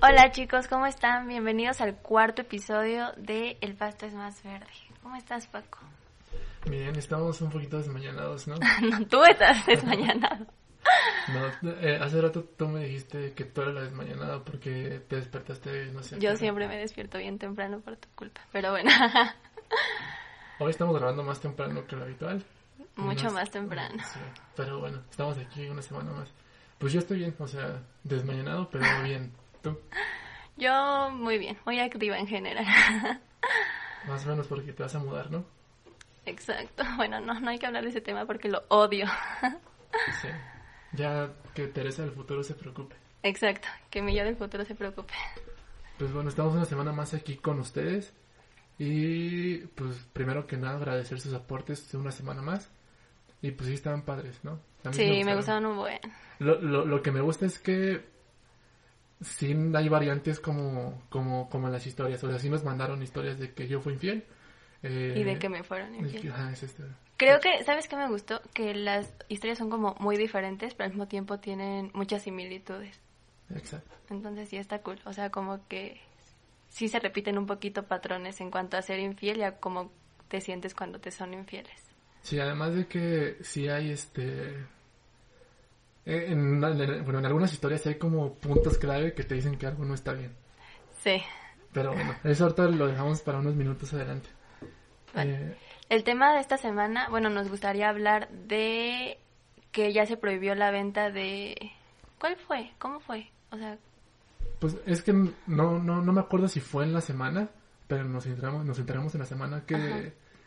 Hola 0.00 0.30
chicos, 0.30 0.68
¿cómo 0.68 0.86
están? 0.86 1.26
Bienvenidos 1.26 1.80
al 1.80 1.96
cuarto 1.96 2.42
episodio 2.42 3.12
de 3.16 3.58
El 3.60 3.74
pasto 3.74 4.06
es 4.06 4.14
más 4.14 4.40
verde. 4.44 4.68
¿Cómo 5.02 5.16
estás, 5.16 5.48
Paco? 5.48 5.80
Bien, 6.70 6.94
estamos 6.94 7.40
un 7.40 7.50
poquito 7.50 7.78
desmañanados, 7.78 8.46
¿no? 8.46 8.54
no, 8.88 9.04
tú 9.08 9.24
estás 9.24 9.66
desmañanado. 9.66 10.46
No, 11.62 11.70
eh, 11.82 11.98
hace 12.00 12.18
rato 12.22 12.42
tú 12.56 12.66
me 12.66 12.84
dijiste 12.84 13.34
que 13.34 13.44
tú 13.44 13.60
eras 13.60 13.74
la 13.74 13.80
desmañanada 13.82 14.42
porque 14.42 15.02
te 15.06 15.16
despertaste, 15.16 15.92
no 15.92 16.02
sé. 16.02 16.18
Yo 16.18 16.34
siempre 16.36 16.66
me 16.66 16.78
despierto 16.78 17.18
bien 17.18 17.38
temprano 17.38 17.80
por 17.80 17.96
tu 17.96 18.08
culpa, 18.14 18.40
pero 18.50 18.70
bueno. 18.70 18.90
Hoy 20.60 20.70
estamos 20.70 20.96
grabando 20.96 21.22
más 21.24 21.40
temprano 21.40 21.86
que 21.86 21.96
lo 21.96 22.04
habitual. 22.04 22.42
Mucho 22.96 23.30
más, 23.30 23.50
temprano. 23.50 24.02
Sí, 24.14 24.20
pero 24.56 24.78
bueno, 24.78 25.02
estamos 25.10 25.36
aquí 25.36 25.68
una 25.68 25.82
semana 25.82 26.12
más. 26.12 26.30
Pues 26.78 26.94
yo 26.94 27.00
estoy 27.00 27.18
bien, 27.18 27.34
o 27.38 27.46
sea, 27.46 27.82
desmañanado, 28.04 28.70
pero 28.70 28.86
bien. 29.02 29.30
¿Tú? 29.62 29.78
Yo 30.56 31.10
muy 31.10 31.38
bien, 31.38 31.56
muy 31.64 31.78
activa 31.78 32.18
en 32.18 32.26
general. 32.26 32.66
Más 34.08 34.24
o 34.26 34.28
menos 34.28 34.46
porque 34.46 34.72
te 34.72 34.82
vas 34.82 34.94
a 34.94 34.98
mudar, 34.98 35.30
¿no? 35.30 35.44
Exacto. 36.26 36.84
Bueno, 36.96 37.20
no, 37.20 37.38
no 37.40 37.50
hay 37.50 37.58
que 37.58 37.66
hablar 37.66 37.84
de 37.84 37.90
ese 37.90 38.00
tema 38.00 38.26
porque 38.26 38.48
lo 38.48 38.62
odio. 38.68 39.06
Sí. 40.20 40.28
Ya 40.92 41.30
que 41.54 41.66
Teresa 41.66 42.02
del 42.02 42.12
futuro 42.12 42.42
se 42.42 42.54
preocupe. 42.54 42.94
Exacto, 43.22 43.66
que 43.90 44.02
mi 44.02 44.14
yo 44.14 44.22
del 44.22 44.36
futuro 44.36 44.64
se 44.66 44.74
preocupe. 44.74 45.14
Pues 45.98 46.12
bueno, 46.12 46.28
estamos 46.28 46.54
una 46.54 46.66
semana 46.66 46.92
más 46.92 47.14
aquí 47.14 47.36
con 47.36 47.58
ustedes. 47.58 48.12
Y 48.78 49.58
pues 49.58 49.96
primero 50.12 50.46
que 50.46 50.58
nada 50.58 50.76
agradecer 50.76 51.20
sus 51.20 51.32
aportes 51.32 51.90
de 51.90 51.98
una 51.98 52.12
semana 52.12 52.42
más. 52.42 52.70
Y 53.40 53.50
pues 53.52 53.68
sí 53.68 53.74
estaban 53.74 54.02
padres, 54.02 54.38
¿no? 54.44 54.60
Sí, 54.92 55.24
me 55.24 55.34
gustaron 55.34 55.66
un 55.66 55.76
buen. 55.78 56.00
Lo, 56.38 56.60
lo, 56.60 56.84
lo 56.84 57.02
que 57.02 57.10
me 57.10 57.22
gusta 57.22 57.46
es 57.46 57.58
que 57.58 58.04
sí 59.20 59.54
hay 59.74 59.88
variantes 59.88 60.40
como, 60.40 61.02
como, 61.08 61.48
como 61.50 61.66
en 61.66 61.72
las 61.72 61.86
historias. 61.86 62.22
O 62.24 62.30
sea, 62.30 62.38
sí 62.38 62.48
nos 62.50 62.64
mandaron 62.64 63.02
historias 63.02 63.38
de 63.38 63.52
que 63.52 63.66
yo 63.68 63.80
fui 63.80 63.94
infiel. 63.94 64.24
eh, 64.82 65.14
Y 65.16 65.24
de 65.24 65.38
que 65.38 65.48
me 65.48 65.62
fueron 65.62 65.92
que- 65.92 65.98
infiel. 65.98 66.32
es 66.52 66.62
este. 66.62 66.84
Creo 67.16 67.40
que, 67.40 67.64
¿sabes 67.64 67.88
qué 67.88 67.96
me 67.96 68.08
gustó? 68.08 68.40
Que 68.54 68.74
las 68.74 69.12
historias 69.28 69.58
son 69.58 69.70
como 69.70 69.96
muy 69.98 70.16
diferentes, 70.16 70.74
pero 70.74 70.84
al 70.84 70.90
mismo 70.90 71.08
tiempo 71.08 71.38
tienen 71.40 71.90
muchas 71.94 72.22
similitudes. 72.22 73.00
Exacto. 73.54 73.90
Entonces 74.10 74.48
sí 74.48 74.56
está 74.56 74.80
cool. 74.82 75.00
O 75.04 75.12
sea, 75.12 75.30
como 75.30 75.66
que 75.66 76.00
sí 76.68 76.86
se 76.88 77.00
repiten 77.00 77.36
un 77.38 77.46
poquito 77.46 77.82
patrones 77.86 78.40
en 78.40 78.50
cuanto 78.52 78.76
a 78.76 78.82
ser 78.82 79.00
infiel 79.00 79.38
y 79.38 79.42
a 79.42 79.56
cómo 79.56 79.90
te 80.28 80.40
sientes 80.40 80.74
cuando 80.74 81.00
te 81.00 81.10
son 81.10 81.34
infieles. 81.34 81.72
Sí, 82.22 82.38
además 82.38 82.74
de 82.74 82.86
que 82.86 83.38
sí 83.42 83.68
hay 83.68 83.90
este... 83.90 84.54
eh, 86.08 86.26
En, 86.32 86.62
en- 86.64 87.04
bueno, 87.04 87.18
en 87.20 87.26
algunas 87.26 87.52
historias 87.52 87.86
hay 87.86 87.96
como 87.96 88.34
puntos 88.34 88.78
clave 88.78 89.12
que 89.14 89.22
te 89.24 89.34
dicen 89.36 89.56
que 89.58 89.66
algo 89.66 89.84
no 89.84 89.94
está 89.94 90.12
bien. 90.14 90.32
Sí. 91.04 91.22
Pero 91.72 91.92
bueno, 91.92 92.14
eso 92.24 92.44
ahorita 92.44 92.64
lo 92.64 92.86
dejamos 92.88 93.20
para 93.22 93.38
unos 93.38 93.54
minutos 93.54 93.92
adelante. 93.94 94.28
Eh, 95.14 95.54
El 95.88 96.02
tema 96.04 96.32
de 96.34 96.40
esta 96.40 96.56
semana, 96.56 97.08
bueno, 97.10 97.28
nos 97.30 97.48
gustaría 97.48 97.88
hablar 97.88 98.28
de 98.30 99.18
que 99.70 99.92
ya 99.92 100.06
se 100.06 100.16
prohibió 100.16 100.54
la 100.54 100.70
venta 100.70 101.10
de... 101.10 101.72
¿Cuál 102.18 102.36
fue? 102.36 102.72
¿Cómo 102.78 103.00
fue? 103.00 103.30
O 103.52 103.56
sea, 103.58 103.78
pues 104.60 104.76
es 104.86 105.02
que 105.02 105.12
no, 105.12 105.78
no, 105.78 106.02
no 106.02 106.12
me 106.12 106.20
acuerdo 106.20 106.48
si 106.48 106.58
fue 106.60 106.84
en 106.84 106.92
la 106.92 107.00
semana, 107.00 107.48
pero 107.86 108.04
nos 108.04 108.26
enteramos, 108.26 108.64
nos 108.64 108.78
enteramos 108.78 109.14
en 109.14 109.20
la 109.20 109.26
semana 109.26 109.64
que 109.66 109.76
Ajá. 109.76 110.00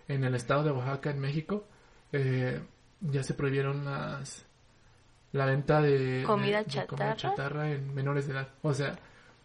en 0.10 0.24
el 0.24 0.36
estado 0.36 0.64
de 0.64 0.72
Oaxaca, 0.72 1.12
en 1.12 1.20
México, 1.20 1.66
eh, 2.12 2.62
ya 3.00 3.24
se 3.24 3.34
prohibieron 3.36 3.86
las 3.86 4.46
la 5.34 5.46
venta 5.46 5.82
de 5.82 6.24
¿Comida 6.26 6.60
de- 6.60 6.64
de 6.66 6.70
chatarra? 6.72 6.88
comida 6.98 7.16
chatarra 7.16 7.72
en 7.72 7.94
menores 7.94 8.28
de 8.28 8.34
edad. 8.34 8.48
O 8.62 8.74
sea, 8.74 8.98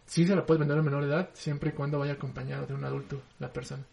sí 0.05 0.25
se 0.25 0.35
la 0.35 0.45
puedes 0.45 0.59
vender 0.59 0.77
en 0.77 0.85
menor 0.85 1.03
de 1.05 1.09
edad 1.13 1.29
siempre 1.33 1.69
y 1.69 1.73
cuando 1.73 1.99
vaya 1.99 2.13
acompañado 2.13 2.65
de 2.65 2.73
un 2.73 2.83
adulto 2.85 3.21
la 3.39 3.51
persona. 3.51 3.83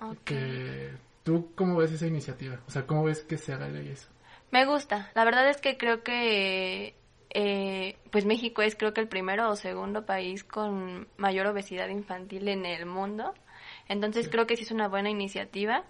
ok. 0.00 0.16
Que 0.24 0.90
tú 1.22 1.52
cómo 1.54 1.76
ves 1.76 1.92
esa 1.92 2.06
iniciativa? 2.06 2.60
O 2.66 2.70
sea, 2.70 2.86
¿cómo 2.86 3.04
ves 3.04 3.22
que 3.22 3.38
se 3.38 3.52
haga 3.52 3.68
ley 3.68 3.88
eso? 3.88 4.08
Me 4.50 4.64
gusta. 4.66 5.10
La 5.14 5.24
verdad 5.24 5.48
es 5.48 5.60
que 5.60 5.76
creo 5.76 6.02
que 6.02 6.94
eh, 7.30 7.96
pues 8.12 8.24
México 8.24 8.62
es 8.62 8.76
creo 8.76 8.94
que 8.94 9.00
el 9.00 9.08
primero 9.08 9.50
o 9.50 9.56
segundo 9.56 10.06
país 10.06 10.44
con 10.44 11.08
mayor 11.16 11.46
obesidad 11.48 11.88
infantil 11.88 12.48
en 12.48 12.64
el 12.64 12.86
mundo. 12.86 13.34
Entonces 13.88 14.26
Sí. 14.26 14.30
creo 14.30 14.46
que 14.46 14.56
sí 14.56 14.62
es 14.62 14.70
una 14.70 14.88
buena 14.88 15.10
iniciativa 15.10 15.84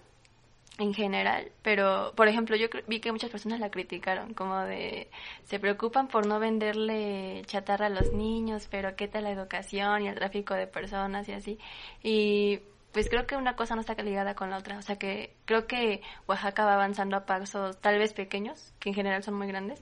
en 0.77 0.93
general, 0.93 1.51
pero 1.63 2.13
por 2.15 2.27
ejemplo 2.27 2.55
yo 2.55 2.67
vi 2.87 2.99
que 2.99 3.11
muchas 3.11 3.31
personas 3.31 3.59
la 3.59 3.71
criticaron, 3.71 4.33
como 4.33 4.59
de 4.59 5.09
se 5.43 5.59
preocupan 5.59 6.07
por 6.07 6.27
no 6.27 6.39
venderle 6.39 7.41
chatarra 7.45 7.87
a 7.87 7.89
los 7.89 8.13
niños, 8.13 8.67
pero 8.69 8.95
qué 8.95 9.07
tal 9.07 9.23
la 9.23 9.31
educación 9.31 10.03
y 10.03 10.07
el 10.07 10.15
tráfico 10.15 10.53
de 10.53 10.67
personas 10.67 11.27
y 11.29 11.33
así. 11.33 11.59
Y 12.03 12.59
pues 12.91 13.09
creo 13.09 13.25
que 13.25 13.35
una 13.35 13.55
cosa 13.55 13.75
no 13.75 13.81
está 13.81 13.95
ligada 13.95 14.35
con 14.35 14.49
la 14.51 14.57
otra, 14.57 14.77
o 14.77 14.81
sea 14.81 14.97
que 14.97 15.35
creo 15.45 15.67
que 15.67 16.01
Oaxaca 16.27 16.65
va 16.65 16.75
avanzando 16.75 17.17
a 17.17 17.25
pasos 17.25 17.79
tal 17.81 17.97
vez 17.97 18.13
pequeños, 18.13 18.73
que 18.79 18.89
en 18.89 18.95
general 18.95 19.23
son 19.23 19.33
muy 19.35 19.47
grandes, 19.47 19.81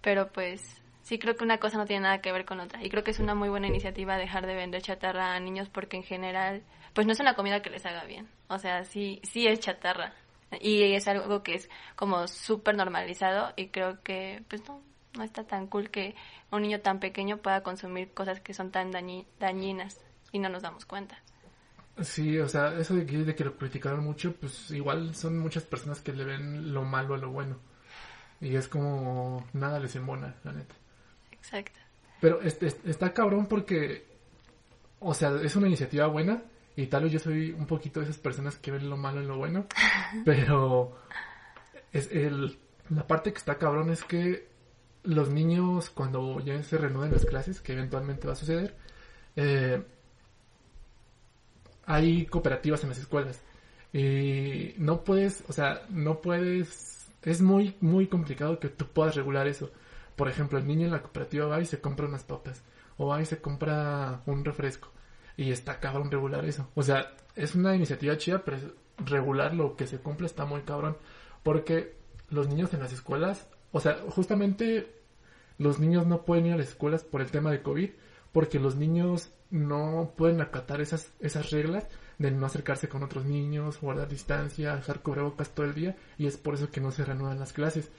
pero 0.00 0.32
pues 0.32 0.82
sí 1.02 1.18
creo 1.18 1.36
que 1.36 1.44
una 1.44 1.58
cosa 1.58 1.76
no 1.78 1.86
tiene 1.86 2.02
nada 2.04 2.20
que 2.20 2.32
ver 2.32 2.44
con 2.44 2.60
otra. 2.60 2.82
Y 2.82 2.88
creo 2.88 3.04
que 3.04 3.10
es 3.10 3.18
una 3.18 3.34
muy 3.34 3.48
buena 3.48 3.66
iniciativa 3.66 4.16
dejar 4.16 4.46
de 4.46 4.54
vender 4.54 4.82
chatarra 4.82 5.34
a 5.34 5.40
niños 5.40 5.68
porque 5.68 5.96
en 5.96 6.02
general 6.02 6.62
pues 6.94 7.06
no 7.06 7.12
es 7.12 7.20
una 7.20 7.34
comida 7.34 7.62
que 7.62 7.70
les 7.70 7.84
haga 7.86 8.04
bien. 8.04 8.28
O 8.48 8.58
sea, 8.58 8.84
sí 8.84 9.20
sí 9.22 9.46
es 9.46 9.60
chatarra. 9.60 10.14
Y 10.60 10.82
es 10.94 11.06
algo 11.06 11.42
que 11.42 11.54
es 11.54 11.70
como 11.96 12.26
súper 12.26 12.74
normalizado 12.74 13.52
y 13.56 13.68
creo 13.68 14.02
que 14.02 14.42
pues 14.48 14.66
no 14.68 14.80
no 15.16 15.24
está 15.24 15.42
tan 15.44 15.66
cool 15.66 15.90
que 15.90 16.14
un 16.52 16.62
niño 16.62 16.80
tan 16.80 17.00
pequeño 17.00 17.38
pueda 17.38 17.62
consumir 17.64 18.12
cosas 18.12 18.40
que 18.40 18.54
son 18.54 18.70
tan 18.70 18.92
dañi- 18.92 19.26
dañinas 19.40 20.00
y 20.30 20.38
no 20.38 20.48
nos 20.48 20.62
damos 20.62 20.84
cuenta. 20.84 21.18
Sí, 22.00 22.38
o 22.38 22.48
sea, 22.48 22.78
eso 22.78 22.94
de 22.94 23.04
que, 23.04 23.18
de 23.18 23.34
que 23.34 23.44
lo 23.44 23.56
criticaron 23.56 24.04
mucho, 24.04 24.32
pues 24.36 24.70
igual 24.70 25.14
son 25.16 25.38
muchas 25.40 25.64
personas 25.64 26.00
que 26.00 26.12
le 26.12 26.24
ven 26.24 26.72
lo 26.72 26.82
malo 26.84 27.14
a 27.14 27.18
lo 27.18 27.30
bueno. 27.30 27.58
Y 28.40 28.54
es 28.54 28.68
como 28.68 29.44
nada 29.52 29.80
les 29.80 29.96
embona, 29.96 30.36
la 30.44 30.52
neta. 30.52 30.74
Exacto. 31.32 31.78
Pero 32.20 32.40
este, 32.42 32.68
este- 32.68 32.88
está 32.90 33.12
cabrón 33.12 33.46
porque, 33.46 34.06
o 35.00 35.12
sea, 35.12 35.32
es 35.42 35.56
una 35.56 35.66
iniciativa 35.66 36.06
buena 36.06 36.40
y 36.76 36.86
tal 36.86 37.04
vez 37.04 37.12
yo 37.12 37.18
soy 37.18 37.52
un 37.52 37.66
poquito 37.66 38.00
de 38.00 38.04
esas 38.06 38.18
personas 38.18 38.56
que 38.56 38.70
ven 38.70 38.88
lo 38.88 38.96
malo 38.96 39.20
en 39.20 39.28
lo 39.28 39.36
bueno, 39.36 39.66
pero 40.24 40.96
es 41.92 42.10
el, 42.12 42.58
la 42.88 43.06
parte 43.06 43.32
que 43.32 43.38
está 43.38 43.58
cabrón 43.58 43.90
es 43.90 44.04
que 44.04 44.48
los 45.02 45.30
niños 45.30 45.90
cuando 45.90 46.40
ya 46.40 46.62
se 46.62 46.78
reanuden 46.78 47.12
las 47.12 47.24
clases, 47.24 47.60
que 47.60 47.72
eventualmente 47.72 48.26
va 48.26 48.34
a 48.34 48.36
suceder, 48.36 48.76
eh, 49.36 49.82
hay 51.86 52.26
cooperativas 52.26 52.82
en 52.82 52.90
las 52.90 52.98
escuelas 52.98 53.42
y 53.92 54.74
no 54.78 55.02
puedes, 55.02 55.42
o 55.48 55.52
sea, 55.52 55.82
no 55.88 56.20
puedes, 56.20 57.10
es 57.22 57.40
muy, 57.42 57.76
muy 57.80 58.06
complicado 58.06 58.60
que 58.60 58.68
tú 58.68 58.86
puedas 58.86 59.16
regular 59.16 59.48
eso. 59.48 59.70
Por 60.14 60.28
ejemplo, 60.28 60.58
el 60.58 60.66
niño 60.66 60.84
en 60.84 60.92
la 60.92 61.02
cooperativa 61.02 61.46
va 61.46 61.60
y 61.60 61.66
se 61.66 61.80
compra 61.80 62.06
unas 62.06 62.24
papas 62.24 62.62
o 62.98 63.08
va 63.08 63.20
y 63.22 63.24
se 63.24 63.40
compra 63.40 64.20
un 64.26 64.44
refresco 64.44 64.90
y 65.36 65.52
está 65.52 65.80
cabrón 65.80 66.10
regular 66.10 66.44
eso. 66.44 66.68
O 66.74 66.82
sea, 66.82 67.12
es 67.36 67.54
una 67.54 67.74
iniciativa 67.74 68.16
chida, 68.16 68.44
pero 68.44 68.58
regular 68.98 69.54
lo 69.54 69.76
que 69.76 69.86
se 69.86 69.98
cumple 69.98 70.26
está 70.26 70.44
muy 70.44 70.62
cabrón 70.62 70.96
porque 71.42 71.94
los 72.28 72.48
niños 72.48 72.72
en 72.74 72.80
las 72.80 72.92
escuelas, 72.92 73.48
o 73.72 73.80
sea, 73.80 73.98
justamente 74.08 74.94
los 75.58 75.78
niños 75.78 76.06
no 76.06 76.24
pueden 76.24 76.46
ir 76.46 76.52
a 76.54 76.56
las 76.56 76.68
escuelas 76.68 77.04
por 77.04 77.20
el 77.20 77.30
tema 77.30 77.50
de 77.50 77.62
COVID 77.62 77.90
porque 78.32 78.60
los 78.60 78.76
niños 78.76 79.30
no 79.50 80.12
pueden 80.16 80.40
acatar 80.40 80.80
esas, 80.80 81.12
esas 81.20 81.50
reglas 81.50 81.86
de 82.18 82.30
no 82.30 82.46
acercarse 82.46 82.88
con 82.88 83.02
otros 83.02 83.24
niños, 83.24 83.80
guardar 83.80 84.08
distancia, 84.08 84.76
dejar 84.76 85.00
cubrebocas 85.00 85.50
todo 85.50 85.66
el 85.66 85.74
día 85.74 85.96
y 86.18 86.26
es 86.26 86.36
por 86.36 86.54
eso 86.54 86.70
que 86.70 86.80
no 86.80 86.92
se 86.92 87.04
reanudan 87.04 87.38
las 87.38 87.52
clases. 87.52 87.90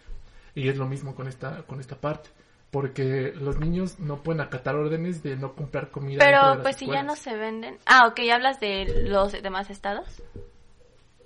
Y 0.54 0.68
es 0.68 0.78
lo 0.78 0.88
mismo 0.88 1.16
con 1.16 1.28
esta, 1.28 1.64
con 1.64 1.80
esta 1.80 2.00
parte. 2.00 2.30
Porque 2.72 3.34
los 3.36 3.60
niños 3.60 4.00
no 4.00 4.24
pueden 4.24 4.42
acatar 4.42 4.76
órdenes 4.76 5.22
de 5.24 5.36
no 5.36 5.54
comprar 5.54 5.92
comida. 5.92 6.24
de 6.24 6.32
Pero 6.32 6.62
pues 6.64 6.78
si 6.78 6.88
ya 6.88 7.04
no 7.04 7.16
se 7.16 7.36
venden. 7.36 7.78
Ah, 7.86 8.08
ok, 8.08 8.20
¿hablas 8.34 8.60
de 8.62 9.04
los 9.10 9.34
demás 9.34 9.70
estados? 9.70 10.24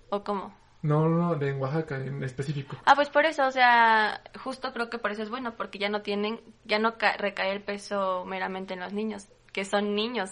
¿O 0.09 0.24
cómo? 0.24 0.53
No, 0.81 1.07
no, 1.07 1.18
no, 1.18 1.36
de 1.36 1.50
en 1.50 1.59
Oaxaca 1.62 1.97
en 1.97 2.24
específico. 2.24 2.77
Ah, 2.86 2.94
pues 2.95 3.09
por 3.09 3.25
eso, 3.25 3.45
o 3.47 3.51
sea, 3.51 4.21
justo 4.44 4.71
creo 4.74 4.89
que 4.89 5.00
por 5.00 5.12
eso 5.12 5.24
es 5.24 5.30
bueno, 5.30 5.56
porque 5.56 5.80
ya 5.80 5.89
no 5.89 6.01
tienen, 6.01 6.39
ya 6.63 6.77
no 6.77 6.97
ca- 6.97 7.18
recae 7.18 7.51
el 7.51 7.62
peso 7.62 8.24
meramente 8.25 8.75
en 8.75 8.81
los 8.81 8.94
niños, 8.94 9.27
que 9.51 9.65
son 9.65 9.95
niños 9.95 10.31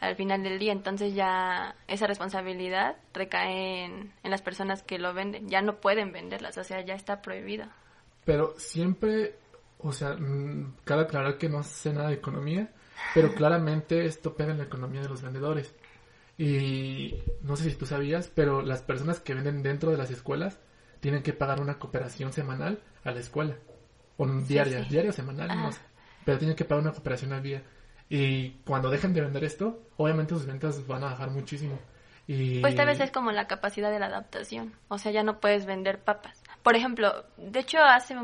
al 0.00 0.16
final 0.16 0.42
del 0.42 0.58
día, 0.58 0.72
entonces 0.72 1.14
ya 1.14 1.76
esa 1.86 2.06
responsabilidad 2.08 2.96
recae 3.14 3.84
en, 3.84 4.12
en 4.24 4.30
las 4.30 4.42
personas 4.42 4.82
que 4.82 4.98
lo 4.98 5.14
venden, 5.14 5.48
ya 5.48 5.62
no 5.62 5.76
pueden 5.76 6.12
venderlas, 6.12 6.58
o 6.58 6.64
sea, 6.64 6.80
ya 6.80 6.94
está 6.94 7.22
prohibido. 7.22 7.66
Pero 8.24 8.54
siempre, 8.58 9.36
o 9.78 9.92
sea, 9.92 10.14
mm, 10.14 10.76
cabe 10.84 11.02
aclarar 11.02 11.38
que 11.38 11.48
no 11.48 11.62
sé 11.62 11.92
nada 11.92 12.08
de 12.08 12.14
economía, 12.14 12.72
pero 13.14 13.34
claramente 13.34 14.04
esto 14.06 14.34
pega 14.34 14.52
en 14.52 14.58
la 14.58 14.64
economía 14.64 15.02
de 15.02 15.08
los 15.08 15.22
vendedores. 15.22 15.74
Y 16.38 17.14
no 17.42 17.56
sé 17.56 17.70
si 17.70 17.76
tú 17.76 17.86
sabías, 17.86 18.28
pero 18.28 18.62
las 18.62 18.82
personas 18.82 19.20
que 19.20 19.34
venden 19.34 19.62
dentro 19.62 19.90
de 19.90 19.96
las 19.96 20.10
escuelas 20.10 20.58
tienen 21.00 21.22
que 21.22 21.32
pagar 21.32 21.60
una 21.60 21.78
cooperación 21.78 22.32
semanal 22.32 22.82
a 23.04 23.10
la 23.12 23.20
escuela. 23.20 23.56
O 24.16 24.26
diaria, 24.26 24.82
sí. 24.84 24.90
diaria 24.90 25.10
o 25.10 25.14
semanal, 25.14 25.48
no 25.48 25.72
sé. 25.72 25.80
Pero 26.24 26.38
tienen 26.38 26.56
que 26.56 26.64
pagar 26.64 26.82
una 26.82 26.92
cooperación 26.92 27.32
al 27.32 27.42
día. 27.42 27.62
Y 28.08 28.50
cuando 28.64 28.90
dejen 28.90 29.12
de 29.12 29.20
vender 29.20 29.44
esto, 29.44 29.82
obviamente 29.96 30.34
sus 30.34 30.46
ventas 30.46 30.86
van 30.86 31.04
a 31.04 31.10
bajar 31.10 31.30
muchísimo. 31.30 31.78
Y... 32.26 32.60
Pues 32.60 32.74
tal 32.74 32.86
vez 32.86 33.00
es 33.00 33.10
como 33.10 33.30
la 33.32 33.46
capacidad 33.46 33.90
de 33.90 33.98
la 33.98 34.06
adaptación. 34.06 34.74
O 34.88 34.98
sea, 34.98 35.12
ya 35.12 35.22
no 35.22 35.38
puedes 35.40 35.66
vender 35.66 36.00
papas. 36.02 36.42
Por 36.62 36.76
ejemplo, 36.76 37.24
de 37.36 37.60
hecho 37.60 37.78
hace 37.78 38.16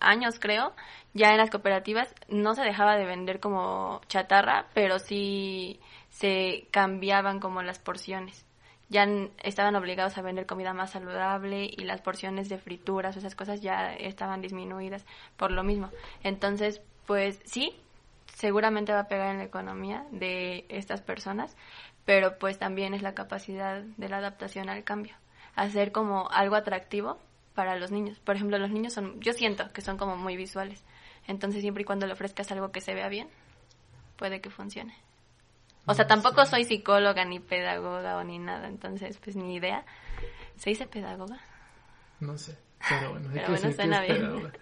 años 0.00 0.38
creo, 0.40 0.74
ya 1.14 1.30
en 1.30 1.38
las 1.38 1.50
cooperativas 1.50 2.14
no 2.28 2.54
se 2.54 2.62
dejaba 2.62 2.96
de 2.96 3.04
vender 3.04 3.40
como 3.40 4.00
chatarra, 4.08 4.66
pero 4.74 4.98
sí 4.98 5.80
se 6.10 6.66
cambiaban 6.70 7.40
como 7.40 7.62
las 7.62 7.78
porciones. 7.78 8.46
Ya 8.88 9.06
estaban 9.44 9.76
obligados 9.76 10.18
a 10.18 10.22
vender 10.22 10.46
comida 10.46 10.74
más 10.74 10.90
saludable 10.90 11.64
y 11.64 11.84
las 11.84 12.00
porciones 12.00 12.48
de 12.48 12.58
frituras 12.58 13.16
esas 13.16 13.36
cosas 13.36 13.60
ya 13.60 13.94
estaban 13.94 14.40
disminuidas 14.40 15.06
por 15.36 15.52
lo 15.52 15.62
mismo. 15.62 15.90
Entonces, 16.24 16.82
pues 17.06 17.40
sí, 17.44 17.72
seguramente 18.34 18.92
va 18.92 19.00
a 19.00 19.08
pegar 19.08 19.30
en 19.30 19.38
la 19.38 19.44
economía 19.44 20.06
de 20.10 20.64
estas 20.68 21.02
personas, 21.02 21.56
pero 22.04 22.38
pues 22.38 22.58
también 22.58 22.94
es 22.94 23.02
la 23.02 23.14
capacidad 23.14 23.82
de 23.82 24.08
la 24.08 24.16
adaptación 24.16 24.68
al 24.68 24.82
cambio. 24.82 25.14
Hacer 25.54 25.92
como 25.92 26.28
algo 26.30 26.56
atractivo 26.56 27.18
para 27.54 27.76
los 27.76 27.90
niños. 27.90 28.18
Por 28.20 28.36
ejemplo, 28.36 28.58
los 28.58 28.70
niños 28.70 28.92
son, 28.92 29.20
yo 29.20 29.32
siento 29.32 29.70
que 29.72 29.80
son 29.80 29.96
como 29.96 30.16
muy 30.16 30.36
visuales. 30.36 30.82
Entonces, 31.26 31.60
siempre 31.60 31.82
y 31.82 31.84
cuando 31.84 32.06
le 32.06 32.12
ofrezcas 32.12 32.50
algo 32.52 32.72
que 32.72 32.80
se 32.80 32.94
vea 32.94 33.08
bien, 33.08 33.28
puede 34.16 34.40
que 34.40 34.50
funcione. 34.50 34.94
O 35.86 35.94
sea, 35.94 36.06
tampoco 36.06 36.44
soy 36.46 36.64
psicóloga 36.64 37.24
ni 37.24 37.40
pedagoga 37.40 38.16
o 38.16 38.24
ni 38.24 38.38
nada, 38.38 38.68
entonces, 38.68 39.18
pues 39.18 39.34
ni 39.36 39.56
idea. 39.56 39.84
¿Se 40.56 40.70
dice 40.70 40.86
pedagoga? 40.86 41.40
No 42.20 42.36
sé, 42.36 42.56
pero 42.88 43.12
bueno, 43.12 43.30
hay 43.30 43.44
que 43.44 43.52
decir 43.52 43.76
que 43.76 43.82
es 43.82 43.98
pedagoga. 44.06 44.52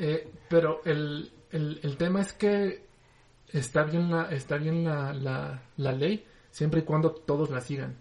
Eh, 0.00 0.32
pero 0.48 0.80
el, 0.84 1.32
el, 1.50 1.80
el, 1.82 1.96
tema 1.96 2.20
es 2.20 2.32
que 2.32 2.84
está 3.52 3.84
bien 3.84 4.10
la, 4.10 4.30
está 4.30 4.56
bien 4.56 4.84
la, 4.84 5.12
la, 5.12 5.62
la 5.76 5.92
ley 5.92 6.24
siempre 6.50 6.80
y 6.80 6.82
cuando 6.84 7.12
todos 7.12 7.50
la 7.50 7.60
sigan. 7.60 7.96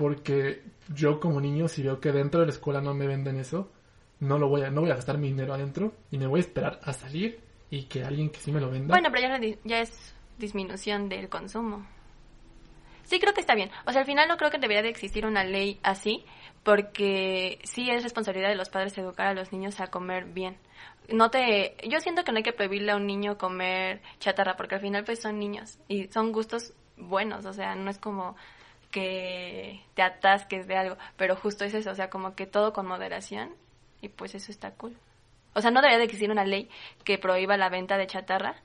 Porque 0.00 0.62
yo 0.94 1.20
como 1.20 1.42
niño, 1.42 1.68
si 1.68 1.82
veo 1.82 2.00
que 2.00 2.10
dentro 2.10 2.40
de 2.40 2.46
la 2.46 2.52
escuela 2.52 2.80
no 2.80 2.94
me 2.94 3.06
venden 3.06 3.38
eso, 3.38 3.70
no 4.18 4.38
lo 4.38 4.48
voy 4.48 4.62
a, 4.62 4.70
no 4.70 4.80
voy 4.80 4.90
a 4.90 4.94
gastar 4.94 5.18
mi 5.18 5.28
dinero 5.28 5.52
adentro 5.52 5.92
y 6.10 6.16
me 6.16 6.26
voy 6.26 6.40
a 6.40 6.40
esperar 6.40 6.80
a 6.82 6.94
salir 6.94 7.38
y 7.68 7.82
que 7.82 8.02
alguien 8.02 8.30
que 8.30 8.40
sí 8.40 8.50
me 8.50 8.62
lo 8.62 8.70
venda. 8.70 8.94
Bueno, 8.94 9.10
pero 9.12 9.28
ya, 9.28 9.56
ya 9.62 9.80
es 9.80 10.14
disminución 10.38 11.10
del 11.10 11.28
consumo. 11.28 11.86
Sí, 13.02 13.20
creo 13.20 13.34
que 13.34 13.42
está 13.42 13.54
bien. 13.54 13.70
O 13.84 13.92
sea, 13.92 14.00
al 14.00 14.06
final 14.06 14.26
no 14.26 14.38
creo 14.38 14.50
que 14.50 14.56
debería 14.56 14.82
de 14.82 14.88
existir 14.88 15.26
una 15.26 15.44
ley 15.44 15.78
así, 15.82 16.24
porque 16.62 17.58
sí 17.64 17.90
es 17.90 18.02
responsabilidad 18.02 18.48
de 18.48 18.56
los 18.56 18.70
padres 18.70 18.96
educar 18.96 19.26
a 19.26 19.34
los 19.34 19.52
niños 19.52 19.80
a 19.80 19.88
comer 19.88 20.24
bien. 20.24 20.56
No 21.12 21.30
te, 21.30 21.76
yo 21.86 22.00
siento 22.00 22.24
que 22.24 22.32
no 22.32 22.38
hay 22.38 22.42
que 22.42 22.54
prohibirle 22.54 22.92
a 22.92 22.96
un 22.96 23.06
niño 23.06 23.36
comer 23.36 24.00
chatarra, 24.18 24.56
porque 24.56 24.76
al 24.76 24.80
final 24.80 25.04
pues 25.04 25.20
son 25.20 25.38
niños 25.38 25.78
y 25.88 26.06
son 26.06 26.32
gustos 26.32 26.72
buenos, 26.96 27.44
o 27.44 27.52
sea, 27.52 27.74
no 27.74 27.90
es 27.90 27.98
como 27.98 28.34
que 28.90 29.80
te 29.94 30.02
atasques 30.02 30.66
de 30.66 30.76
algo, 30.76 30.96
pero 31.16 31.36
justo 31.36 31.64
es 31.64 31.74
eso, 31.74 31.90
o 31.90 31.94
sea, 31.94 32.10
como 32.10 32.34
que 32.34 32.46
todo 32.46 32.72
con 32.72 32.86
moderación 32.86 33.54
y 34.00 34.08
pues 34.08 34.34
eso 34.34 34.50
está 34.50 34.72
cool. 34.72 34.96
O 35.54 35.60
sea, 35.60 35.70
no 35.70 35.80
debería 35.80 35.98
de 35.98 36.04
existir 36.04 36.30
una 36.30 36.44
ley 36.44 36.68
que 37.04 37.18
prohíba 37.18 37.56
la 37.56 37.68
venta 37.68 37.98
de 37.98 38.06
chatarra 38.06 38.56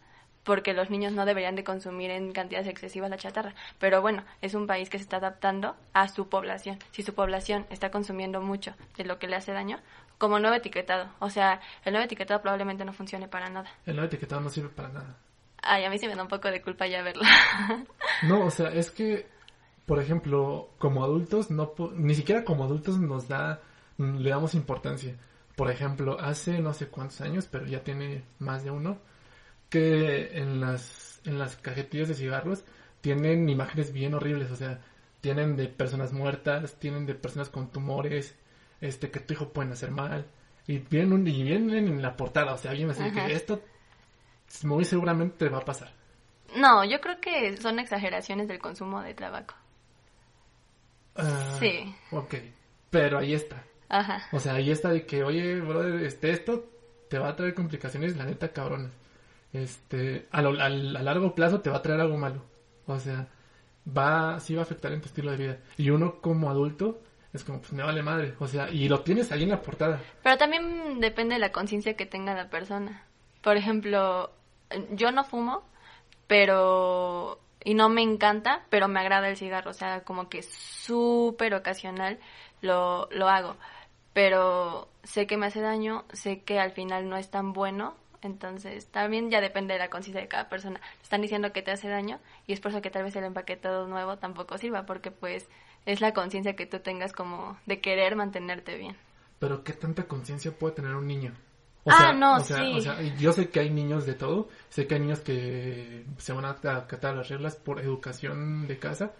porque 0.46 0.74
los 0.74 0.92
niños 0.92 1.12
no 1.12 1.26
deberían 1.26 1.56
de 1.56 1.64
consumir 1.64 2.12
en 2.12 2.32
cantidades 2.32 2.68
excesivas 2.68 3.10
la 3.10 3.18
chatarra. 3.18 3.56
Pero 3.80 4.02
bueno, 4.02 4.24
es 4.42 4.54
un 4.54 4.68
país 4.68 4.90
que 4.90 5.00
se 5.00 5.04
está 5.04 5.18
adaptando 5.18 5.76
a 5.92 6.08
su 6.08 6.30
población. 6.30 6.78
Si 6.92 7.02
su 7.02 7.16
población 7.16 7.66
está 7.72 7.90
consumiendo 7.90 8.42
mucho 8.42 8.76
de 8.96 9.06
lo 9.06 9.18
que 9.18 9.28
le 9.28 9.36
hace 9.36 9.54
daño, 9.54 9.80
como 10.20 10.40
nuevo 10.40 10.56
etiquetado. 10.56 11.10
O 11.20 11.32
sea, 11.32 11.62
el 11.84 11.94
nuevo 11.94 12.06
etiquetado 12.06 12.42
probablemente 12.42 12.86
no 12.86 12.94
funcione 12.94 13.28
para 13.28 13.50
nada. 13.50 13.70
El 13.88 13.96
nuevo 13.96 14.08
etiquetado 14.08 14.40
no 14.40 14.50
sirve 14.50 14.70
para 14.70 14.90
nada. 14.90 15.18
Ay, 15.64 15.84
a 15.84 15.90
mí 15.90 15.98
sí 15.98 16.08
me 16.08 16.16
da 16.16 16.22
un 16.22 16.30
poco 16.30 16.52
de 16.52 16.62
culpa 16.62 16.86
ya 16.86 17.02
verlo. 17.02 17.24
no, 18.24 18.46
o 18.46 18.52
sea, 18.52 18.70
es 18.70 18.92
que, 18.92 19.28
por 19.86 20.00
ejemplo, 20.00 20.70
como 20.80 21.04
adultos, 21.04 21.52
no 21.52 21.74
ni 21.96 22.16
siquiera 22.16 22.44
como 22.44 22.64
adultos 22.64 23.00
nos 23.00 23.28
da, 23.28 23.62
le 23.98 24.30
damos 24.30 24.56
importancia. 24.56 25.16
Por 25.56 25.72
ejemplo, 25.72 26.18
hace 26.20 26.60
no 26.60 26.74
sé 26.74 26.88
cuántos 26.88 27.22
años, 27.22 27.48
pero 27.50 27.66
ya 27.66 27.84
tiene 27.84 28.24
más 28.40 28.64
de 28.64 28.72
uno, 28.72 28.98
que 29.70 30.38
en 30.38 30.60
las, 30.60 31.22
en 31.26 31.38
las 31.38 31.56
cajetillas 31.58 32.08
de 32.08 32.16
cigarros 32.16 32.64
tienen 33.02 33.48
imágenes 33.48 33.94
bien 33.94 34.16
horribles, 34.16 34.52
o 34.52 34.56
sea, 34.56 34.82
tienen 35.22 35.56
de 35.56 35.68
personas 35.68 36.14
muertas, 36.14 36.76
tienen 36.80 37.06
de 37.06 37.16
personas 37.16 37.50
con 37.50 37.70
tumores, 37.70 38.36
este, 38.82 39.12
que 39.12 39.20
tu 39.20 39.34
hijo 39.34 39.50
pueden 39.50 39.72
hacer 39.72 39.92
mal, 39.92 40.26
y 40.68 40.80
vienen, 40.80 41.28
y 41.28 41.44
vienen 41.44 41.88
en 41.88 42.02
la 42.02 42.18
portada, 42.18 42.54
o 42.54 42.58
sea, 42.58 42.72
alguien 42.72 42.88
me 42.88 42.96
dice 42.96 43.12
que 43.12 43.34
esto 43.34 43.62
muy 44.64 44.86
seguramente 44.86 45.48
va 45.50 45.60
a 45.60 45.66
pasar. 45.66 45.94
No, 46.56 46.84
yo 46.84 47.02
creo 47.02 47.20
que 47.20 47.58
son 47.58 47.80
exageraciones 47.80 48.48
del 48.48 48.60
consumo 48.60 49.02
de 49.02 49.14
tabaco. 49.14 49.56
Ah, 51.16 51.58
sí. 51.60 51.94
Ok, 52.12 52.36
pero 52.90 53.20
ahí 53.20 53.34
está. 53.34 53.64
Ajá. 53.90 54.28
O 54.32 54.40
sea, 54.40 54.56
ahí 54.56 54.72
está 54.72 54.90
de 54.90 55.06
que, 55.06 55.24
oye, 55.24 55.60
brother, 55.62 56.04
este, 56.04 56.32
esto 56.32 56.66
te 57.10 57.20
va 57.20 57.30
a 57.30 57.36
traer 57.36 57.54
complicaciones, 57.54 58.18
la 58.18 58.26
neta, 58.26 58.52
cabrón 58.52 58.92
este, 59.56 60.28
a, 60.32 60.40
a, 60.40 60.70
largo 60.70 61.34
plazo 61.34 61.62
te 61.62 61.70
va 61.70 61.78
a 61.78 61.82
traer 61.82 62.02
algo 62.02 62.18
malo. 62.18 62.42
O 62.88 63.00
sea, 63.00 63.28
va, 63.86 64.40
sí 64.40 64.54
va 64.54 64.62
a 64.62 64.64
afectar 64.64 64.92
en 64.92 65.02
tu 65.02 65.08
estilo 65.08 65.32
de 65.32 65.38
vida. 65.38 65.58
Y 65.78 65.90
uno 65.90 66.20
como 66.22 66.50
adulto 66.50 67.02
es 67.34 67.44
como, 67.44 67.60
pues 67.60 67.74
me 67.74 67.84
vale 67.84 68.04
madre. 68.04 68.36
O 68.40 68.48
sea, 68.48 68.70
y 68.70 68.90
lo 68.90 69.02
tienes 69.02 69.32
ahí 69.32 69.44
en 69.44 69.50
la 69.50 69.62
portada. 69.62 70.02
Pero 70.24 70.38
también 70.38 71.00
depende 71.00 71.36
de 71.36 71.40
la 71.40 71.52
conciencia 71.52 71.96
que 71.96 72.06
tenga 72.06 72.34
la 72.34 72.50
persona. 72.50 73.06
Por 73.42 73.58
ejemplo, 73.58 74.32
yo 74.92 75.12
no 75.12 75.24
fumo, 75.24 75.64
pero 76.28 77.40
y 77.66 77.74
no 77.74 77.90
me 77.90 78.02
encanta, 78.02 78.64
pero 78.70 78.88
me 78.88 79.02
agrada 79.02 79.28
el 79.28 79.36
cigarro, 79.36 79.72
o 79.72 79.74
sea, 79.74 80.06
como 80.06 80.30
que 80.30 80.44
súper 80.44 81.54
ocasional 81.54 82.20
lo, 82.62 83.10
lo 83.12 83.28
hago. 83.28 83.58
Pero 84.14 84.88
sé 85.04 85.28
que 85.28 85.36
me 85.36 85.48
hace 85.48 85.60
daño, 85.60 86.06
sé 86.14 86.42
que 86.44 86.60
al 86.60 86.72
final 86.72 87.10
no 87.10 87.18
es 87.18 87.30
tan 87.30 87.52
bueno 87.52 87.96
entonces, 88.26 88.88
también 88.88 89.30
ya 89.30 89.40
depende 89.40 89.74
de 89.74 89.80
la 89.80 89.92
conciencia 89.92 90.22
de 90.22 90.28
cada 90.28 90.50
persona. 90.50 90.82
Están 91.04 91.22
diciendo 91.22 91.54
que 91.54 91.62
te 91.62 91.72
hace 91.72 91.88
daño 91.88 92.20
y 92.48 92.54
es 92.54 92.60
por 92.60 92.72
eso 92.72 92.82
que 92.82 92.90
tal 92.90 93.04
vez 93.04 93.16
el 93.16 93.24
empaquetado 93.24 93.88
nuevo 93.88 94.18
tampoco 94.18 94.58
sirva, 94.58 94.86
porque 94.88 95.12
pues 95.12 95.48
es 95.86 96.02
la 96.02 96.14
conciencia 96.14 96.56
que 96.56 96.66
tú 96.66 96.80
tengas 96.80 97.14
como 97.14 97.58
de 97.68 97.82
querer 97.82 98.16
mantenerte 98.16 98.78
bien. 98.78 98.96
Pero 99.38 99.64
¿qué 99.64 99.74
tanta 99.74 100.08
conciencia 100.08 100.52
puede 100.58 100.74
tener 100.74 100.96
un 100.96 101.06
niño? 101.06 101.34
Ah, 101.86 102.14
no, 102.14 102.40
sí. 102.40 102.54
O 102.54 102.82
sea, 102.82 103.02
yo 103.18 103.32
sé 103.32 103.50
que 103.50 103.60
hay 103.60 103.70
niños 103.70 104.06
de 104.06 104.14
todo, 104.14 104.50
sé 104.70 104.88
que 104.88 104.96
hay 104.96 105.02
niños 105.02 105.20
que 105.20 106.06
se 106.18 106.34
van 106.34 106.46
a 106.46 106.52
acatar 106.52 107.16
las 107.16 107.30
reglas 107.30 107.56
por 107.56 107.80
educación 107.80 108.68
de 108.68 108.80
casa, 108.80 109.14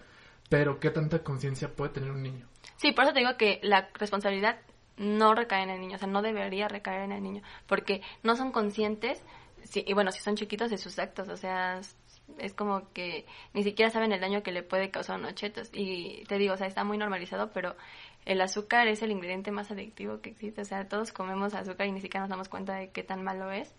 pero 0.50 0.80
¿qué 0.80 0.90
tanta 0.90 1.24
conciencia 1.24 1.70
puede 1.70 1.92
tener 1.92 2.12
un 2.12 2.24
niño? 2.24 2.48
Sí, 2.78 2.92
por 2.92 3.06
eso 3.06 3.14
te 3.14 3.20
digo 3.20 3.38
que 3.38 3.60
la 3.64 3.90
responsabilidad 3.94 4.60
no 4.98 5.36
recae 5.36 5.64
en 5.64 5.70
el 5.70 5.82
niño, 5.82 5.96
o 5.96 6.00
sea, 6.00 6.08
no 6.08 6.22
debería 6.22 6.68
recaer 6.68 7.02
en 7.02 7.12
el 7.12 7.22
niño, 7.22 7.42
porque 7.68 8.02
no 8.24 8.36
son 8.36 8.52
conscientes, 8.52 9.22
y 9.74 9.94
bueno, 9.94 10.12
si 10.12 10.20
son 10.20 10.36
chiquitos, 10.36 10.70
de 10.70 10.78
sus 10.78 11.00
actos, 11.00 11.28
o 11.30 11.38
sea, 11.38 11.82
es 12.40 12.54
como 12.54 12.92
que 12.94 13.26
ni 13.54 13.64
siquiera 13.64 13.92
saben 13.92 14.12
el 14.12 14.20
daño 14.20 14.44
que 14.44 14.52
le 14.52 14.64
puede 14.64 14.90
causar 14.90 15.20
unos 15.20 15.36
chetos. 15.36 15.70
Y 15.74 16.24
te 16.28 16.38
digo, 16.38 16.54
o 16.54 16.58
sea, 16.58 16.68
está 16.68 16.84
muy 16.84 16.98
normalizado, 16.98 17.52
pero 17.52 17.76
el 18.26 18.42
azúcar 18.42 18.88
es 18.88 19.02
el 19.02 19.12
ingrediente 19.12 19.52
más 19.52 19.72
adictivo 19.72 20.20
que 20.22 20.32
existe. 20.32 20.62
O 20.62 20.66
sea, 20.66 20.88
todos 20.88 21.12
comemos 21.12 21.54
azúcar 21.54 21.88
y 21.88 21.92
ni 21.92 22.02
siquiera 22.02 22.22
nos 22.22 22.30
damos 22.30 22.50
cuenta 22.50 22.76
de 22.76 22.90
qué 22.90 23.04
tan 23.04 23.24
malo 23.24 23.52
es. 23.52 23.74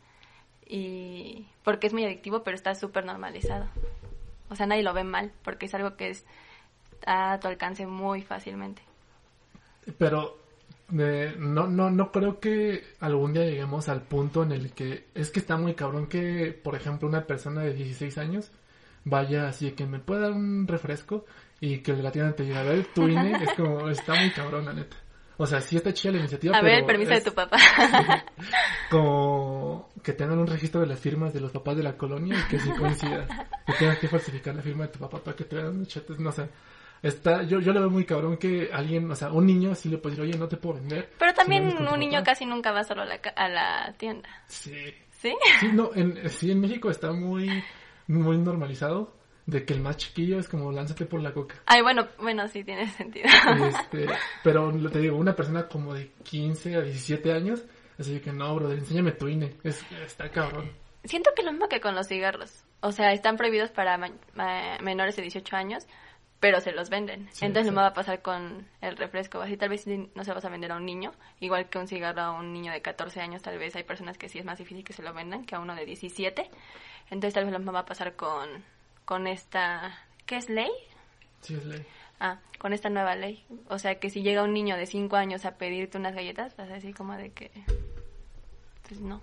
Y 0.69 1.47
porque 1.63 1.89
es 1.89 1.93
muy 1.93 2.05
adictivo, 2.05 2.43
pero 2.43 2.57
está 2.57 2.75
súper 2.75 3.05
normalizado. 3.05 3.67
O 4.49 4.57
sea, 4.57 4.67
nadie 4.67 4.83
lo 4.83 4.95
ve 4.95 5.05
mal, 5.05 5.33
porque 5.43 5.67
es 5.67 5.75
algo 5.75 5.97
que 5.97 6.11
es 6.11 6.25
a 7.07 7.39
tu 7.41 7.49
alcance 7.49 7.87
muy 7.87 8.23
fácilmente. 8.23 8.83
Pero 9.99 10.39
no, 10.91 11.67
no, 11.67 11.91
no 11.91 12.13
creo 12.13 12.39
que 12.39 12.85
algún 13.01 13.33
día 13.33 13.45
lleguemos 13.45 13.89
al 13.89 14.03
punto 14.03 14.45
en 14.45 14.53
el 14.53 14.73
que 14.73 15.07
es 15.15 15.31
que 15.31 15.41
está 15.41 15.57
muy 15.57 15.75
cabrón 15.75 16.07
que, 16.07 16.53
por 16.53 16.77
ejemplo, 16.77 17.09
una 17.09 17.27
persona 17.27 17.63
de 17.63 17.75
16 17.75 18.19
años 18.19 18.53
vaya 19.05 19.49
así 19.49 19.71
que 19.73 19.87
me 19.87 20.01
pueda 20.01 20.23
dar 20.23 20.33
un 20.33 20.67
refresco 20.67 21.25
y 21.61 21.79
que 21.79 21.93
la 21.95 22.13
tienda 22.13 22.35
te 22.35 22.45
diga, 22.45 22.61
a 22.61 22.65
ver, 22.65 22.87
tu 22.95 23.09
INE, 23.09 23.33
es 23.43 23.55
como, 23.55 23.89
está 23.89 24.15
muy 24.15 24.31
cabrón, 24.31 24.65
la 24.67 24.73
neta. 24.73 24.97
O 25.39 25.47
sea, 25.47 25.61
sí 25.61 25.77
está 25.77 25.93
chida 25.93 26.13
la 26.13 26.19
iniciativa. 26.21 26.57
A 26.57 26.63
ver, 26.63 26.79
el 26.79 26.87
permiso 26.87 27.13
de 27.13 27.21
tu 27.21 27.33
papá. 27.33 27.59
como 28.91 29.91
que 30.03 30.15
tengan 30.15 30.39
un 30.39 30.47
registro 30.47 30.81
de 30.81 30.87
las 30.87 30.99
firmas 30.99 31.35
de 31.35 31.41
los 31.41 31.53
papás 31.53 31.77
de 31.77 31.83
la 31.83 31.97
colonia 31.97 32.39
y 32.39 32.49
que 32.49 32.59
sí 32.59 32.71
coincida. 32.71 33.27
que 33.67 33.73
tengas 33.75 33.99
que 33.99 34.09
falsificar 34.09 34.55
la 34.55 34.63
firma 34.63 34.87
de 34.87 34.93
tu 34.93 34.99
papá 34.99 35.19
para 35.23 35.37
que 35.37 35.45
te 35.45 35.57
vean 35.57 35.85
chates, 35.87 36.19
no 36.19 36.33
sé 36.33 36.49
está 37.03 37.43
yo 37.43 37.61
yo 37.61 37.73
le 37.73 37.81
veo 37.81 37.91
muy 37.91 38.05
cabrón 38.05 38.37
que 38.37 38.71
alguien 38.73 39.11
o 39.11 39.15
sea 39.15 39.31
un 39.31 39.47
niño 39.47 39.75
sí 39.75 39.89
le 39.89 39.99
puede 39.99 40.17
decir 40.17 40.31
oye 40.31 40.39
no 40.39 40.49
te 40.49 40.57
puedo 40.57 40.77
vender 40.77 41.11
pero 41.19 41.35
también 41.35 41.77
un 41.77 41.99
niño 41.99 42.23
casi 42.25 42.47
nunca 42.47 42.73
va 42.73 42.85
solo 42.85 43.03
a 43.03 43.05
la, 43.05 43.21
a 43.37 43.49
la 43.49 43.95
tienda 43.97 44.29
sí 44.47 44.73
sí 45.11 45.35
sí 45.61 45.69
no 45.73 45.91
en 45.95 46.29
sí 46.31 46.51
en 46.51 46.61
México 46.61 46.91
está 46.91 47.13
muy 47.13 47.63
muy 48.07 48.39
normalizado 48.39 49.15
de 49.47 49.65
que 49.65 49.75
el 49.75 49.81
más 49.81 49.97
chiquillo 49.97 50.39
es 50.39 50.49
como 50.49 50.73
lánzate 50.73 51.07
por 51.07 51.23
la 51.23 51.33
coca 51.33 51.57
ay 51.67 51.83
bueno 51.83 52.07
bueno 52.19 52.47
sí 52.49 52.65
tiene 52.65 52.89
sentido 52.91 53.27
este 53.81 54.07
pero 54.43 54.73
te 54.91 54.99
digo 54.99 55.17
una 55.17 55.35
persona 55.35 55.69
como 55.69 55.95
de 55.95 56.11
15 56.25 56.77
a 56.77 56.81
17 56.81 57.33
años 57.33 57.65
así 57.99 58.21
que 58.21 58.33
no 58.33 58.55
bro 58.55 58.73
enséñame 58.73 59.13
tu 59.13 59.29
INE 59.29 59.57
es, 59.63 59.85
está 60.05 60.29
cabrón 60.31 60.71
siento 61.05 61.31
que 61.37 61.43
lo 61.43 61.53
mismo 61.53 61.69
que 61.69 61.81
con 61.81 61.95
los 61.95 62.09
cigarros 62.09 62.67
O 62.81 62.93
sea, 62.93 63.13
están 63.13 63.37
prohibidos 63.37 63.71
para 63.71 63.99
menores 64.81 65.17
de 65.17 65.23
18 65.23 65.57
años, 65.57 65.87
pero 66.41 66.61
se 66.61 66.73
los 66.73 66.91
venden. 66.91 67.29
Sí, 67.33 67.45
Entonces, 67.45 67.69
sí. 67.69 67.71
no 67.71 67.77
me 67.77 67.83
va 67.83 67.89
a 67.89 67.95
pasar 67.95 68.23
con 68.23 68.69
el 68.81 68.97
refresco. 68.97 69.41
Así 69.41 69.57
tal 69.57 69.71
vez 69.71 69.87
no 69.87 70.23
se 70.23 70.31
lo 70.31 70.35
vas 70.35 70.45
a 70.45 70.51
vender 70.51 70.73
a 70.73 70.77
un 70.77 70.85
niño, 70.85 71.13
igual 71.41 71.69
que 71.69 71.79
un 71.79 71.89
cigarro 71.89 72.23
a 72.23 72.33
un 72.33 72.53
niño 72.53 72.73
de 72.73 72.83
14 72.83 73.21
años, 73.21 73.43
tal 73.43 73.59
vez 73.59 73.75
hay 73.77 73.85
personas 73.85 74.19
que 74.19 74.29
sí 74.29 74.39
es 74.39 74.45
más 74.45 74.59
difícil 74.59 74.85
que 74.85 74.93
se 74.93 75.03
lo 75.03 75.13
vendan 75.15 75.45
que 75.45 75.55
a 75.55 75.61
uno 75.61 75.75
de 75.75 75.85
17. 75.85 76.49
Entonces, 77.11 77.35
tal 77.35 77.45
vez 77.45 77.53
lo 77.53 77.59
mismo 77.59 77.73
va 77.73 77.81
a 77.81 77.87
pasar 77.87 78.15
con, 78.15 78.65
con 79.07 79.27
esta... 79.27 79.99
¿Qué 80.27 80.37
es 80.37 80.51
ley? 80.51 80.71
Sí, 81.41 81.55
es 81.55 81.65
ley. 81.65 81.83
Ah, 82.21 82.39
con 82.59 82.73
esta 82.75 82.91
nueva 82.91 83.15
ley. 83.17 83.45
O 83.69 83.79
sea, 83.79 83.99
que 83.99 84.11
si 84.11 84.23
llega 84.23 84.43
un 84.43 84.53
niño 84.53 84.77
de 84.77 84.85
5 84.87 85.17
años 85.17 85.45
a 85.47 85.57
pedirte 85.57 85.97
unas 85.97 86.15
galletas, 86.15 86.55
vas 86.57 86.69
a 86.71 86.75
decir 86.75 86.95
como 86.95 87.17
de 87.17 87.31
que... 87.31 87.51
Pues 88.89 89.01
no. 89.01 89.23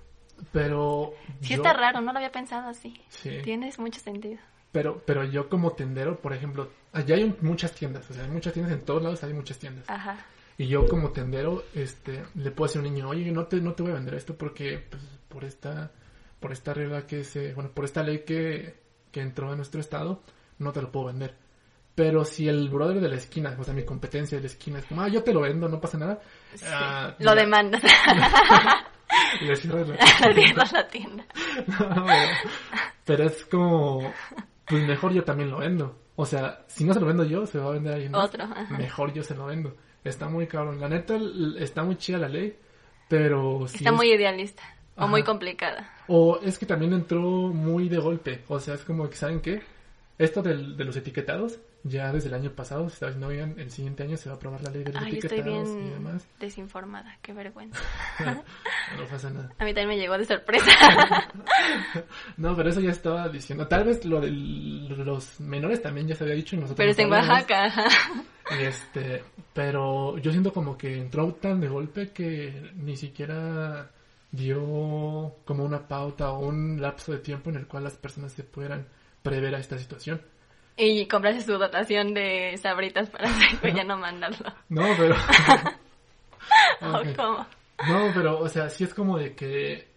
Pero. 0.52 1.14
Sí 1.42 1.50
yo- 1.50 1.56
está 1.58 1.74
raro, 1.74 2.02
no 2.02 2.12
lo 2.12 2.18
había 2.18 2.32
pensado 2.32 2.68
así. 2.70 3.00
Sí. 3.10 3.40
Tienes 3.44 3.80
mucho 3.80 4.00
sentido. 4.00 4.40
Pero, 4.72 5.02
pero 5.06 5.24
yo 5.24 5.48
como 5.50 5.72
tendero, 5.74 6.20
por 6.20 6.34
ejemplo, 6.34 6.70
allá 6.92 7.16
hay 7.16 7.24
un- 7.24 7.38
muchas 7.42 7.74
tiendas, 7.74 8.10
o 8.10 8.14
sea, 8.14 8.24
hay 8.24 8.32
muchas 8.32 8.54
tiendas 8.54 8.74
en 8.74 8.84
todos 8.84 9.02
lados, 9.04 9.24
hay 9.24 9.34
muchas 9.34 9.60
tiendas. 9.60 9.90
Ajá. 9.90 10.18
Y 10.58 10.68
yo 10.68 10.88
como 10.88 11.12
tendero, 11.12 11.64
este, 11.76 12.24
le 12.36 12.52
puedo 12.52 12.68
decir 12.68 12.82
a 12.84 12.88
un 12.88 12.94
niño, 12.94 13.10
oye, 13.10 13.32
no 13.32 13.46
te, 13.46 13.58
no 13.62 13.74
te 13.74 13.84
voy 13.84 13.92
a 13.92 13.96
vender 13.96 14.16
esto 14.16 14.36
porque, 14.36 14.80
pues, 14.90 15.02
por 15.30 15.46
esta, 15.46 15.92
por 16.40 16.52
esta 16.52 16.74
regla 16.74 17.06
que 17.08 17.24
se, 17.24 17.54
bueno, 17.54 17.70
por 17.72 17.86
esta 17.86 18.04
ley 18.04 18.20
que, 18.26 18.76
que 19.14 19.22
entró 19.22 19.50
a 19.52 19.56
nuestro 19.56 19.80
estado, 19.80 20.22
no 20.60 20.74
te 20.74 20.82
lo 20.82 20.92
puedo 20.92 21.06
vender. 21.06 21.36
Pero 21.96 22.26
si 22.26 22.50
el 22.50 22.70
brother 22.70 23.00
de 23.00 23.08
la 23.08 23.16
esquina, 23.16 23.56
o 23.58 23.64
sea, 23.64 23.74
mi 23.74 23.86
competencia 23.86 24.38
de 24.38 24.42
la 24.42 24.48
esquina 24.48 24.80
es 24.80 24.86
como, 24.86 25.02
ah, 25.04 25.08
yo 25.08 25.24
te 25.24 25.32
lo 25.32 25.42
vendo, 25.42 25.70
no 25.70 25.80
pasa 25.80 25.98
nada. 26.00 26.20
Sí, 26.56 26.66
ah, 26.68 27.16
lo 27.20 27.36
ya, 27.36 27.42
demandas. 27.42 27.82
Le 29.42 29.56
cierras 29.56 29.88
la 29.88 29.98
Cierras 30.34 30.72
la 30.74 30.88
tienda. 30.88 31.24
No, 31.68 32.06
pero, 32.06 32.32
pero 33.06 33.24
es 33.26 33.46
como, 33.46 34.12
pues 34.66 34.88
mejor 34.88 35.14
yo 35.14 35.24
también 35.24 35.52
lo 35.52 35.60
vendo. 35.60 36.00
O 36.16 36.26
sea, 36.26 36.64
si 36.68 36.84
no 36.84 36.94
se 36.94 37.00
lo 37.00 37.06
vendo 37.08 37.24
yo, 37.24 37.46
se 37.46 37.60
va 37.60 37.68
a 37.68 37.74
vender 37.74 37.94
alguien 37.94 38.12
más. 38.12 38.26
Otro, 38.26 38.44
ajá. 38.44 38.76
Mejor 38.78 39.14
yo 39.14 39.22
se 39.24 39.36
lo 39.36 39.46
vendo. 39.46 39.76
Está 40.04 40.28
muy 40.30 40.48
cabrón. 40.48 40.80
La 40.80 40.90
neta, 40.90 41.16
está 41.60 41.84
muy 41.84 41.96
chida 41.98 42.18
la 42.18 42.28
ley, 42.30 42.58
pero 43.08 43.68
sí 43.68 43.78
Está 43.78 43.90
es- 43.92 43.96
muy 43.96 44.12
idealista. 44.12 44.64
O 44.96 45.02
Ajá. 45.02 45.08
muy 45.08 45.24
complicada. 45.24 45.90
O 46.08 46.40
es 46.44 46.58
que 46.60 46.66
también 46.66 46.94
entró 46.94 47.22
muy 47.22 47.90
de 47.90 47.98
golpe. 47.98 48.44
O 48.48 48.60
sea, 48.60 48.76
es 48.76 48.84
como 48.84 49.10
que, 49.10 49.16
¿saben 49.16 49.42
qué? 49.42 49.62
Esto 50.20 50.44
del- 50.44 50.78
de 50.78 50.84
los 50.86 50.96
etiquetados, 50.96 51.60
ya 51.84 52.14
desde 52.14 52.28
el 52.30 52.36
año 52.36 52.52
pasado, 52.52 52.88
se 52.88 52.94
está 52.94 53.08
diciendo, 53.08 53.28
oigan, 53.28 53.56
el 53.60 53.72
siguiente 53.72 54.04
año 54.04 54.16
se 54.16 54.30
va 54.30 54.36
a 54.36 54.38
aprobar 54.38 54.62
la 54.62 54.70
ley 54.70 54.84
de 54.84 54.94
los 54.94 55.02
Ay, 55.02 55.14
estoy 55.18 55.40
etiquetados 55.40 55.70
y 55.70 55.76
bien 55.78 55.94
demás. 55.96 56.28
desinformada. 56.40 57.18
Qué 57.24 57.34
vergüenza. 57.34 57.80
no 58.98 59.06
pasa 59.10 59.32
nada. 59.32 59.50
A 59.58 59.66
mí 59.66 59.74
también 59.74 59.90
me 59.90 59.98
llegó 59.98 60.18
de 60.18 60.26
sorpresa. 60.26 60.68
No, 62.38 62.56
pero 62.56 62.70
eso 62.70 62.80
ya 62.80 62.92
estaba 62.92 63.30
diciendo. 63.30 63.68
Tal 63.68 63.84
vez 63.86 64.04
lo 64.06 64.20
de 64.22 64.30
los 64.32 65.40
menores 65.40 65.82
también 65.82 66.08
ya 66.08 66.16
se 66.16 66.24
había 66.24 66.36
dicho 66.36 66.56
y 66.56 66.60
nosotros 66.60 66.78
Pero 66.78 66.92
es 66.92 67.00
en. 67.00 67.12
Oaxaca. 67.12 67.72
Y 68.60 68.64
este, 68.64 69.24
pero 69.54 70.18
yo 70.18 70.32
siento 70.32 70.52
como 70.54 70.78
que 70.78 70.98
entró 70.98 71.34
tan 71.36 71.60
de 71.62 71.68
golpe 71.68 72.10
que 72.12 72.72
ni 72.76 72.98
siquiera 72.98 73.90
dio 74.34 75.36
como 75.46 75.64
una 75.64 75.88
pauta 75.88 76.32
o 76.32 76.40
un 76.40 76.82
lapso 76.82 77.12
de 77.14 77.20
tiempo 77.20 77.52
en 77.52 77.58
el 77.58 77.68
cual 77.68 77.84
las 77.86 77.94
personas 77.96 78.34
se 78.34 78.44
pudieran 78.44 78.88
prever 79.22 79.56
a 79.56 79.60
esta 79.60 79.78
situación. 79.78 80.22
Y 80.76 81.08
comprarse 81.08 81.42
su 81.42 81.54
dotación 81.54 82.16
de 82.16 82.58
sabritas 82.62 83.10
para 83.12 83.30
después 83.52 83.76
ya 83.76 83.84
no 83.84 83.98
mandarlo. 83.98 84.52
No, 84.70 84.88
pero... 84.98 85.16
¿O 86.82 86.98
Ok. 87.00 87.16
cómo? 87.16 87.46
No, 87.88 88.12
pero, 88.14 88.40
o 88.40 88.50
sea, 88.50 88.70
sí 88.70 88.84
es 88.84 88.94
como 88.94 89.18
de 89.18 89.36
que 89.36 89.88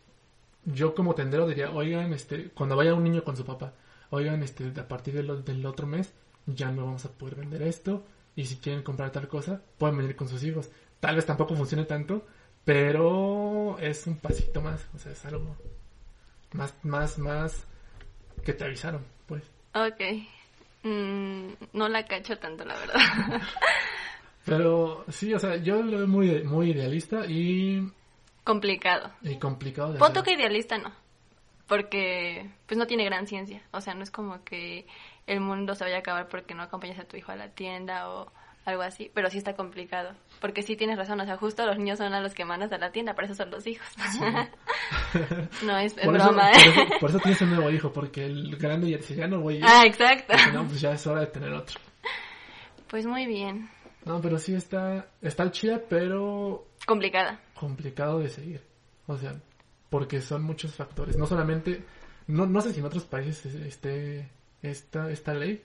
yo 0.65 0.95
como 0.95 1.15
tendero 1.15 1.47
diría, 1.49 1.71
oigan, 1.71 2.13
este, 2.13 2.51
cuando 2.51 2.77
vaya 2.77 2.95
un 2.95 3.05
niño 3.05 3.25
con 3.25 3.37
su 3.37 3.45
papá, 3.45 3.73
oigan, 4.11 4.43
este, 4.43 4.73
a 4.79 4.87
partir 4.87 5.15
del, 5.15 5.45
del 5.45 5.65
otro 5.65 5.87
mes 5.87 6.13
ya 6.45 6.71
no 6.71 6.85
vamos 6.85 7.05
a 7.07 7.13
poder 7.13 7.37
vender 7.37 7.63
esto 7.63 8.05
y 8.35 8.45
si 8.45 8.57
quieren 8.59 8.83
comprar 8.83 9.11
tal 9.13 9.29
cosa, 9.29 9.63
pueden 9.79 9.97
venir 9.97 10.15
con 10.15 10.29
sus 10.29 10.43
hijos. 10.45 10.71
Tal 11.01 11.17
vez 11.17 11.25
tampoco 11.25 11.55
funcione 11.55 11.85
tanto, 11.85 12.27
pero 12.67 13.79
es 13.79 14.09
un 14.09 14.17
pasito 14.17 14.61
más, 14.61 14.85
o 14.93 14.99
sea, 14.99 15.13
es 15.13 15.25
algo 15.25 15.57
más, 16.53 16.75
más, 16.83 17.17
más 17.17 17.65
que 18.45 18.53
te 18.53 18.65
avisaron, 18.65 19.07
pues. 19.27 19.45
Ok. 19.73 20.01
Mm, 20.83 21.53
no 21.73 21.89
la 21.89 22.05
cacho 22.07 22.37
tanto, 22.39 22.65
la 22.65 22.77
verdad. 22.77 22.95
Pero 24.45 25.05
sí, 25.09 25.33
o 25.33 25.39
sea, 25.39 25.57
yo 25.57 25.81
lo 25.83 25.99
veo 25.99 26.07
muy, 26.09 26.43
muy 26.43 26.71
idealista 26.73 27.25
y, 27.27 27.89
Complicado. 28.43 29.13
y 29.23 29.37
complicado 29.39 29.93
de 29.93 30.23
que 30.23 30.33
idealista 30.33 30.79
no. 30.79 30.93
Porque 31.69 32.49
pues 32.67 32.79
no 32.79 32.87
tiene 32.87 33.05
gran 33.05 33.27
ciencia. 33.29 33.63
O 33.73 33.81
sea, 33.81 33.95
no 33.95 34.03
es 34.03 34.11
como 34.11 34.43
que 34.45 34.87
el 35.27 35.41
mundo 35.41 35.75
se 35.75 35.85
vaya 35.85 35.97
a 35.97 36.01
acabar 36.01 36.29
porque 36.29 36.55
no 36.55 36.63
acompañas 36.63 36.99
a 36.99 37.05
tu 37.05 37.17
hijo 37.17 37.33
a 37.33 37.37
la 37.37 37.49
tienda 37.49 38.09
o 38.09 38.33
algo 38.67 38.83
así. 38.83 39.11
Pero 39.15 39.31
sí 39.31 39.39
está 39.39 39.55
complicado. 39.55 40.13
Porque 40.41 40.63
sí 40.63 40.77
tienes 40.77 40.99
razón. 40.99 41.21
O 41.21 41.25
sea, 41.25 41.37
justo 41.37 41.65
los 41.65 41.79
niños 41.79 41.99
son 41.99 42.13
a 42.13 42.21
los 42.21 42.35
que 42.35 42.45
mandas 42.45 42.73
a 42.73 42.79
la 42.79 42.93
tienda. 42.93 43.15
Por 43.15 43.25
eso 43.25 43.35
son 43.35 43.51
los 43.51 43.67
hijos. 43.67 43.87
no 45.65 45.79
es, 45.79 45.95
Por 45.95 46.17
eso, 46.17 46.27
broma, 46.27 46.51
por, 46.51 46.61
¿eh? 46.61 46.69
eso, 46.69 46.99
por 47.01 47.11
eso 47.11 47.19
tienes 47.21 47.41
un 47.43 47.55
nuevo 47.55 47.71
hijo, 47.71 47.93
porque 47.93 48.27
el 48.27 48.57
grande 48.57 48.91
ya 48.91 48.97
dice, 48.99 49.15
ya 49.15 49.27
no 49.27 49.41
voy 49.41 49.61
yo. 49.61 49.67
Ah, 49.67 49.85
exacto. 49.87 50.35
No, 50.53 50.67
pues 50.67 50.81
ya 50.81 50.93
es 50.93 51.07
hora 51.07 51.21
de 51.21 51.27
tener 51.29 51.53
otro. 51.53 51.81
Pues 52.89 53.07
muy 53.07 53.27
bien. 53.27 53.69
No, 54.05 54.21
pero 54.21 54.39
sí 54.39 54.55
está, 54.55 55.07
está 55.21 55.51
chida, 55.51 55.81
pero 55.89 56.67
Complicada. 56.87 57.41
complicado 57.55 58.21
de 58.21 58.29
seguir. 58.29 58.63
O 59.07 59.17
sea, 59.17 59.35
porque 59.91 60.21
son 60.21 60.43
muchos 60.43 60.75
factores. 60.75 61.17
No 61.17 61.27
solamente, 61.27 61.85
no, 62.29 62.47
no 62.47 62.61
sé 62.61 62.73
si 62.73 62.81
en 62.81 62.87
otros 62.87 63.05
países 63.05 63.55
esté 63.55 64.29
esta, 64.63 65.11
esta 65.11 65.35
ley, 65.35 65.63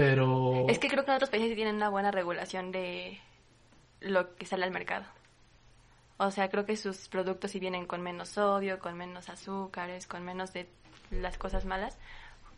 pero... 0.00 0.66
Es 0.68 0.78
que 0.78 0.88
creo 0.88 1.04
que 1.04 1.10
en 1.10 1.16
otros 1.16 1.30
países 1.30 1.50
sí 1.50 1.56
tienen 1.56 1.76
una 1.76 1.90
buena 1.90 2.10
regulación 2.10 2.72
de 2.72 3.20
lo 4.00 4.34
que 4.36 4.46
sale 4.46 4.64
al 4.64 4.70
mercado. 4.70 5.04
O 6.16 6.30
sea, 6.30 6.48
creo 6.48 6.64
que 6.64 6.76
sus 6.76 7.08
productos 7.08 7.50
sí 7.50 7.60
vienen 7.60 7.86
con 7.86 8.00
menos 8.02 8.30
sodio, 8.30 8.78
con 8.78 8.96
menos 8.96 9.28
azúcares, 9.28 10.06
con 10.06 10.24
menos 10.24 10.52
de 10.52 10.68
las 11.10 11.36
cosas 11.38 11.64
malas. 11.64 11.98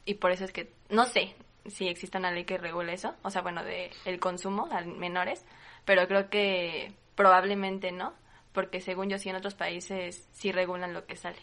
Y 0.05 0.15
por 0.15 0.31
eso 0.31 0.45
es 0.45 0.53
que, 0.53 0.73
no 0.89 1.05
sé 1.05 1.35
si 1.67 1.89
existe 1.89 2.19
una 2.19 2.31
ley 2.31 2.45
que 2.45 2.59
regule 2.59 2.93
eso, 2.93 3.15
o 3.23 3.31
sea, 3.31 3.43
bueno, 3.43 3.63
de 3.65 3.91
el 4.05 4.19
consumo 4.19 4.69
a 4.71 4.81
menores, 4.83 5.45
pero 5.85 6.07
creo 6.09 6.29
que 6.29 6.93
probablemente 7.15 7.93
no, 7.93 8.15
porque 8.53 8.81
según 8.81 9.09
yo 9.09 9.19
sí 9.19 9.29
en 9.29 9.37
otros 9.37 9.55
países 9.55 10.29
sí 10.33 10.53
regulan 10.53 10.93
lo 10.93 11.07
que 11.07 11.17
sale. 11.17 11.39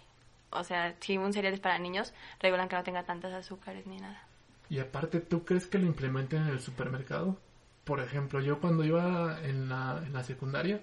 O 0.51 0.63
sea, 0.63 0.95
si 0.99 1.17
un 1.17 1.33
cereal 1.33 1.53
es 1.53 1.59
para 1.59 1.77
niños, 1.77 2.13
regulan 2.39 2.69
que 2.69 2.75
no 2.75 2.83
tenga 2.83 3.03
tantas 3.03 3.33
azúcares 3.33 3.85
ni 3.85 3.97
nada. 3.97 4.28
Y 4.69 4.79
aparte, 4.79 5.19
¿tú 5.19 5.45
crees 5.45 5.65
que 5.67 5.79
lo 5.79 5.85
implementen 5.85 6.43
en 6.43 6.49
el 6.49 6.59
supermercado? 6.59 7.37
Por 7.83 7.99
ejemplo, 8.01 8.39
yo 8.39 8.59
cuando 8.59 8.83
iba 8.83 9.39
en 9.43 9.67
la, 9.69 10.01
en 10.05 10.13
la 10.13 10.23
secundaria, 10.23 10.81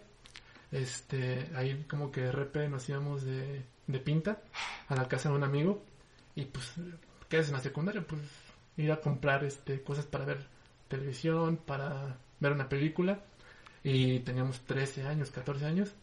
este, 0.73 1.50
ahí 1.55 1.85
como 1.88 2.11
que 2.11 2.23
de 2.23 2.33
repente 2.33 2.69
nos 2.69 2.88
íbamos 2.88 3.25
de, 3.25 3.64
de 3.87 3.99
pinta 4.00 4.43
a 4.88 4.97
la 4.97 5.09
casa 5.09 5.28
de 5.28 5.37
un 5.37 5.45
amigo 5.45 5.83
y 6.35 6.45
pues, 6.47 6.73
¿qué 7.28 7.38
es 7.38 7.49
en 7.49 7.55
la 7.55 7.61
secundaria? 7.61 8.05
Pues 8.07 8.21
ir 8.76 8.90
a 8.93 9.00
comprar 9.00 9.45
este, 9.45 9.83
cosas 9.83 10.07
para 10.07 10.25
ver 10.25 10.38
televisión, 10.88 11.57
para 11.57 12.19
ver 12.40 12.52
una 12.52 12.69
película 12.69 13.21
y 13.85 14.21
teníamos 14.21 14.61
13 14.61 15.07
años, 15.07 15.31
14 15.31 15.64
años 15.64 15.95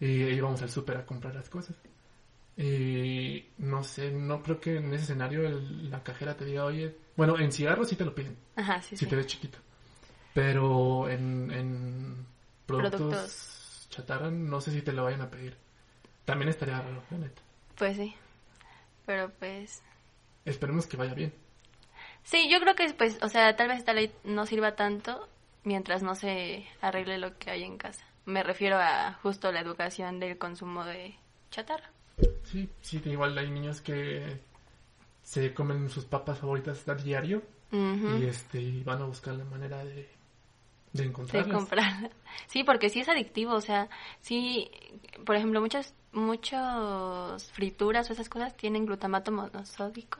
y 0.00 0.06
íbamos 0.06 0.62
al 0.62 0.70
súper 0.70 0.96
a 0.96 1.06
comprar 1.06 1.34
las 1.34 1.48
cosas. 1.48 1.76
Y 2.56 2.99
no 3.80 3.84
sé, 3.84 4.10
no 4.10 4.42
creo 4.42 4.60
que 4.60 4.76
en 4.76 4.92
ese 4.92 5.04
escenario 5.04 5.46
el- 5.46 5.90
la 5.90 6.02
cajera 6.02 6.36
te 6.36 6.44
diga, 6.44 6.64
oye, 6.66 6.94
bueno, 7.16 7.38
en 7.38 7.50
cigarros 7.50 7.88
sí 7.88 7.96
te 7.96 8.04
lo 8.04 8.14
piden, 8.14 8.36
Ajá, 8.56 8.80
sí, 8.82 8.90
si 8.96 9.04
sí. 9.04 9.06
te 9.06 9.16
ves 9.16 9.26
chiquito. 9.26 9.58
Pero 10.34 11.08
en, 11.08 11.50
en 11.50 12.26
productos, 12.66 13.00
Productos. 13.00 13.86
chatarra 13.90 14.30
no 14.30 14.60
sé 14.60 14.70
si 14.70 14.82
te 14.82 14.92
lo 14.92 15.04
vayan 15.04 15.22
a 15.22 15.30
pedir. 15.30 15.56
También 16.24 16.50
estaría 16.50 16.78
raro, 16.80 17.02
la 17.10 17.18
neta. 17.18 17.42
Pues 17.76 17.96
sí. 17.96 18.14
Pero 19.06 19.30
pues... 19.38 19.82
Esperemos 20.44 20.86
que 20.86 20.96
vaya 20.96 21.14
bien. 21.14 21.32
Sí, 22.22 22.48
yo 22.50 22.60
creo 22.60 22.74
que 22.76 22.92
pues, 22.94 23.18
o 23.22 23.28
sea, 23.28 23.56
tal 23.56 23.68
vez 23.68 23.78
esta 23.78 23.92
ley 23.92 24.12
no 24.24 24.46
sirva 24.46 24.76
tanto 24.76 25.28
mientras 25.64 26.02
no 26.02 26.14
se 26.14 26.66
arregle 26.80 27.18
lo 27.18 27.36
que 27.38 27.50
hay 27.50 27.64
en 27.64 27.76
casa. 27.78 28.04
Me 28.26 28.42
refiero 28.42 28.78
a 28.78 29.14
justo 29.22 29.50
la 29.50 29.60
educación 29.60 30.20
del 30.20 30.38
consumo 30.38 30.84
de 30.84 31.16
chatarra. 31.50 31.90
Sí, 32.44 32.68
sí, 32.80 33.00
igual 33.06 33.36
hay 33.38 33.50
niños 33.50 33.80
que 33.80 34.40
se 35.22 35.54
comen 35.54 35.88
sus 35.88 36.04
papas 36.04 36.38
favoritas 36.38 36.86
a 36.88 36.94
diario 36.94 37.42
y 37.72 38.24
este 38.24 38.60
y 38.60 38.82
van 38.82 39.00
a 39.00 39.04
buscar 39.04 39.34
la 39.34 39.44
manera 39.44 39.84
de, 39.84 39.94
de 39.94 40.08
de 40.92 41.04
encontrarlas. 41.04 41.56
comprar. 41.56 42.10
Sí, 42.46 42.64
porque 42.64 42.88
sí 42.90 43.00
es 43.00 43.08
adictivo, 43.08 43.54
o 43.54 43.60
sea, 43.60 43.88
sí, 44.20 44.70
por 45.24 45.36
ejemplo, 45.36 45.60
muchas 45.60 45.94
muchos 46.12 47.44
frituras 47.52 48.10
o 48.10 48.12
esas 48.12 48.28
cosas 48.28 48.56
tienen 48.56 48.86
glutamato 48.86 49.30
monosódico 49.30 50.18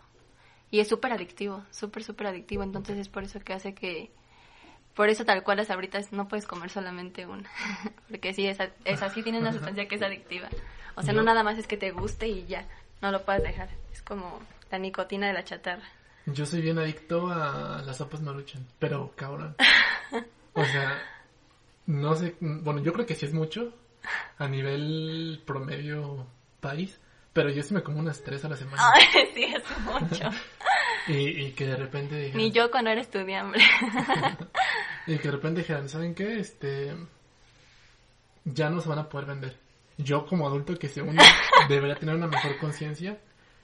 y 0.71 0.79
es 0.79 0.89
súper 0.89 1.13
adictivo, 1.13 1.65
súper 1.73 2.05
súper 2.05 2.29
adictivo, 2.29 2.63
entonces 2.63 2.99
es 2.99 3.09
por 3.09 3.25
eso 3.25 3.41
que 3.41 3.53
hace 3.53 3.75
que 3.75 4.13
por 4.95 5.09
eso 5.09 5.25
tal 5.25 5.43
cual 5.43 5.57
las 5.57 5.69
sabritas 5.69 6.13
no 6.13 6.29
puedes 6.29 6.47
comer 6.47 6.71
solamente 6.71 7.27
una, 7.27 7.51
porque 8.09 8.33
sí, 8.35 8.47
esa, 8.47 8.71
esa 8.85 9.09
sí 9.11 9.23
tiene 9.23 9.41
una 9.41 9.53
sustancia 9.53 9.89
que 9.89 9.97
es 9.97 10.03
adictiva. 10.03 10.49
O 10.97 11.03
sea, 11.03 11.13
no 11.13 11.23
nada 11.23 11.43
más 11.43 11.59
es 11.59 11.67
que 11.67 11.77
te 11.77 11.91
guste 11.91 12.29
y 12.29 12.47
ya, 12.47 12.67
no 13.01 13.11
lo 13.11 13.25
puedes 13.25 13.43
dejar. 13.43 13.69
Es 13.93 14.03
como 14.03 14.41
la 14.71 14.79
nicotina 14.79 15.29
de 15.29 15.33
la 15.33 15.45
chatarra. 15.45 15.85
Yo 16.27 16.47
soy 16.47 16.61
bien 16.61 16.79
adicto 16.79 17.29
a 17.31 17.83
las 17.85 17.97
sopas 17.97 18.21
maruchan, 18.21 18.67
pero 18.79 19.13
cabrón. 19.17 19.57
O 20.53 20.65
sea, 20.65 21.01
no 21.87 22.17
sé, 22.17 22.35
bueno, 22.41 22.83
yo 22.83 22.93
creo 22.93 23.07
que 23.07 23.15
sí 23.15 23.25
es 23.25 23.33
mucho 23.33 23.73
a 24.37 24.49
nivel 24.49 25.41
promedio 25.47 26.27
país, 26.61 26.99
pero 27.33 27.51
yo 27.51 27.63
sí 27.63 27.73
me 27.73 27.85
como 27.85 28.01
unas 28.01 28.23
tres 28.25 28.45
a 28.45 28.49
la 28.49 28.57
semana. 28.57 28.83
Ay, 28.95 29.29
sí, 29.35 29.45
es 29.45 29.63
mucho. 29.85 30.29
y, 31.07 31.45
y 31.47 31.53
que 31.53 31.67
de 31.67 31.77
repente 31.77 32.33
Ni 32.35 32.51
yo 32.51 32.69
cuando 32.71 32.91
era 32.91 33.01
estudiante. 33.01 33.61
y 35.07 35.19
que 35.19 35.29
de 35.29 35.33
repente 35.33 35.61
dijeran, 35.61 35.89
¿saben 35.89 36.17
qué? 36.17 36.41
Este, 36.41 36.97
ya 38.45 38.71
no 38.71 38.81
se 38.81 38.89
van 38.89 38.99
a 38.99 39.09
poder 39.09 39.27
vender. 39.29 39.57
Yo 40.03 40.25
como 40.27 40.47
adulto 40.47 40.77
que 40.79 40.89
según 40.89 41.17
yo 41.17 41.23
debería 41.69 41.97
tener 41.97 42.15
una 42.15 42.27
mejor 42.27 42.59
conciencia, 42.59 43.19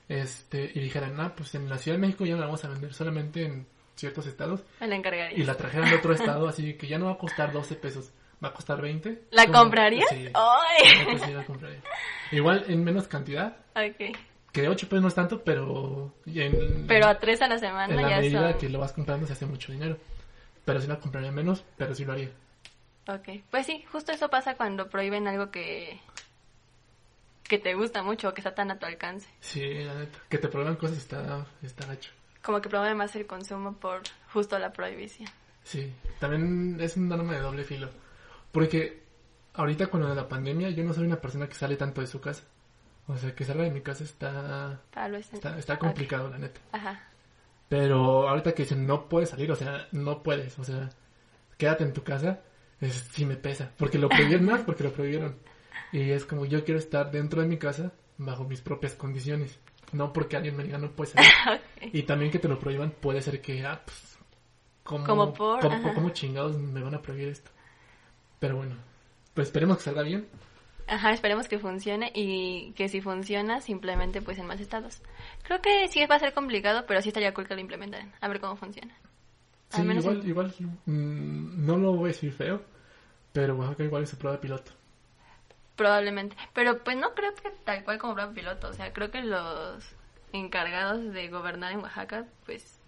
este, 0.09 0.71
y 0.73 0.79
dijeran, 0.79 1.19
ah, 1.19 1.33
pues 1.35 1.53
en 1.55 1.69
la 1.69 1.77
Ciudad 1.77 1.97
de 1.97 2.01
México 2.01 2.25
ya 2.25 2.33
no 2.35 2.39
la 2.41 2.45
vamos 2.47 2.63
a 2.65 2.69
vender, 2.69 2.93
solamente 2.93 3.43
en 3.45 3.67
ciertos 3.95 4.27
estados, 4.27 4.63
Me 4.79 4.87
la 4.87 4.95
encargaría. 4.95 5.37
y 5.37 5.43
la 5.43 5.55
trajeran 5.55 5.89
de 5.89 5.95
otro 5.97 6.13
estado, 6.13 6.47
así 6.47 6.75
que 6.75 6.87
ya 6.87 6.97
no 6.99 7.07
va 7.07 7.13
a 7.13 7.17
costar 7.17 7.51
12 7.51 7.75
pesos, 7.75 8.11
va 8.43 8.49
a 8.49 8.53
costar 8.53 8.79
20. 8.81 9.23
¿La 9.31 9.45
¿Cómo? 9.47 9.59
comprarías? 9.59 10.07
Sí, 10.09 10.27
Ay. 10.33 11.17
sí 11.25 11.31
la 11.33 11.43
compraría. 11.45 11.81
Igual 12.31 12.65
en 12.67 12.83
menos 12.83 13.07
cantidad, 13.07 13.57
Ok. 13.75 14.15
que 14.53 14.61
de 14.61 14.69
8 14.69 14.87
pesos 14.87 15.01
no 15.01 15.07
es 15.07 15.15
tanto, 15.15 15.43
pero 15.43 16.13
en, 16.27 16.85
Pero 16.87 17.07
a 17.07 17.17
tres 17.19 17.41
a 17.41 17.47
la 17.47 17.57
semana 17.57 17.93
en 17.93 18.01
la 18.01 18.09
ya 18.09 18.17
medida 18.17 18.51
son... 18.51 18.59
que 18.59 18.69
lo 18.69 18.79
vas 18.79 18.93
comprando 18.93 19.25
se 19.27 19.33
hace 19.33 19.45
mucho 19.45 19.71
dinero. 19.71 19.97
Pero 20.63 20.79
sí 20.81 20.87
la 20.87 20.99
compraría 20.99 21.31
menos, 21.31 21.63
pero 21.77 21.95
sí 21.95 22.05
lo 22.05 22.13
haría. 22.13 22.29
Ok. 23.07 23.41
Pues 23.49 23.65
sí, 23.65 23.83
justo 23.91 24.11
eso 24.11 24.29
pasa 24.29 24.55
cuando 24.55 24.89
prohíben 24.89 25.27
algo 25.27 25.49
que... 25.49 25.99
que 27.47 27.57
te 27.57 27.73
gusta 27.73 28.03
mucho 28.03 28.29
o 28.29 28.33
que 28.33 28.41
está 28.41 28.53
tan 28.53 28.71
a 28.71 28.79
tu 28.79 28.85
alcance. 28.85 29.27
Sí, 29.39 29.83
la 29.83 29.95
neta. 29.95 30.19
Que 30.29 30.37
te 30.37 30.47
prueban 30.47 30.75
cosas 30.75 30.97
está, 30.97 31.45
está 31.61 31.85
gacho. 31.85 32.11
Como 32.41 32.61
que 32.61 32.69
promueve 32.69 32.95
más 32.95 33.15
el 33.15 33.25
consumo 33.25 33.73
por 33.73 34.01
justo 34.31 34.57
la 34.59 34.71
prohibición. 34.71 35.29
Sí, 35.63 35.93
también 36.19 36.77
es 36.79 36.95
un 36.95 37.11
arma 37.11 37.33
de 37.33 37.41
doble 37.41 37.63
filo. 37.63 37.89
Porque 38.51 39.03
ahorita 39.53 39.87
con 39.87 40.01
lo 40.01 40.09
de 40.09 40.15
la 40.15 40.27
pandemia, 40.27 40.69
yo 40.69 40.83
no 40.83 40.93
soy 40.93 41.05
una 41.05 41.19
persona 41.19 41.47
que 41.47 41.55
sale 41.55 41.75
tanto 41.75 42.01
de 42.01 42.07
su 42.07 42.21
casa. 42.21 42.43
O 43.07 43.17
sea, 43.17 43.33
que 43.33 43.45
salga 43.45 43.63
de 43.63 43.71
mi 43.71 43.81
casa 43.81 44.03
está, 44.03 44.81
vez... 45.09 45.33
está, 45.33 45.79
complicado, 45.79 46.29
la 46.29 46.37
neta. 46.37 46.59
Ajá. 46.71 47.03
Pero 47.69 48.29
ahorita 48.29 48.53
que 48.53 48.63
dicen 48.63 48.85
no 48.85 49.07
puedes 49.09 49.29
salir, 49.29 49.51
o 49.51 49.55
sea, 49.55 49.87
no 49.91 50.23
puedes, 50.23 50.57
o 50.59 50.63
sea, 50.63 50.89
quédate 51.57 51.83
en 51.83 51.93
tu 51.93 52.03
casa, 52.03 52.41
es, 52.79 52.93
sí 53.11 53.25
me 53.25 53.35
pesa. 53.35 53.71
Porque 53.77 53.97
lo 53.97 54.09
prohibieron 54.09 54.45
más, 54.45 54.61
porque 54.61 54.83
lo 54.83 54.91
prohibieron. 54.91 55.37
Y 55.91 56.11
es 56.11 56.25
como 56.25 56.45
yo 56.45 56.63
quiero 56.63 56.79
estar 56.79 57.11
dentro 57.11 57.41
de 57.41 57.47
mi 57.47 57.57
casa 57.57 57.91
bajo 58.17 58.43
mis 58.43 58.61
propias 58.61 58.93
condiciones. 58.93 59.59
No 59.93 60.11
porque 60.11 60.35
alguien 60.35 60.55
me 60.57 60.63
diga 60.63 60.77
no 60.77 60.91
puedes 60.91 61.13
salir. 61.13 61.29
Ok. 61.81 61.89
Y 61.93 62.03
también 62.03 62.31
que 62.31 62.39
te 62.39 62.47
lo 62.47 62.59
prohíban 62.59 62.91
puede 62.91 63.21
ser 63.21 63.41
que, 63.41 63.65
ah, 63.65 63.81
pues, 63.85 64.17
¿cómo, 64.83 65.05
Como 65.05 65.33
por, 65.33 65.59
cómo- 65.61 65.93
cómo 65.93 66.09
chingados 66.09 66.57
me 66.57 66.81
van 66.81 66.95
a 66.95 67.01
prohibir 67.01 67.29
esto? 67.29 67.51
Pero 68.39 68.57
bueno, 68.57 68.75
pues 69.33 69.47
esperemos 69.47 69.77
que 69.77 69.83
salga 69.83 70.03
bien. 70.03 70.27
Ajá, 70.87 71.11
esperemos 71.11 71.47
que 71.49 71.59
funcione 71.59 72.11
y 72.15 72.71
que 72.73 72.87
si 72.89 73.01
funciona, 73.01 73.59
simplemente 73.61 74.21
pues 74.21 74.37
en 74.39 74.47
más 74.47 74.59
estados. 74.61 75.01
Creo 75.43 75.61
que 75.61 75.87
sí 75.89 76.05
va 76.05 76.15
a 76.15 76.19
ser 76.19 76.33
complicado, 76.33 76.85
pero 76.87 77.01
sí 77.01 77.09
estaría 77.09 77.33
cool 77.33 77.47
que 77.47 77.55
lo 77.55 77.61
implementaran. 77.61 78.13
A 78.21 78.27
ver 78.29 78.39
cómo 78.39 78.55
funciona. 78.55 78.95
Sí, 79.69 79.81
menos 79.83 80.05
igual, 80.05 80.21
en- 80.21 80.29
igual, 80.29 80.53
mm, 80.85 81.65
no 81.65 81.77
lo 81.77 81.91
voy 81.93 82.05
a 82.05 82.13
decir 82.13 82.31
feo, 82.31 82.61
pero 83.33 83.55
Oaxaca 83.55 83.83
igual 83.83 84.03
es 84.03 84.09
su 84.09 84.17
prueba 84.17 84.37
de 84.37 84.41
piloto. 84.41 84.71
Probablemente. 85.77 86.35
Pero 86.53 86.83
pues 86.83 86.97
no 86.97 87.13
creo 87.13 87.33
que 87.35 87.51
tal 87.63 87.83
cual 87.85 87.99
como 87.99 88.15
prueba 88.15 88.33
piloto. 88.33 88.67
O 88.67 88.73
sea, 88.73 88.91
creo 88.91 89.11
que 89.11 89.21
los 89.21 89.95
encargados 90.33 91.13
de 91.13 91.29
gobernar 91.29 91.71
en 91.71 91.79
Oaxaca, 91.79 92.25
pues 92.45 92.79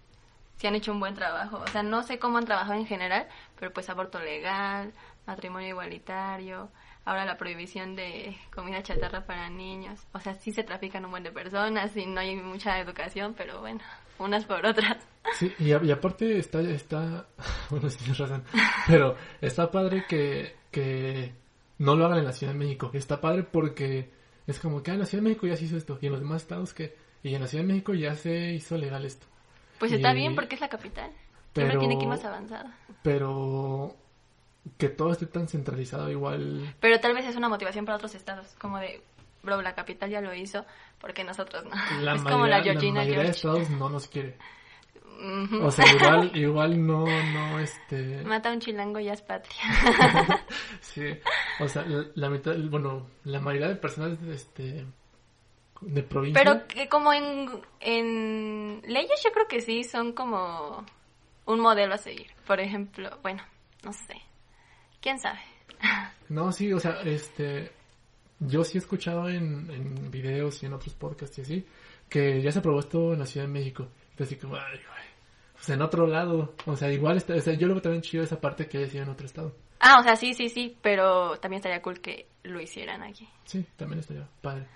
sí 0.56 0.66
han 0.66 0.74
hecho 0.74 0.92
un 0.92 1.00
buen 1.00 1.14
trabajo. 1.14 1.58
O 1.58 1.66
sea, 1.68 1.82
no 1.82 2.02
sé 2.02 2.18
cómo 2.18 2.38
han 2.38 2.44
trabajado 2.44 2.74
en 2.74 2.86
general, 2.86 3.26
pero 3.58 3.72
pues 3.72 3.88
aborto 3.88 4.18
legal, 4.20 4.92
matrimonio 5.26 5.68
igualitario, 5.68 6.68
ahora 7.04 7.24
la 7.24 7.36
prohibición 7.36 7.96
de 7.96 8.36
comida 8.54 8.82
chatarra 8.82 9.24
para 9.24 9.48
niños. 9.48 10.00
O 10.12 10.20
sea, 10.20 10.34
sí 10.34 10.52
se 10.52 10.64
trafican 10.64 11.04
un 11.04 11.12
buen 11.12 11.22
de 11.22 11.32
personas 11.32 11.96
y 11.96 12.06
no 12.06 12.20
hay 12.20 12.36
mucha 12.36 12.78
educación, 12.78 13.34
pero 13.36 13.60
bueno, 13.60 13.80
unas 14.18 14.44
por 14.44 14.66
otras. 14.66 14.98
Sí, 15.34 15.52
y, 15.58 15.72
y 15.72 15.90
aparte 15.92 16.38
está, 16.38 16.60
está, 16.60 17.26
bueno, 17.70 17.88
sí 17.88 17.98
tienes 17.98 18.18
razón, 18.18 18.44
pero 18.86 19.16
está 19.40 19.70
padre 19.70 20.04
que, 20.08 20.56
que 20.70 21.39
no 21.80 21.96
lo 21.96 22.04
hagan 22.06 22.18
en 22.18 22.24
la 22.26 22.32
Ciudad 22.32 22.52
de 22.52 22.58
México. 22.58 22.90
Está 22.94 23.20
padre 23.20 23.42
porque 23.42 24.10
es 24.46 24.60
como 24.60 24.82
que 24.82 24.90
ah, 24.90 24.94
en 24.94 25.00
la 25.00 25.06
Ciudad 25.06 25.22
de 25.24 25.28
México 25.30 25.46
ya 25.46 25.56
se 25.56 25.64
hizo 25.64 25.76
esto, 25.76 25.98
y 26.00 26.06
en 26.06 26.12
los 26.12 26.20
demás 26.20 26.42
estados 26.42 26.72
que, 26.74 26.94
y 27.22 27.34
en 27.34 27.40
la 27.40 27.46
Ciudad 27.48 27.64
de 27.64 27.68
México 27.72 27.94
ya 27.94 28.14
se 28.14 28.52
hizo 28.52 28.76
legal 28.78 29.04
esto. 29.04 29.26
Pues 29.78 29.90
está 29.92 30.12
Y- 30.12 30.16
bien 30.16 30.34
porque 30.34 30.54
es 30.54 30.60
la 30.60 30.68
capital. 30.68 31.10
Pero- 31.52 31.78
tiene 31.80 31.96
que 31.98 32.04
ir 32.04 32.08
más 32.08 32.24
avanzado. 32.24 32.68
Pero 33.02 33.96
que 34.78 34.88
todo 34.90 35.12
esté 35.12 35.26
tan 35.26 35.48
centralizado 35.48 36.10
igual, 36.10 36.74
Pero 36.80 37.00
tal 37.00 37.14
vez 37.14 37.26
es 37.26 37.34
una 37.36 37.48
motivación 37.48 37.84
para 37.86 37.96
otros 37.96 38.14
estados, 38.14 38.54
como 38.60 38.78
de, 38.78 39.02
bro, 39.42 39.62
la 39.62 39.74
capital 39.74 40.10
ya 40.10 40.20
lo 40.20 40.34
hizo, 40.34 40.64
porque 41.00 41.24
nosotros 41.24 41.64
no. 41.64 41.70
la 42.02 42.14
es 42.16 42.22
como 42.22 42.46
la 42.46 42.58
mayoría, 42.58 42.58
la 42.58 42.62
Georgina 42.62 43.00
mayoría 43.00 43.22
de 43.22 43.32
George. 43.32 43.62
estados 43.62 43.70
no 43.70 43.88
nos 43.88 44.06
quiere. 44.06 44.36
O 45.62 45.70
sea, 45.70 45.84
igual, 45.92 46.30
igual 46.34 46.86
no, 46.86 47.04
no, 47.04 47.58
este... 47.58 48.22
Mata 48.24 48.50
a 48.50 48.52
un 48.52 48.60
chilango 48.60 48.98
y 49.00 49.04
ya 49.04 49.12
es 49.12 49.22
patria. 49.22 49.56
Sí, 50.80 51.04
o 51.60 51.68
sea, 51.68 51.82
la, 51.82 52.06
la 52.14 52.30
mitad, 52.30 52.56
bueno, 52.68 53.06
la 53.24 53.40
mayoría 53.40 53.68
de 53.68 53.76
personas, 53.76 54.18
este, 54.22 54.86
de 55.80 56.02
provincia... 56.02 56.42
Pero 56.42 56.66
que 56.66 56.88
como 56.88 57.12
en, 57.12 57.48
en 57.80 58.82
leyes 58.86 59.22
yo 59.24 59.30
creo 59.32 59.46
que 59.46 59.60
sí 59.60 59.84
son 59.84 60.12
como 60.12 60.84
un 61.46 61.60
modelo 61.60 61.94
a 61.94 61.98
seguir. 61.98 62.28
Por 62.46 62.60
ejemplo, 62.60 63.10
bueno, 63.22 63.42
no 63.84 63.92
sé. 63.92 64.16
¿Quién 65.00 65.18
sabe? 65.18 65.40
No, 66.28 66.52
sí, 66.52 66.72
o 66.72 66.78
sea, 66.78 67.00
este, 67.04 67.72
yo 68.38 68.62
sí 68.62 68.78
he 68.78 68.80
escuchado 68.80 69.28
en, 69.28 69.68
en 69.68 70.10
videos 70.12 70.62
y 70.62 70.66
en 70.66 70.74
otros 70.74 70.94
podcasts 70.94 71.36
y 71.38 71.42
así, 71.42 71.66
que 72.08 72.40
ya 72.40 72.52
se 72.52 72.60
aprobó 72.60 72.78
esto 72.78 73.14
en 73.14 73.18
la 73.18 73.26
Ciudad 73.26 73.46
de 73.46 73.52
México. 73.52 73.88
Entonces, 74.10 74.36
así 74.36 74.36
como, 74.36 74.54
ay, 74.54 74.78
güey, 75.60 75.66
pues 75.66 75.68
en 75.70 75.82
otro 75.82 76.06
lado, 76.06 76.54
o 76.66 76.76
sea, 76.76 76.90
igual, 76.92 77.16
está, 77.18 77.34
o 77.34 77.40
sea, 77.40 77.54
yo 77.54 77.66
lo 77.66 77.74
veo 77.74 77.82
también 77.82 78.02
chido 78.02 78.24
esa 78.24 78.40
parte 78.40 78.66
que 78.66 78.78
haya 78.78 78.88
sido 78.88 79.04
en 79.04 79.10
otro 79.10 79.26
estado. 79.26 79.54
Ah, 79.80 79.98
o 80.00 80.02
sea, 80.02 80.16
sí, 80.16 80.34
sí, 80.34 80.48
sí, 80.48 80.76
pero 80.82 81.38
también 81.38 81.58
estaría 81.58 81.82
cool 81.82 82.00
que 82.00 82.28
lo 82.42 82.60
hicieran 82.60 83.02
aquí. 83.02 83.28
Sí, 83.44 83.66
también 83.76 84.00
estaría 84.00 84.28
padre. 84.40 84.66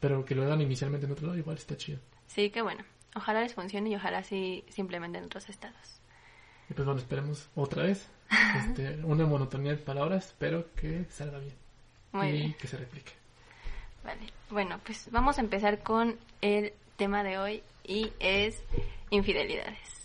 Pero 0.00 0.24
que 0.24 0.34
lo 0.34 0.44
hagan 0.44 0.60
inicialmente 0.60 1.06
en 1.06 1.12
otro 1.12 1.26
lado, 1.26 1.38
igual 1.38 1.56
está 1.56 1.76
chido. 1.76 1.98
Sí, 2.26 2.50
que 2.50 2.62
bueno. 2.62 2.84
Ojalá 3.14 3.42
les 3.42 3.54
funcione 3.54 3.90
y 3.90 3.96
ojalá 3.96 4.22
sí 4.22 4.64
simplemente 4.68 5.18
en 5.18 5.24
otros 5.24 5.48
estados. 5.48 6.00
Y 6.70 6.74
pues 6.74 6.86
bueno, 6.86 7.00
esperemos 7.00 7.50
otra 7.54 7.82
vez, 7.82 8.08
este, 8.56 9.04
una 9.04 9.26
monotonía 9.26 9.72
de 9.72 9.78
palabras, 9.78 10.34
pero 10.38 10.72
que 10.74 11.04
salga 11.10 11.38
bien. 11.38 11.54
Muy 12.12 12.28
y 12.28 12.32
bien. 12.32 12.54
que 12.54 12.66
se 12.66 12.78
replique. 12.78 13.12
Vale, 14.02 14.26
bueno, 14.50 14.80
pues 14.84 15.08
vamos 15.10 15.38
a 15.38 15.42
empezar 15.42 15.82
con 15.82 16.18
el 16.40 16.72
tema 16.96 17.22
de 17.22 17.38
hoy 17.38 17.62
y 17.84 18.12
es 18.18 18.64
infidelidades. 19.10 20.01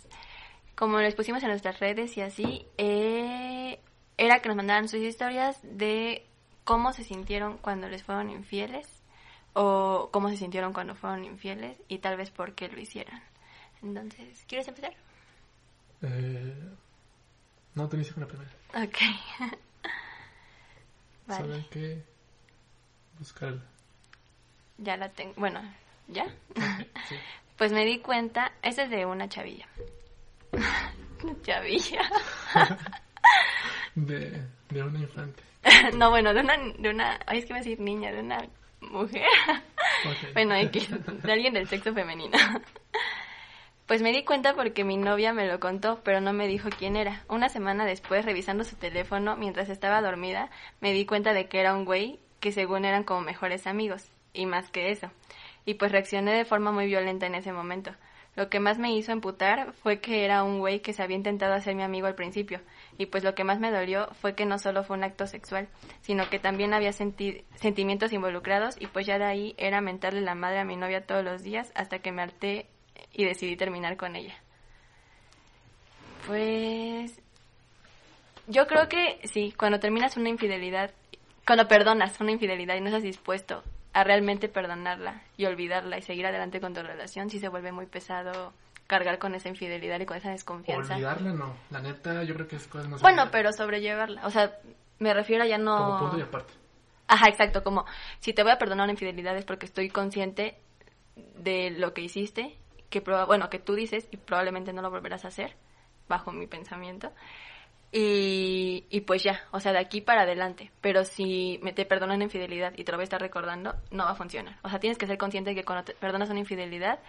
Como 0.78 1.00
les 1.00 1.16
pusimos 1.16 1.42
en 1.42 1.50
nuestras 1.50 1.80
redes 1.80 2.16
y 2.18 2.22
así, 2.22 2.68
eh, 2.78 3.80
era 4.16 4.42
que 4.42 4.48
nos 4.48 4.56
mandaran 4.56 4.88
sus 4.88 5.00
historias 5.00 5.60
de 5.64 6.24
cómo 6.66 6.94
se 6.94 7.04
sintieron 7.04 7.58
cuando 7.58 7.90
les 7.90 8.04
fueron 8.04 8.30
infieles 8.30 8.88
o 9.54 10.10
cómo 10.12 10.30
se 10.30 10.38
sintieron 10.38 10.74
cuando 10.74 10.94
fueron 10.94 11.26
infieles 11.26 11.82
y 11.88 11.98
tal 11.98 12.16
vez 12.16 12.30
por 12.30 12.54
qué 12.54 12.68
lo 12.68 12.80
hicieron. 12.80 13.20
Entonces, 13.82 14.46
¿quieres 14.48 14.68
empezar? 14.68 14.94
Eh, 16.04 16.54
no, 17.74 17.90
tú 17.90 17.96
inicia 17.96 18.14
con 18.14 18.22
la 18.22 18.28
primera. 18.28 18.52
Ok. 18.76 18.98
Vale, 21.26 21.66
que 21.72 22.04
buscarla. 23.18 23.64
ya 24.78 24.96
la 24.96 25.10
tengo. 25.10 25.34
Bueno, 25.38 25.60
¿ya? 26.08 26.28
Sí. 27.10 27.16
Pues 27.58 27.72
me 27.72 27.86
di 27.86 27.98
cuenta, 27.98 28.52
esta 28.62 28.84
es 28.84 28.92
de 28.92 29.08
una 29.08 29.28
chavilla. 29.28 29.68
chavilla. 31.44 32.02
De, 33.96 34.46
de 34.70 34.84
una 34.84 35.00
infante. 35.00 35.42
no, 35.96 36.12
bueno, 36.12 36.34
de 36.34 36.42
una, 36.42 36.56
de 36.78 36.90
una, 36.90 37.20
ay, 37.26 37.40
es 37.40 37.46
que 37.46 37.54
iba 37.54 37.58
a 37.58 37.64
decir 37.64 37.80
niña, 37.80 38.12
de 38.12 38.20
una 38.20 38.48
mujer. 38.80 39.26
Bueno, 40.34 40.54
de 40.54 41.32
alguien 41.32 41.54
del 41.54 41.68
sexo 41.68 41.94
femenino. 41.94 42.38
Pues 43.88 44.02
me 44.02 44.12
di 44.12 44.24
cuenta 44.24 44.54
porque 44.54 44.84
mi 44.84 44.98
novia 44.98 45.34
me 45.34 45.48
lo 45.48 45.60
contó, 45.60 46.02
pero 46.04 46.20
no 46.20 46.34
me 46.34 46.48
dijo 46.48 46.70
quién 46.70 46.96
era. 46.96 47.24
Una 47.30 47.48
semana 47.48 47.86
después, 47.86 48.26
revisando 48.26 48.66
su 48.66 48.76
teléfono 48.76 49.38
mientras 49.38 49.70
estaba 49.70 50.02
dormida, 50.02 50.50
me 50.82 50.92
di 50.92 51.06
cuenta 51.06 51.34
de 51.34 51.48
que 51.48 51.60
era 51.60 51.74
un 51.74 51.86
güey 51.86 52.20
que 52.40 52.52
según 52.52 52.86
eran 52.86 53.04
como 53.04 53.22
mejores 53.22 53.66
amigos, 53.66 54.12
y 54.34 54.46
más 54.46 54.70
que 54.70 54.92
eso. 54.92 55.10
Y 55.66 55.76
pues 55.76 55.92
reaccioné 55.92 56.34
de 56.34 56.46
forma 56.46 56.72
muy 56.72 56.86
violenta 56.86 57.26
en 57.28 57.36
ese 57.36 57.52
momento. 57.54 57.92
Lo 58.38 58.52
que 58.52 58.60
más 58.60 58.78
me 58.78 58.94
hizo 58.94 59.12
emputar 59.12 59.74
fue 59.74 60.00
que 60.00 60.24
era 60.24 60.44
un 60.44 60.60
güey 60.60 60.80
que 60.80 60.94
se 60.94 61.02
había 61.02 61.18
intentado 61.18 61.56
hacer 61.56 61.74
mi 61.74 61.82
amigo 61.82 62.06
al 62.06 62.14
principio, 62.14 62.62
y 63.00 63.08
pues 63.08 63.24
lo 63.24 63.34
que 63.34 63.44
más 63.44 63.60
me 63.60 63.72
dolió 63.72 64.10
fue 64.22 64.36
que 64.36 64.46
no 64.46 64.60
solo 64.60 64.84
fue 64.84 64.96
un 64.96 65.04
acto 65.04 65.26
sexual, 65.26 65.68
sino 66.02 66.30
que 66.30 66.38
también 66.38 66.76
había 66.76 66.92
senti- 66.92 67.44
sentimientos 67.56 68.14
involucrados, 68.14 68.80
y 68.80 68.86
pues 68.86 69.08
ya 69.08 69.18
de 69.18 69.26
ahí 69.26 69.56
era 69.58 69.82
mentarle 69.82 70.22
la 70.22 70.36
madre 70.36 70.60
a 70.60 70.66
mi 70.66 70.76
novia 70.76 71.04
todos 71.04 71.26
los 71.26 71.42
días 71.42 71.72
hasta 71.74 71.98
que 71.98 72.12
me 72.12 72.22
harté 72.22 72.68
y 73.12 73.26
decidí 73.26 73.56
terminar 73.56 73.98
con 73.98 74.16
ella. 74.16 74.36
Pues 76.28 77.20
yo 78.46 78.68
creo 78.68 78.88
que 78.88 79.20
sí, 79.24 79.52
cuando 79.58 79.80
terminas 79.80 80.16
una 80.16 80.30
infidelidad, 80.30 80.92
cuando 81.44 81.68
perdonas 81.68 82.22
una 82.22 82.34
infidelidad 82.34 82.76
y 82.76 82.82
no 82.82 82.88
estás 82.88 83.02
dispuesto 83.02 83.64
a 83.94 84.04
realmente 84.04 84.50
perdonarla 84.50 85.22
y 85.38 85.46
olvidarla 85.46 85.98
y 85.98 86.02
seguir 86.02 86.26
adelante 86.26 86.60
con 86.60 86.74
tu 86.74 86.82
relación, 86.82 87.30
sí 87.30 87.40
se 87.40 87.50
vuelve 87.50 87.72
muy 87.72 87.86
pesado 87.86 88.54
cargar 88.88 89.20
con 89.20 89.36
esa 89.36 89.50
infidelidad 89.50 90.00
y 90.00 90.06
con 90.06 90.18
esa 90.18 90.32
desconfianza. 90.32 90.94
Olvidarla 90.94 91.34
no, 91.34 91.56
la 91.70 91.82
neta 91.82 92.24
yo 92.24 92.34
creo 92.34 92.48
que 92.48 92.56
es 92.56 92.68
cosa 92.68 92.88
más 92.88 93.02
Bueno, 93.02 93.30
pero 93.32 93.52
sobrellevarla, 93.52 94.26
o 94.26 94.32
sea, 94.32 94.58
me 95.00 95.14
refiero 95.14 95.44
a 95.44 95.48
ya 95.48 95.58
no... 95.58 95.76
Como 95.78 96.00
punto 96.00 96.18
y 96.20 96.22
aparte. 96.22 96.54
Ajá, 97.08 97.30
exacto, 97.30 97.64
como 97.64 97.86
si 98.20 98.34
te 98.34 98.44
voy 98.44 98.52
a 98.52 98.58
perdonar 98.58 98.86
una 98.86 98.94
infidelidad 98.94 99.36
es 99.38 99.46
porque 99.46 99.66
estoy 99.66 99.90
consciente 99.90 100.58
de 101.16 101.72
lo 101.72 101.94
que 101.94 102.02
hiciste, 102.02 102.58
que 102.90 103.00
bueno, 103.00 103.50
que 103.50 103.60
tú 103.60 103.76
dices 103.76 104.08
y 104.12 104.18
probablemente 104.18 104.74
no 104.74 104.82
lo 104.82 104.90
volverás 104.90 105.26
a 105.26 105.30
hacer, 105.30 105.56
bajo 106.08 106.32
mi 106.32 106.48
pensamiento. 106.48 107.12
Y, 107.92 108.86
y 108.90 109.02
pues 109.02 109.24
ya, 109.24 109.44
o 109.52 109.60
sea, 109.60 109.72
de 109.72 109.80
aquí 109.80 110.02
para 110.02 110.24
adelante. 110.24 110.72
Pero 110.82 111.06
si 111.06 111.60
me 111.64 111.72
te 111.74 111.86
perdonan 111.86 112.22
infidelidad 112.22 112.74
y 112.76 112.84
te 112.84 112.92
lo 112.92 112.98
voy 112.98 113.04
a 113.04 113.06
estar 113.06 113.22
recordando, 113.22 113.76
no 113.92 114.04
va 114.04 114.12
a 114.12 114.16
funcionar. 114.16 114.58
O 114.64 114.70
sea, 114.70 114.80
tienes 114.80 114.98
que 114.98 115.08
ser 115.08 115.18
consciente 115.18 115.52
de 115.52 115.56
que 115.56 115.64
cuando 115.64 115.86
te 115.86 115.94
perdonas 115.94 116.30
una 116.30 116.40
infidelidad, 116.40 117.00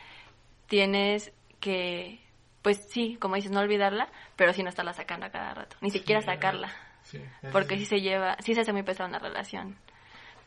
tienes 0.67 1.33
que, 1.61 2.21
pues 2.63 2.87
sí, 2.91 3.17
como 3.21 3.35
dices, 3.35 3.51
no 3.51 3.61
olvidarla, 3.61 4.09
pero 4.37 4.53
sí 4.53 4.63
no 4.63 4.69
estarla 4.69 4.93
sacando 4.93 5.27
a 5.27 5.31
cada 5.31 5.55
rato. 5.55 5.77
Ni 5.81 5.91
siquiera 5.91 6.23
sacarla. 6.23 6.73
porque 7.53 7.79
sí. 7.79 7.87
se 7.87 8.01
lleva, 8.01 8.37
sí 8.41 8.55
se 8.55 8.61
hace 8.61 8.73
muy 8.73 8.83
pesada 8.83 9.09
una 9.09 9.19
relación 9.19 9.77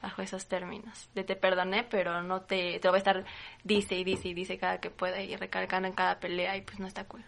bajo 0.01 0.21
esos 0.21 0.47
términos. 0.47 1.09
De 1.13 1.23
te 1.23 1.35
perdoné, 1.35 1.83
pero 1.83 2.23
no 2.23 2.41
te, 2.41 2.79
te 2.79 2.87
lo 2.87 2.91
voy 2.91 2.97
a 2.97 2.99
estar 2.99 3.25
dice 3.63 3.95
y 3.95 4.03
dice 4.03 4.29
y 4.29 4.33
dice 4.33 4.57
cada 4.57 4.79
que 4.79 4.89
pueda 4.89 5.21
y 5.21 5.35
recalcando 5.35 5.87
en 5.87 5.93
cada 5.93 6.19
pelea 6.19 6.55
y 6.57 6.61
pues 6.61 6.79
no 6.79 6.87
está 6.87 7.03
cool. 7.03 7.23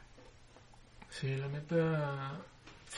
Sí, 1.10 1.36
la 1.36 1.48
neta 1.48 2.44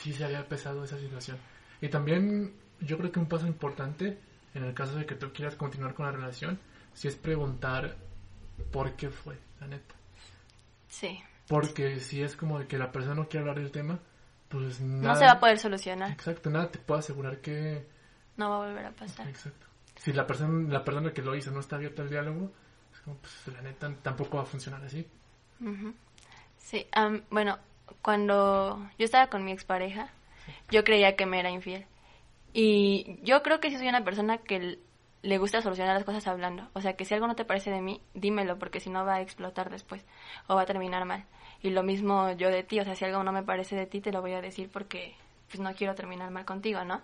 sí 0.00 0.12
se 0.12 0.24
había 0.24 0.46
pesado 0.48 0.84
esa 0.84 0.98
situación. 0.98 1.38
Y 1.80 1.88
también 1.88 2.54
yo 2.80 2.98
creo 2.98 3.12
que 3.12 3.18
un 3.18 3.28
paso 3.28 3.46
importante 3.46 4.18
en 4.54 4.64
el 4.64 4.74
caso 4.74 4.96
de 4.96 5.04
que 5.04 5.14
tú 5.14 5.32
quieras 5.32 5.54
continuar 5.54 5.94
con 5.94 6.06
la 6.06 6.12
relación, 6.12 6.58
sí 6.94 7.08
es 7.08 7.16
preguntar 7.16 7.96
por 8.72 8.96
qué 8.96 9.10
fue, 9.10 9.38
la 9.60 9.66
neta. 9.66 9.94
Sí. 10.88 11.20
Porque 11.46 12.00
si 12.00 12.22
es 12.22 12.36
como 12.36 12.58
de 12.58 12.66
que 12.66 12.78
la 12.78 12.90
persona 12.90 13.14
no 13.14 13.28
quiere 13.28 13.40
hablar 13.40 13.60
del 13.62 13.70
tema, 13.70 13.98
pues 14.48 14.80
nada... 14.80 15.12
No 15.12 15.16
se 15.16 15.24
va 15.26 15.32
a 15.32 15.40
poder 15.40 15.58
solucionar. 15.58 16.10
Exacto, 16.10 16.48
nada 16.48 16.70
te 16.70 16.78
puedo 16.78 17.00
asegurar 17.00 17.40
que... 17.40 17.86
No 18.36 18.50
va 18.50 18.56
a 18.56 18.68
volver 18.68 18.86
a 18.86 18.92
pasar. 18.92 19.28
Exacto. 19.28 19.66
Si 19.96 20.12
la 20.12 20.26
persona, 20.26 20.72
la 20.72 20.84
persona 20.84 21.12
que 21.12 21.22
lo 21.22 21.34
hizo 21.34 21.50
no 21.50 21.60
está 21.60 21.76
abierta 21.76 22.02
al 22.02 22.10
diálogo, 22.10 22.52
es 22.94 23.00
como, 23.00 23.16
pues 23.18 23.48
la 23.48 23.60
neta 23.60 23.94
tampoco 24.02 24.38
va 24.38 24.44
a 24.44 24.46
funcionar 24.46 24.82
así. 24.82 25.06
Sí, 26.58 26.86
bueno, 27.30 27.58
cuando 28.02 28.88
yo 28.98 29.04
estaba 29.04 29.28
con 29.28 29.44
mi 29.44 29.52
expareja, 29.52 30.10
yo 30.70 30.84
creía 30.84 31.16
que 31.16 31.26
me 31.26 31.40
era 31.40 31.50
infiel. 31.50 31.86
Y 32.52 33.18
yo 33.22 33.42
creo 33.42 33.60
que 33.60 33.70
si 33.70 33.76
soy 33.76 33.88
una 33.88 34.04
persona 34.04 34.38
que 34.38 34.78
le 35.22 35.38
gusta 35.38 35.60
solucionar 35.60 35.94
las 35.94 36.04
cosas 36.04 36.26
hablando. 36.26 36.68
O 36.72 36.80
sea, 36.80 36.94
que 36.94 37.04
si 37.04 37.14
algo 37.14 37.26
no 37.26 37.34
te 37.34 37.44
parece 37.44 37.70
de 37.70 37.80
mí, 37.80 38.00
dímelo, 38.14 38.58
porque 38.58 38.80
si 38.80 38.90
no 38.90 39.04
va 39.04 39.16
a 39.16 39.20
explotar 39.20 39.70
después 39.70 40.04
o 40.46 40.54
va 40.54 40.62
a 40.62 40.66
terminar 40.66 41.04
mal. 41.04 41.24
Y 41.62 41.70
lo 41.70 41.82
mismo 41.82 42.32
yo 42.32 42.48
de 42.48 42.62
ti, 42.62 42.80
o 42.80 42.84
sea, 42.84 42.94
si 42.94 43.04
algo 43.04 43.22
no 43.24 43.32
me 43.32 43.42
parece 43.42 43.76
de 43.76 43.86
ti, 43.86 44.00
te 44.00 44.12
lo 44.12 44.20
voy 44.20 44.34
a 44.34 44.40
decir 44.40 44.70
porque 44.70 45.14
pues 45.48 45.60
no 45.60 45.74
quiero 45.74 45.94
terminar 45.94 46.30
mal 46.30 46.44
contigo, 46.44 46.84
¿no? 46.84 47.02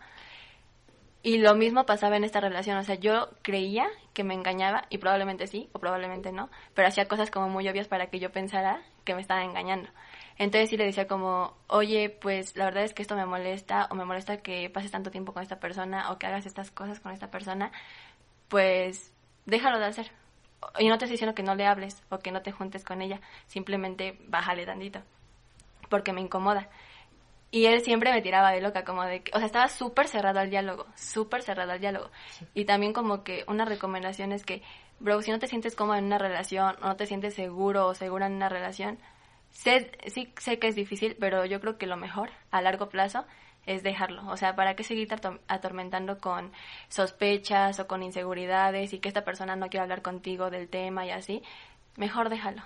Y 1.24 1.38
lo 1.38 1.54
mismo 1.54 1.86
pasaba 1.86 2.16
en 2.16 2.24
esta 2.24 2.40
relación, 2.40 2.76
o 2.78 2.82
sea, 2.82 2.96
yo 2.96 3.28
creía 3.42 3.86
que 4.12 4.24
me 4.24 4.34
engañaba 4.34 4.86
y 4.90 4.98
probablemente 4.98 5.46
sí 5.46 5.68
o 5.72 5.78
probablemente 5.78 6.32
no, 6.32 6.50
pero 6.74 6.88
hacía 6.88 7.06
cosas 7.06 7.30
como 7.30 7.48
muy 7.48 7.68
obvias 7.68 7.86
para 7.86 8.06
que 8.06 8.18
yo 8.18 8.32
pensara 8.32 8.82
que 9.04 9.14
me 9.14 9.20
estaba 9.20 9.44
engañando. 9.44 9.88
Entonces 10.38 10.70
sí 10.70 10.76
le 10.76 10.84
decía 10.84 11.06
como, 11.06 11.56
oye, 11.68 12.10
pues 12.10 12.56
la 12.56 12.66
verdad 12.66 12.84
es 12.84 12.94
que 12.94 13.02
esto 13.02 13.16
me 13.16 13.26
molesta 13.26 13.88
o 13.90 13.94
me 13.94 14.04
molesta 14.04 14.38
que 14.38 14.70
pases 14.70 14.90
tanto 14.90 15.10
tiempo 15.10 15.32
con 15.32 15.42
esta 15.42 15.60
persona 15.60 16.10
o 16.10 16.18
que 16.18 16.26
hagas 16.26 16.46
estas 16.46 16.70
cosas 16.70 17.00
con 17.00 17.12
esta 17.12 17.30
persona, 17.30 17.72
pues 18.48 19.12
déjalo 19.46 19.78
de 19.78 19.86
hacer. 19.86 20.10
Y 20.78 20.88
no 20.88 20.98
te 20.98 21.04
estoy 21.04 21.14
diciendo 21.14 21.34
que 21.34 21.42
no 21.42 21.54
le 21.54 21.66
hables 21.66 22.02
o 22.08 22.18
que 22.18 22.32
no 22.32 22.42
te 22.42 22.52
juntes 22.52 22.84
con 22.84 23.02
ella, 23.02 23.20
simplemente 23.46 24.18
bájale 24.28 24.64
tantito, 24.64 25.00
porque 25.88 26.12
me 26.12 26.20
incomoda. 26.20 26.68
Y 27.50 27.66
él 27.66 27.82
siempre 27.82 28.10
me 28.12 28.22
tiraba 28.22 28.50
de 28.50 28.62
loca, 28.62 28.82
como 28.82 29.04
de 29.04 29.22
que, 29.22 29.30
o 29.34 29.36
sea, 29.36 29.44
estaba 29.44 29.68
súper 29.68 30.08
cerrado 30.08 30.40
al 30.40 30.48
diálogo, 30.48 30.86
súper 30.94 31.42
cerrado 31.42 31.72
al 31.72 31.80
diálogo. 31.80 32.10
Y 32.54 32.64
también 32.64 32.94
como 32.94 33.24
que 33.24 33.44
una 33.46 33.66
recomendación 33.66 34.32
es 34.32 34.42
que, 34.46 34.62
bro, 35.00 35.20
si 35.20 35.30
no 35.30 35.38
te 35.38 35.48
sientes 35.48 35.76
cómodo 35.76 35.98
en 35.98 36.06
una 36.06 36.16
relación, 36.16 36.76
o 36.80 36.86
no 36.86 36.96
te 36.96 37.04
sientes 37.04 37.34
seguro 37.34 37.88
o 37.88 37.94
segura 37.94 38.26
en 38.26 38.32
una 38.32 38.48
relación, 38.48 38.98
sé, 39.52 39.90
sí 40.06 40.32
sé 40.38 40.58
que 40.58 40.68
es 40.68 40.74
difícil, 40.74 41.16
pero 41.18 41.44
yo 41.46 41.60
creo 41.60 41.78
que 41.78 41.86
lo 41.86 41.96
mejor 41.96 42.30
a 42.50 42.60
largo 42.60 42.88
plazo 42.88 43.24
es 43.66 43.82
dejarlo. 43.82 44.26
O 44.28 44.36
sea, 44.36 44.56
¿para 44.56 44.74
qué 44.74 44.82
seguir 44.82 45.08
atormentando 45.46 46.18
con 46.18 46.50
sospechas 46.88 47.78
o 47.78 47.86
con 47.86 48.02
inseguridades 48.02 48.92
y 48.92 48.98
que 48.98 49.08
esta 49.08 49.24
persona 49.24 49.56
no 49.56 49.68
quiera 49.68 49.84
hablar 49.84 50.02
contigo 50.02 50.50
del 50.50 50.68
tema 50.68 51.06
y 51.06 51.10
así? 51.10 51.42
Mejor 51.96 52.28
déjalo. 52.28 52.62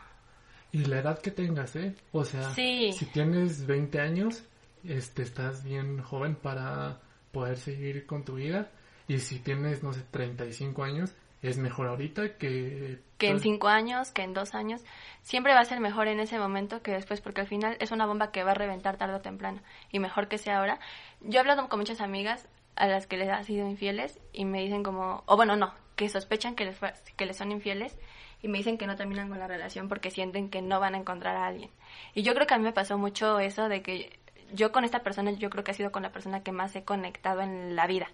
Y 0.72 0.84
la 0.84 1.00
edad 1.00 1.20
que 1.20 1.30
tengas, 1.30 1.76
¿eh? 1.76 1.94
O 2.12 2.24
sea, 2.24 2.50
si 2.50 3.08
tienes 3.12 3.66
20 3.66 4.00
años, 4.00 4.44
este, 4.84 5.22
estás 5.22 5.64
bien 5.64 6.02
joven 6.02 6.34
para 6.34 7.00
poder 7.32 7.56
seguir 7.58 8.06
con 8.06 8.24
tu 8.24 8.36
vida. 8.36 8.70
Y 9.08 9.18
si 9.18 9.38
tienes, 9.38 9.82
no 9.82 9.92
sé, 9.92 10.02
35 10.10 10.82
años, 10.82 11.14
es 11.42 11.58
mejor 11.58 11.86
ahorita 11.86 12.36
que... 12.36 13.00
Que 13.18 13.28
en 13.28 13.40
5 13.40 13.68
años, 13.68 14.10
que 14.10 14.22
en 14.22 14.34
2 14.34 14.54
años. 14.54 14.82
Siempre 15.22 15.54
va 15.54 15.60
a 15.60 15.64
ser 15.64 15.80
mejor 15.80 16.08
en 16.08 16.20
ese 16.20 16.38
momento 16.38 16.82
que 16.82 16.92
después, 16.92 17.20
porque 17.20 17.40
al 17.40 17.46
final 17.46 17.76
es 17.80 17.90
una 17.90 18.06
bomba 18.06 18.30
que 18.30 18.44
va 18.44 18.52
a 18.52 18.54
reventar 18.54 18.96
tarde 18.96 19.14
o 19.14 19.20
temprano. 19.20 19.60
Y 19.90 19.98
mejor 19.98 20.28
que 20.28 20.38
sea 20.38 20.58
ahora. 20.58 20.78
Yo 21.20 21.38
he 21.38 21.40
hablado 21.40 21.68
con 21.68 21.78
muchas 21.78 22.00
amigas 22.00 22.48
a 22.76 22.86
las 22.86 23.06
que 23.06 23.16
les 23.16 23.28
ha 23.30 23.42
sido 23.42 23.68
infieles 23.68 24.18
y 24.32 24.44
me 24.44 24.62
dicen 24.62 24.82
como... 24.82 25.22
O 25.26 25.36
bueno, 25.36 25.56
no, 25.56 25.72
que 25.96 26.08
sospechan 26.08 26.54
que 26.54 26.66
les, 26.66 26.78
que 27.16 27.26
les 27.26 27.36
son 27.36 27.52
infieles 27.52 27.98
y 28.42 28.48
me 28.48 28.58
dicen 28.58 28.78
que 28.78 28.86
no 28.86 28.96
terminan 28.96 29.28
con 29.28 29.38
la 29.38 29.48
relación 29.48 29.88
porque 29.88 30.10
sienten 30.10 30.50
que 30.50 30.62
no 30.62 30.78
van 30.78 30.94
a 30.94 30.98
encontrar 30.98 31.36
a 31.36 31.46
alguien. 31.46 31.70
Y 32.14 32.22
yo 32.22 32.34
creo 32.34 32.46
que 32.46 32.54
a 32.54 32.58
mí 32.58 32.64
me 32.64 32.72
pasó 32.72 32.98
mucho 32.98 33.40
eso 33.40 33.68
de 33.68 33.82
que 33.82 34.18
yo 34.52 34.72
con 34.72 34.84
esta 34.84 35.02
persona, 35.02 35.32
yo 35.32 35.50
creo 35.50 35.64
que 35.64 35.70
ha 35.72 35.74
sido 35.74 35.90
con 35.90 36.02
la 36.02 36.12
persona 36.12 36.42
que 36.42 36.52
más 36.52 36.76
he 36.76 36.84
conectado 36.84 37.40
en 37.40 37.74
la 37.74 37.86
vida. 37.86 38.08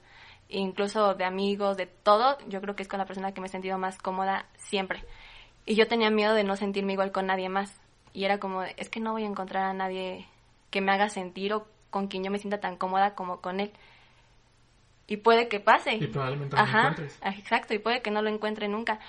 Incluso 0.52 1.14
de 1.14 1.24
amigos, 1.24 1.76
de 1.76 1.86
todo, 1.86 2.38
yo 2.48 2.60
creo 2.60 2.76
que 2.76 2.82
es 2.82 2.88
con 2.88 2.98
la 2.98 3.06
persona 3.06 3.32
que 3.32 3.40
me 3.40 3.46
he 3.46 3.50
sentido 3.50 3.78
más 3.78 3.98
cómoda 3.98 4.46
siempre. 4.56 5.04
Y 5.66 5.74
yo 5.74 5.86
tenía 5.86 6.10
miedo 6.10 6.34
de 6.34 6.44
no 6.44 6.56
sentirme 6.56 6.92
igual 6.92 7.12
con 7.12 7.26
nadie 7.26 7.48
más. 7.48 7.80
Y 8.12 8.24
era 8.24 8.38
como, 8.38 8.62
es 8.62 8.88
que 8.88 9.00
no 9.00 9.12
voy 9.12 9.24
a 9.24 9.28
encontrar 9.28 9.64
a 9.64 9.72
nadie 9.72 10.26
que 10.70 10.80
me 10.80 10.92
haga 10.92 11.08
sentir 11.08 11.54
o 11.54 11.66
con 11.90 12.08
quien 12.08 12.24
yo 12.24 12.30
me 12.30 12.38
sienta 12.38 12.60
tan 12.60 12.76
cómoda 12.76 13.14
como 13.14 13.40
con 13.40 13.60
él. 13.60 13.72
Y 15.06 15.18
puede 15.18 15.48
que 15.48 15.60
pase. 15.60 15.94
Y 15.94 16.06
probablemente 16.06 16.56
no 16.56 16.62
lo 16.64 16.78
encuentres. 16.78 17.18
Exacto, 17.22 17.74
y 17.74 17.78
puede 17.78 18.02
que 18.02 18.10
no 18.10 18.22
lo 18.22 18.30
encuentre 18.30 18.68
nunca. 18.68 19.00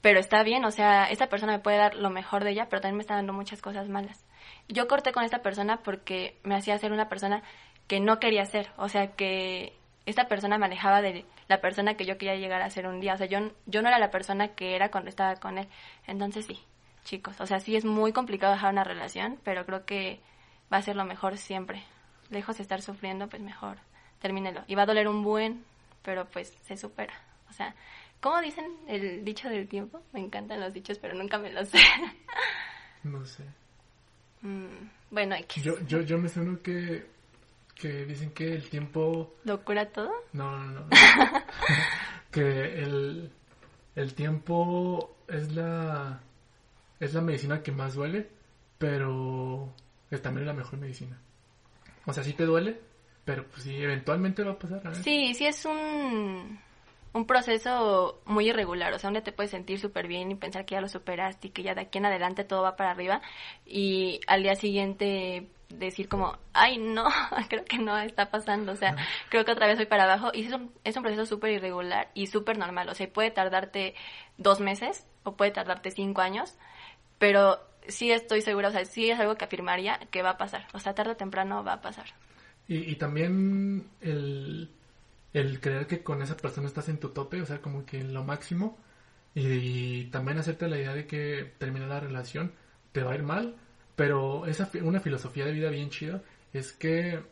Pero 0.00 0.18
está 0.18 0.42
bien, 0.42 0.64
o 0.64 0.70
sea, 0.70 1.10
esta 1.10 1.28
persona 1.28 1.52
me 1.52 1.58
puede 1.58 1.76
dar 1.76 1.94
lo 1.94 2.08
mejor 2.08 2.44
de 2.44 2.52
ella, 2.52 2.68
pero 2.70 2.80
también 2.80 2.96
me 2.96 3.02
está 3.02 3.16
dando 3.16 3.32
muchas 3.32 3.60
cosas 3.60 3.88
malas 3.88 4.24
yo 4.70 4.88
corté 4.88 5.12
con 5.12 5.24
esta 5.24 5.42
persona 5.42 5.82
porque 5.82 6.38
me 6.42 6.54
hacía 6.54 6.78
ser 6.78 6.92
una 6.92 7.08
persona 7.08 7.42
que 7.86 8.00
no 8.00 8.18
quería 8.18 8.44
ser, 8.44 8.70
o 8.76 8.88
sea, 8.88 9.12
que 9.12 9.72
esta 10.10 10.28
persona 10.28 10.58
me 10.58 10.66
alejaba 10.66 11.02
de 11.02 11.24
la 11.48 11.60
persona 11.60 11.94
que 11.94 12.04
yo 12.04 12.18
quería 12.18 12.36
llegar 12.36 12.62
a 12.62 12.70
ser 12.70 12.86
un 12.86 13.00
día, 13.00 13.14
o 13.14 13.16
sea, 13.16 13.26
yo, 13.26 13.38
yo 13.66 13.82
no 13.82 13.88
era 13.88 13.98
la 13.98 14.10
persona 14.10 14.48
que 14.48 14.76
era 14.76 14.90
cuando 14.90 15.10
estaba 15.10 15.36
con 15.36 15.58
él. 15.58 15.68
Entonces 16.06 16.46
sí, 16.46 16.60
chicos, 17.04 17.40
o 17.40 17.46
sea, 17.46 17.60
sí 17.60 17.76
es 17.76 17.84
muy 17.84 18.12
complicado 18.12 18.52
dejar 18.52 18.72
una 18.72 18.84
relación, 18.84 19.38
pero 19.44 19.66
creo 19.66 19.84
que 19.84 20.20
va 20.72 20.78
a 20.78 20.82
ser 20.82 20.96
lo 20.96 21.04
mejor 21.04 21.38
siempre. 21.38 21.82
Lejos 22.30 22.58
de 22.58 22.62
estar 22.62 22.82
sufriendo, 22.82 23.28
pues 23.28 23.42
mejor, 23.42 23.78
termínelo. 24.20 24.62
Y 24.66 24.74
va 24.74 24.82
a 24.82 24.86
doler 24.86 25.08
un 25.08 25.22
buen, 25.22 25.64
pero 26.02 26.26
pues 26.26 26.56
se 26.62 26.76
supera. 26.76 27.14
O 27.48 27.52
sea, 27.52 27.74
¿cómo 28.20 28.40
dicen 28.40 28.76
el 28.86 29.24
dicho 29.24 29.48
del 29.48 29.68
tiempo? 29.68 30.00
Me 30.12 30.20
encantan 30.20 30.60
los 30.60 30.72
dichos, 30.72 30.98
pero 30.98 31.14
nunca 31.14 31.38
me 31.38 31.52
los 31.52 31.68
sé. 31.68 31.80
no 33.02 33.24
sé. 33.24 33.44
Mm, 34.42 34.88
bueno, 35.10 35.34
hay 35.34 35.44
que... 35.44 35.60
Yo, 35.60 35.78
yo, 35.86 36.00
yo 36.00 36.16
me 36.16 36.26
sé 36.26 36.40
uno 36.40 36.62
que, 36.62 37.06
que 37.80 38.04
dicen 38.04 38.30
que 38.32 38.54
el 38.54 38.68
tiempo... 38.68 39.34
¿Lo 39.44 39.64
cura 39.64 39.90
todo? 39.90 40.12
No, 40.32 40.56
no, 40.58 40.80
no. 40.80 40.86
que 42.30 42.82
el, 42.82 43.32
el 43.96 44.14
tiempo 44.14 45.16
es 45.26 45.52
la, 45.54 46.20
es 47.00 47.14
la 47.14 47.22
medicina 47.22 47.62
que 47.62 47.72
más 47.72 47.94
duele, 47.94 48.28
pero 48.78 49.72
es 50.10 50.20
también 50.20 50.46
la 50.46 50.52
mejor 50.52 50.78
medicina. 50.78 51.18
O 52.04 52.12
sea, 52.12 52.22
sí 52.22 52.34
te 52.34 52.44
duele, 52.44 52.78
pero 53.24 53.46
pues 53.46 53.62
sí, 53.62 53.74
eventualmente 53.76 54.44
va 54.44 54.52
a 54.52 54.58
pasar. 54.58 54.94
Sí, 54.96 55.34
sí 55.34 55.46
es 55.46 55.64
un 55.64 56.60
un 57.12 57.26
proceso 57.26 58.20
muy 58.24 58.48
irregular, 58.48 58.92
o 58.92 58.98
sea, 58.98 59.08
donde 59.08 59.22
te 59.22 59.32
puedes 59.32 59.50
sentir 59.50 59.80
súper 59.80 60.06
bien 60.06 60.30
y 60.30 60.34
pensar 60.36 60.64
que 60.64 60.74
ya 60.74 60.80
lo 60.80 60.88
superaste 60.88 61.48
y 61.48 61.50
que 61.50 61.62
ya 61.62 61.74
de 61.74 61.82
aquí 61.82 61.98
en 61.98 62.06
adelante 62.06 62.44
todo 62.44 62.62
va 62.62 62.76
para 62.76 62.92
arriba 62.92 63.20
y 63.66 64.20
al 64.26 64.42
día 64.42 64.54
siguiente 64.54 65.48
decir 65.68 66.08
como, 66.08 66.36
ay, 66.52 66.78
no, 66.78 67.08
creo 67.48 67.64
que 67.64 67.78
no 67.78 67.98
está 67.98 68.30
pasando, 68.30 68.72
o 68.72 68.76
sea, 68.76 68.96
creo 69.28 69.44
que 69.44 69.52
otra 69.52 69.66
vez 69.66 69.76
voy 69.76 69.86
para 69.86 70.04
abajo 70.04 70.30
y 70.32 70.44
es 70.44 70.52
un, 70.52 70.72
es 70.84 70.96
un 70.96 71.02
proceso 71.02 71.26
súper 71.26 71.50
irregular 71.52 72.10
y 72.14 72.28
súper 72.28 72.58
normal, 72.58 72.88
o 72.88 72.94
sea, 72.94 73.12
puede 73.12 73.30
tardarte 73.30 73.94
dos 74.38 74.60
meses 74.60 75.06
o 75.24 75.36
puede 75.36 75.50
tardarte 75.50 75.90
cinco 75.90 76.20
años, 76.20 76.56
pero 77.18 77.60
sí 77.88 78.10
estoy 78.12 78.42
segura, 78.42 78.68
o 78.68 78.72
sea, 78.72 78.84
sí 78.84 79.10
es 79.10 79.18
algo 79.18 79.36
que 79.36 79.44
afirmaría 79.44 79.98
que 80.10 80.22
va 80.22 80.30
a 80.30 80.38
pasar. 80.38 80.66
O 80.72 80.78
sea, 80.78 80.94
tarde 80.94 81.12
o 81.12 81.16
temprano 81.16 81.64
va 81.64 81.74
a 81.74 81.80
pasar. 81.80 82.06
Y, 82.68 82.90
y 82.90 82.96
también 82.96 83.88
el, 84.00 84.70
el 85.32 85.60
creer 85.60 85.86
que 85.86 86.02
con 86.02 86.22
esa 86.22 86.36
persona 86.36 86.66
estás 86.68 86.88
en 86.88 86.98
tu 86.98 87.10
tope, 87.10 87.40
o 87.42 87.46
sea, 87.46 87.60
como 87.60 87.84
que 87.84 88.00
en 88.00 88.14
lo 88.14 88.24
máximo. 88.24 88.78
Y, 89.34 90.06
también 90.06 90.38
hacerte 90.38 90.68
la 90.68 90.78
idea 90.78 90.94
de 90.94 91.06
que 91.06 91.54
terminar 91.58 91.88
la 91.88 92.00
relación 92.00 92.52
te 92.92 93.02
va 93.02 93.12
a 93.12 93.14
ir 93.16 93.22
mal. 93.22 93.56
Pero 93.96 94.46
esa 94.46 94.70
una 94.82 95.00
filosofía 95.00 95.44
de 95.44 95.52
vida 95.52 95.70
bien 95.70 95.90
chida 95.90 96.22
es 96.52 96.72
que 96.72 97.22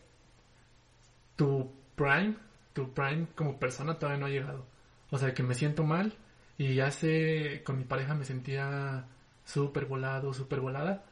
tu 1.36 1.72
prime, 1.96 2.36
tu 2.72 2.92
prime 2.92 3.26
como 3.34 3.58
persona 3.58 3.98
todavía 3.98 4.20
no 4.20 4.26
ha 4.26 4.30
llegado. 4.30 4.66
O 5.10 5.18
sea, 5.18 5.34
que 5.34 5.42
me 5.42 5.54
siento 5.54 5.84
mal 5.84 6.16
y 6.58 6.80
hace 6.80 7.62
con 7.64 7.78
mi 7.78 7.84
pareja 7.84 8.14
me 8.14 8.24
sentía 8.24 9.06
súper 9.44 9.86
volado, 9.86 10.34
súper 10.34 10.60
volada, 10.60 11.04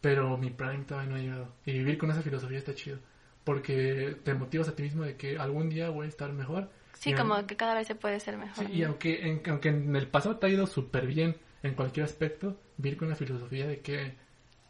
pero 0.00 0.36
mi 0.36 0.50
prime 0.50 0.84
todavía 0.84 1.10
no 1.10 1.16
ha 1.16 1.20
llegado. 1.20 1.54
Y 1.64 1.72
vivir 1.72 1.98
con 1.98 2.10
esa 2.10 2.22
filosofía 2.22 2.58
está 2.58 2.74
chido, 2.74 2.98
porque 3.44 4.16
te 4.24 4.34
motivas 4.34 4.68
a 4.68 4.76
ti 4.76 4.82
mismo 4.82 5.04
de 5.04 5.16
que 5.16 5.38
algún 5.38 5.68
día 5.70 5.90
voy 5.90 6.06
a 6.06 6.08
estar 6.08 6.32
mejor. 6.32 6.70
Sí, 6.94 7.14
como 7.14 7.46
que 7.46 7.56
cada 7.56 7.74
vez 7.74 7.86
se 7.86 7.94
puede 7.94 8.20
ser 8.20 8.36
mejor. 8.36 8.66
Sí, 8.66 8.72
y 8.72 8.82
aunque 8.84 9.26
en, 9.26 9.42
aunque 9.48 9.70
en 9.70 9.96
el 9.96 10.06
pasado 10.06 10.36
te 10.36 10.46
ha 10.46 10.50
ido 10.50 10.66
súper 10.66 11.06
bien 11.06 11.36
en 11.62 11.74
cualquier 11.74 12.04
aspecto, 12.04 12.58
vivir 12.76 12.98
con 12.98 13.08
la 13.08 13.16
filosofía 13.16 13.66
de 13.66 13.80
que 13.80 14.14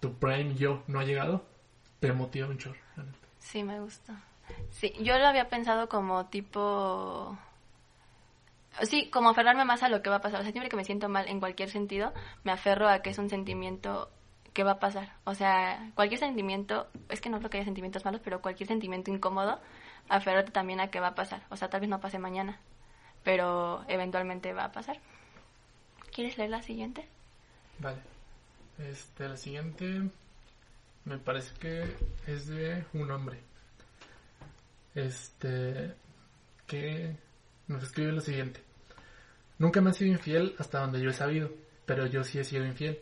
tu 0.01 0.15
prime 0.15 0.55
yo 0.55 0.83
no 0.87 1.01
ha 1.01 1.05
llegado, 1.05 1.45
te 1.99 2.13
motiva 2.13 2.49
un 2.49 2.59
chorro. 2.59 2.79
Sí, 3.39 3.63
me 3.63 3.81
gusta. 3.81 4.23
Sí, 4.71 4.93
yo 5.01 5.19
lo 5.19 5.27
había 5.27 5.49
pensado 5.49 5.89
como 5.89 6.27
tipo... 6.27 7.37
Sí, 8.83 9.11
como 9.11 9.31
aferrarme 9.31 9.65
más 9.65 9.83
a 9.83 9.89
lo 9.89 10.01
que 10.01 10.11
va 10.11 10.17
a 10.17 10.21
pasar. 10.21 10.41
O 10.41 10.43
sea, 10.43 10.53
siempre 10.53 10.69
que 10.69 10.77
me 10.77 10.85
siento 10.85 11.09
mal 11.09 11.29
en 11.29 11.41
cualquier 11.41 11.71
sentido, 11.71 12.13
me 12.45 12.53
aferro 12.53 12.89
a 12.89 13.03
que 13.03 13.11
es 13.11 13.19
un 13.19 13.29
sentimiento 13.29 14.11
que 14.61 14.64
va 14.64 14.73
a 14.73 14.79
pasar. 14.79 15.16
O 15.25 15.35
sea, 15.35 15.90
cualquier 15.94 16.20
sentimiento, 16.20 16.87
es 17.09 17.23
que 17.23 17.31
no 17.31 17.38
creo 17.38 17.49
que 17.49 17.57
haya 17.57 17.64
sentimientos 17.64 18.05
malos, 18.05 18.20
pero 18.23 18.42
cualquier 18.42 18.68
sentimiento 18.68 19.11
incómodo, 19.11 19.59
aferrarte 20.11 20.53
también 20.53 20.81
a 20.81 20.90
que 20.90 21.01
va 21.01 21.09
a 21.09 21.14
pasar. 21.14 21.42
O 21.49 21.57
sea, 21.57 21.70
tal 21.70 21.81
vez 21.81 21.88
no 21.88 21.99
pase 21.99 22.18
mañana, 22.18 22.61
pero 23.25 23.83
eventualmente 23.88 24.53
va 24.53 24.64
a 24.64 24.73
pasar. 24.73 25.01
¿Quieres 26.14 26.37
leer 26.37 26.51
la 26.51 26.62
siguiente? 26.62 27.09
Vale. 27.79 28.03
Este, 28.79 29.31
la 29.31 29.38
siguiente 29.38 30.11
me 31.07 31.16
parece 31.16 31.55
que 31.59 31.96
es 32.27 32.46
de 32.46 32.85
un 32.92 33.11
hombre 33.11 33.40
este, 34.94 35.94
que 36.66 37.16
nos 37.66 37.83
escribe 37.83 38.12
lo 38.12 38.20
siguiente. 38.20 38.61
Nunca 39.57 39.81
me 39.81 39.88
han 39.88 39.94
sido 39.94 40.12
infiel 40.12 40.55
hasta 40.59 40.81
donde 40.81 41.01
yo 41.01 41.09
he 41.09 41.14
sabido, 41.14 41.51
pero 41.87 42.05
yo 42.05 42.23
sí 42.25 42.38
he 42.38 42.44
sido 42.44 42.66
infiel. 42.66 43.01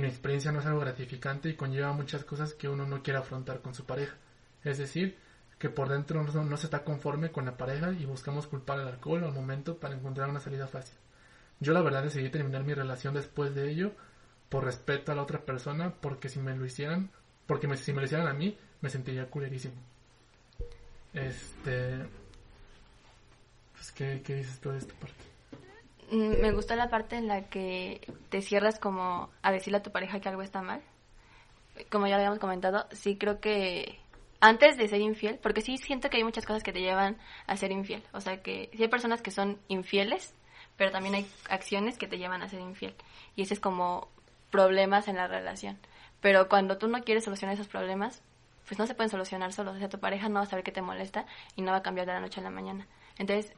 En 0.00 0.06
mi 0.06 0.08
experiencia 0.08 0.50
no 0.50 0.60
es 0.60 0.66
algo 0.66 0.80
gratificante 0.80 1.50
y 1.50 1.56
conlleva 1.56 1.92
muchas 1.92 2.24
cosas 2.24 2.54
que 2.54 2.70
uno 2.70 2.86
no 2.86 3.02
quiere 3.02 3.18
afrontar 3.18 3.60
con 3.60 3.74
su 3.74 3.84
pareja. 3.84 4.16
Es 4.64 4.78
decir, 4.78 5.18
que 5.58 5.68
por 5.68 5.90
dentro 5.90 6.22
no, 6.22 6.56
se 6.56 6.66
está 6.66 6.84
conforme 6.84 7.30
con 7.30 7.44
la 7.44 7.58
pareja 7.58 7.92
y 7.92 8.06
buscamos 8.06 8.46
culpar 8.46 8.80
al 8.80 8.88
alcohol 8.88 9.24
al 9.24 9.34
momento 9.34 9.76
para 9.76 9.94
encontrar 9.94 10.30
una 10.30 10.40
salida 10.40 10.66
fácil. 10.66 10.96
Yo 11.60 11.74
la 11.74 11.82
verdad 11.82 12.02
decidí 12.02 12.30
terminar 12.30 12.64
mi 12.64 12.72
relación 12.72 13.12
después 13.12 13.54
de 13.54 13.70
ello 13.70 13.92
por 14.48 14.64
respeto 14.64 15.12
a 15.12 15.14
la 15.14 15.22
otra 15.22 15.44
persona 15.44 15.92
porque 15.92 16.30
si 16.30 16.38
me 16.38 16.56
lo 16.56 16.64
hicieran, 16.64 17.10
porque 17.46 17.68
si 17.76 17.92
me 17.92 18.00
lo 18.00 18.06
hicieran 18.06 18.26
a 18.26 18.32
mí 18.32 18.56
me 18.80 18.88
sentiría 18.88 19.28
culerísimo. 19.28 19.74
Este. 21.12 22.06
Pues, 23.74 23.92
¿qué, 23.92 24.22
¿qué 24.24 24.36
dices 24.36 24.60
tú 24.60 24.70
de 24.70 24.78
esta 24.78 24.94
parte? 24.94 25.29
Mm, 26.10 26.40
me 26.40 26.52
gustó 26.52 26.74
la 26.74 26.88
parte 26.88 27.16
en 27.16 27.28
la 27.28 27.42
que 27.48 28.00
te 28.30 28.42
cierras 28.42 28.78
como 28.78 29.30
a 29.42 29.52
decirle 29.52 29.78
a 29.78 29.82
tu 29.82 29.92
pareja 29.92 30.20
que 30.20 30.28
algo 30.28 30.42
está 30.42 30.60
mal. 30.62 30.82
Como 31.90 32.06
ya 32.06 32.16
habíamos 32.16 32.38
comentado, 32.38 32.86
sí 32.90 33.16
creo 33.16 33.40
que 33.40 34.00
antes 34.40 34.76
de 34.76 34.88
ser 34.88 35.00
infiel, 35.00 35.38
porque 35.42 35.60
sí 35.60 35.76
siento 35.76 36.10
que 36.10 36.16
hay 36.16 36.24
muchas 36.24 36.46
cosas 36.46 36.62
que 36.62 36.72
te 36.72 36.80
llevan 36.80 37.18
a 37.46 37.56
ser 37.56 37.70
infiel. 37.70 38.02
O 38.12 38.20
sea 38.20 38.42
que 38.42 38.70
sí 38.74 38.82
hay 38.82 38.88
personas 38.88 39.22
que 39.22 39.30
son 39.30 39.58
infieles, 39.68 40.34
pero 40.76 40.90
también 40.90 41.14
hay 41.14 41.26
acciones 41.48 41.96
que 41.96 42.08
te 42.08 42.18
llevan 42.18 42.42
a 42.42 42.48
ser 42.48 42.60
infiel. 42.60 42.94
Y 43.36 43.42
ese 43.42 43.54
es 43.54 43.60
como 43.60 44.08
problemas 44.50 45.08
en 45.08 45.16
la 45.16 45.28
relación. 45.28 45.78
Pero 46.20 46.48
cuando 46.48 46.76
tú 46.78 46.88
no 46.88 47.02
quieres 47.02 47.24
solucionar 47.24 47.54
esos 47.54 47.68
problemas, 47.68 48.22
pues 48.66 48.78
no 48.78 48.86
se 48.86 48.94
pueden 48.94 49.10
solucionar 49.10 49.52
solos. 49.52 49.76
O 49.76 49.78
sea, 49.78 49.88
tu 49.88 50.00
pareja 50.00 50.28
no 50.28 50.36
va 50.36 50.42
a 50.42 50.46
saber 50.46 50.64
qué 50.64 50.72
te 50.72 50.82
molesta 50.82 51.26
y 51.54 51.62
no 51.62 51.70
va 51.70 51.78
a 51.78 51.82
cambiar 51.82 52.06
de 52.06 52.14
la 52.14 52.20
noche 52.20 52.40
a 52.40 52.42
la 52.42 52.50
mañana. 52.50 52.86
Entonces, 53.18 53.52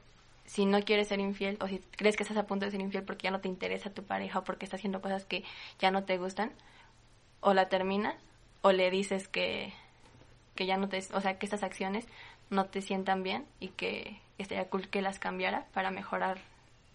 si 0.45 0.67
no 0.67 0.83
quieres 0.83 1.09
ser 1.09 1.21
infiel 1.21 1.57
o 1.61 1.69
si 1.69 1.79
crees 1.97 2.17
que 2.17 2.23
estás 2.23 2.37
a 2.37 2.47
punto 2.47 2.65
de 2.65 2.71
ser 2.73 2.81
infiel 2.81 3.05
porque 3.05 3.25
ya 3.25 3.31
no 3.31 3.41
te 3.41 3.49
interesa 3.49 3.91
tu 3.91 4.03
pareja 4.03 4.41
o 4.41 4.45
porque 4.45 4.65
está 4.65 4.77
haciendo 4.77 5.01
cosas 5.01 5.25
que 5.25 5.45
ya 5.79 5.91
no 5.91 6.05
te 6.05 6.19
gustan, 6.19 6.53
o 7.41 7.55
la 7.55 7.69
terminas 7.69 8.15
o 8.63 8.73
le 8.73 8.91
dices 8.91 9.29
que, 9.29 9.73
que 10.55 10.67
ya 10.67 10.77
no 10.77 10.89
te, 10.89 10.99
o 11.13 11.21
sea, 11.21 11.39
que 11.39 11.47
estas 11.47 11.63
acciones 11.63 12.07
no 12.51 12.67
te 12.67 12.81
sientan 12.81 13.23
bien 13.23 13.47
y 13.61 13.69
que 13.69 14.21
estaría 14.39 14.69
cool 14.69 14.89
que 14.89 15.03
las 15.03 15.19
cambiara 15.19 15.67
para 15.73 15.91
mejorar 15.91 16.39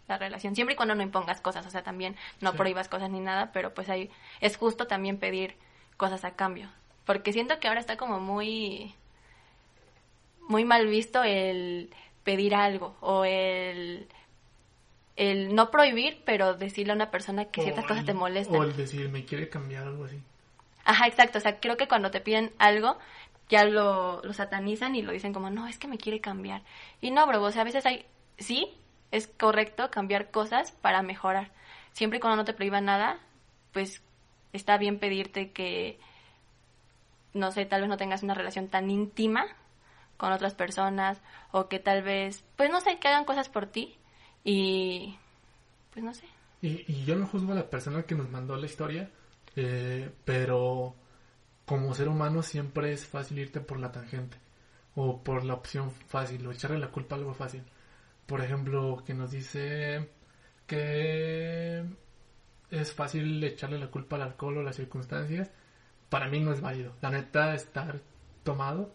la 0.08 0.18
relación. 0.18 0.56
Siempre 0.56 0.74
y 0.74 0.76
cuando 0.78 0.96
no 0.96 1.04
impongas 1.04 1.42
cosas, 1.42 1.66
o 1.66 1.70
sea, 1.70 1.84
también 1.84 2.16
no 2.40 2.54
prohíbas 2.54 2.88
cosas 2.88 3.10
ni 3.10 3.20
nada, 3.20 3.52
pero 3.52 3.74
pues 3.74 3.90
ahí 3.90 4.10
es 4.40 4.56
justo 4.56 4.88
también 4.88 5.18
pedir 5.18 5.56
cosas 5.98 6.24
a 6.24 6.32
cambio. 6.32 6.70
Porque 7.06 7.34
siento 7.34 7.60
que 7.60 7.68
ahora 7.68 7.80
está 7.80 7.98
como 7.98 8.20
muy, 8.20 8.94
muy 10.48 10.64
mal 10.64 10.88
visto 10.88 11.24
el 11.24 11.90
pedir 12.28 12.56
algo 12.56 12.98
o 13.00 13.24
el, 13.24 14.06
el 15.16 15.56
no 15.56 15.72
prohibir, 15.72 16.22
pero 16.26 16.56
decirle 16.56 16.92
a 16.92 16.96
una 16.98 17.10
persona 17.10 17.46
que 17.46 17.62
ciertas 17.62 17.86
cosas 17.86 18.04
te 18.04 18.14
molestan. 18.14 18.60
O 18.60 18.64
el 18.66 18.76
decir, 18.76 19.08
me 19.08 19.24
quiere 19.24 19.48
cambiar 19.48 19.88
algo 19.88 20.04
así. 20.04 20.20
Ajá, 20.84 21.08
exacto. 21.08 21.38
O 21.38 21.42
sea, 21.42 21.62
creo 21.62 21.78
que 21.78 21.88
cuando 21.88 22.12
te 22.12 22.20
piden 22.20 22.52
algo, 22.60 22.98
ya 23.48 23.64
lo, 23.64 24.22
lo 24.24 24.34
satanizan 24.34 24.94
y 24.96 25.04
lo 25.04 25.14
dicen 25.14 25.32
como, 25.32 25.50
no, 25.50 25.70
es 25.70 25.80
que 25.80 25.88
me 25.88 25.98
quiere 25.98 26.20
cambiar. 26.20 26.64
Y 27.00 27.12
no, 27.12 27.26
bro, 27.26 27.42
o 27.42 27.50
sea, 27.50 27.62
a 27.62 27.66
veces 27.66 27.86
hay, 27.86 28.06
sí, 28.38 28.74
es 29.12 29.28
correcto 29.28 29.90
cambiar 29.90 30.30
cosas 30.30 30.74
para 30.74 31.04
mejorar. 31.04 31.52
Siempre 31.94 32.18
y 32.18 32.20
cuando 32.20 32.36
no 32.36 32.44
te 32.44 32.54
prohíba 32.54 32.82
nada, 32.82 33.22
pues 33.72 34.02
está 34.52 34.78
bien 34.78 35.00
pedirte 35.00 35.52
que 35.52 35.98
no 37.34 37.54
sé, 37.54 37.66
tal 37.66 37.80
vez 37.80 37.90
no 37.90 37.96
tengas 37.96 38.22
una 38.22 38.34
relación 38.34 38.68
tan 38.68 38.90
íntima 38.90 39.46
con 40.18 40.32
otras 40.32 40.54
personas 40.54 41.22
o 41.52 41.68
que 41.68 41.80
tal 41.80 42.04
vez, 42.04 42.44
pues 42.56 42.70
no 42.70 42.82
sé, 42.82 43.00
que 43.00 43.08
hagan 43.08 43.26
cosas 43.26 43.50
por 43.50 43.68
ti 43.68 43.98
y 44.44 45.18
pues 45.92 46.04
no 46.04 46.14
sé. 46.14 46.26
Y, 46.62 47.06
yo 47.06 47.16
no 47.16 47.28
juzgo 47.28 47.52
a 47.52 47.56
la 47.56 47.70
persona 47.70 48.04
que 48.04 48.16
nos 48.16 48.30
mandó 48.30 48.56
la 48.58 48.66
historia, 48.66 49.10
eh, 49.56 50.12
pero 50.26 50.96
como 51.66 51.94
ser 51.94 52.10
humano 52.10 52.42
siempre 52.42 52.94
es 52.94 53.06
fácil 53.06 53.40
irte 53.40 53.60
por 53.60 53.80
la 53.80 53.92
tangente 53.92 54.38
o 54.96 55.22
por 55.22 55.44
la 55.44 55.54
opción 55.54 55.92
fácil 55.92 56.46
o 56.48 56.52
echarle 56.52 56.80
la 56.80 56.92
culpa 56.92 57.16
a 57.16 57.20
algo 57.20 57.34
fácil. 57.34 57.64
Por 58.26 58.42
ejemplo, 58.42 59.04
que 59.06 59.14
nos 59.14 59.32
dice 59.32 60.10
que 60.66 61.86
es 62.72 62.94
fácil 62.94 63.44
echarle 63.44 63.80
la 63.80 63.88
culpa 63.88 64.16
al 64.16 64.24
alcohol 64.24 64.58
o 64.58 64.64
las 64.64 64.76
circunstancias 64.76 65.52
para 66.10 66.28
mí 66.28 66.40
no 66.40 66.52
es 66.52 66.62
válido. 66.62 66.94
La 67.02 67.10
neta, 67.10 67.54
estar 67.54 68.00
tomado 68.44 68.94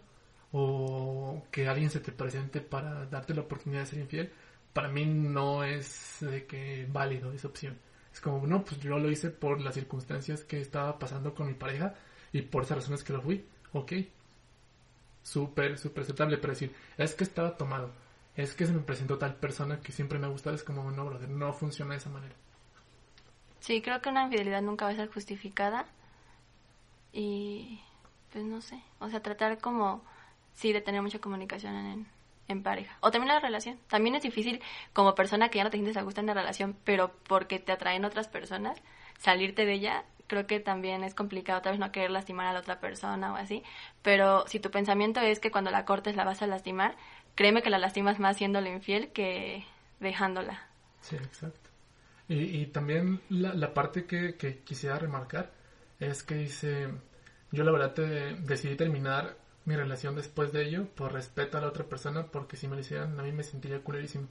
o 0.53 1.43
que 1.51 1.67
alguien 1.67 1.89
se 1.89 1.99
te 1.99 2.11
presente 2.11 2.61
para 2.61 3.05
darte 3.07 3.33
la 3.33 3.41
oportunidad 3.41 3.81
de 3.81 3.87
ser 3.87 3.99
infiel, 3.99 4.31
para 4.71 4.87
mí 4.87 5.05
no 5.05 5.63
es 5.63 6.17
de 6.21 6.45
que 6.45 6.87
válido 6.89 7.33
esa 7.33 7.49
opción. 7.49 7.77
Es 8.13 8.21
como, 8.21 8.45
no, 8.47 8.63
pues 8.63 8.79
yo 8.79 8.97
lo 8.99 9.09
hice 9.09 9.29
por 9.31 9.59
las 9.59 9.73
circunstancias 9.73 10.43
que 10.43 10.61
estaba 10.61 10.99
pasando 10.99 11.33
con 11.33 11.47
mi 11.47 11.55
pareja 11.55 11.95
y 12.31 12.43
por 12.43 12.63
esas 12.63 12.77
razones 12.77 13.03
que 13.03 13.13
lo 13.13 13.21
fui. 13.21 13.45
Ok. 13.73 13.93
Súper, 15.23 15.77
súper 15.79 16.03
aceptable, 16.03 16.37
pero 16.37 16.53
decir, 16.53 16.75
es 16.97 17.15
que 17.15 17.23
estaba 17.23 17.57
tomado, 17.57 17.91
es 18.35 18.53
que 18.53 18.65
se 18.65 18.73
me 18.73 18.81
presentó 18.81 19.17
tal 19.17 19.35
persona 19.35 19.79
que 19.79 19.91
siempre 19.91 20.19
me 20.19 20.27
ha 20.27 20.29
gustado, 20.29 20.55
es 20.55 20.63
como, 20.63 20.91
no, 20.91 21.05
brother, 21.05 21.29
no 21.29 21.53
funciona 21.53 21.91
de 21.91 21.97
esa 21.97 22.09
manera. 22.09 22.35
Sí, 23.61 23.81
creo 23.81 24.01
que 24.01 24.09
una 24.09 24.25
infidelidad 24.25 24.61
nunca 24.61 24.85
va 24.85 24.91
a 24.91 24.95
ser 24.95 25.09
justificada 25.09 25.85
y 27.13 27.79
pues 28.31 28.43
no 28.43 28.61
sé, 28.61 28.83
o 28.99 29.09
sea, 29.09 29.21
tratar 29.21 29.59
como, 29.59 30.03
sí, 30.53 30.73
de 30.73 30.81
tener 30.81 31.01
mucha 31.01 31.19
comunicación 31.19 31.75
en, 31.75 32.07
en 32.47 32.63
pareja. 32.63 32.97
O 33.01 33.11
también 33.11 33.33
la 33.33 33.39
relación. 33.39 33.77
También 33.87 34.15
es 34.15 34.23
difícil 34.23 34.61
como 34.93 35.15
persona 35.15 35.49
que 35.49 35.57
ya 35.57 35.63
no 35.63 35.69
te 35.69 35.77
sientes 35.77 35.97
a 35.97 36.03
gusto 36.03 36.21
en 36.21 36.27
la 36.27 36.33
relación, 36.33 36.75
pero 36.83 37.11
porque 37.27 37.59
te 37.59 37.71
atraen 37.71 38.05
otras 38.05 38.27
personas, 38.27 38.81
salirte 39.17 39.65
de 39.65 39.73
ella, 39.73 40.05
creo 40.27 40.47
que 40.47 40.59
también 40.59 41.03
es 41.03 41.13
complicado, 41.13 41.61
tal 41.61 41.73
vez 41.73 41.79
no 41.79 41.91
querer 41.91 42.11
lastimar 42.11 42.47
a 42.47 42.53
la 42.53 42.59
otra 42.59 42.79
persona 42.79 43.33
o 43.33 43.35
así, 43.35 43.63
pero 44.01 44.47
si 44.47 44.59
tu 44.59 44.71
pensamiento 44.71 45.19
es 45.19 45.39
que 45.39 45.51
cuando 45.51 45.71
la 45.71 45.85
cortes 45.85 46.15
la 46.15 46.23
vas 46.23 46.41
a 46.41 46.47
lastimar, 46.47 46.95
créeme 47.35 47.61
que 47.61 47.69
la 47.69 47.77
lastimas 47.77 48.19
más 48.19 48.37
siéndole 48.37 48.71
infiel 48.71 49.11
que 49.11 49.65
dejándola. 49.99 50.67
Sí, 51.01 51.15
exacto. 51.15 51.69
Y, 52.27 52.61
y 52.61 52.65
también 52.67 53.21
la, 53.29 53.53
la 53.53 53.73
parte 53.73 54.05
que, 54.05 54.35
que 54.35 54.59
quisiera 54.59 54.97
remarcar 54.97 55.51
es 55.99 56.23
que 56.23 56.35
dice, 56.35 56.87
yo 57.51 57.63
la 57.63 57.71
verdad 57.71 57.93
te, 57.93 58.35
decidí 58.35 58.75
terminar 58.75 59.35
mi 59.65 59.75
relación 59.75 60.15
después 60.15 60.51
de 60.51 60.63
ello 60.63 60.87
por 60.95 61.13
respeto 61.13 61.57
a 61.57 61.61
la 61.61 61.67
otra 61.67 61.85
persona 61.85 62.27
porque 62.27 62.57
si 62.57 62.67
me 62.67 62.75
lo 62.75 62.81
hicieran 62.81 63.19
a 63.19 63.23
mí 63.23 63.31
me 63.31 63.43
sentiría 63.43 63.79
culerísimo. 63.79 64.27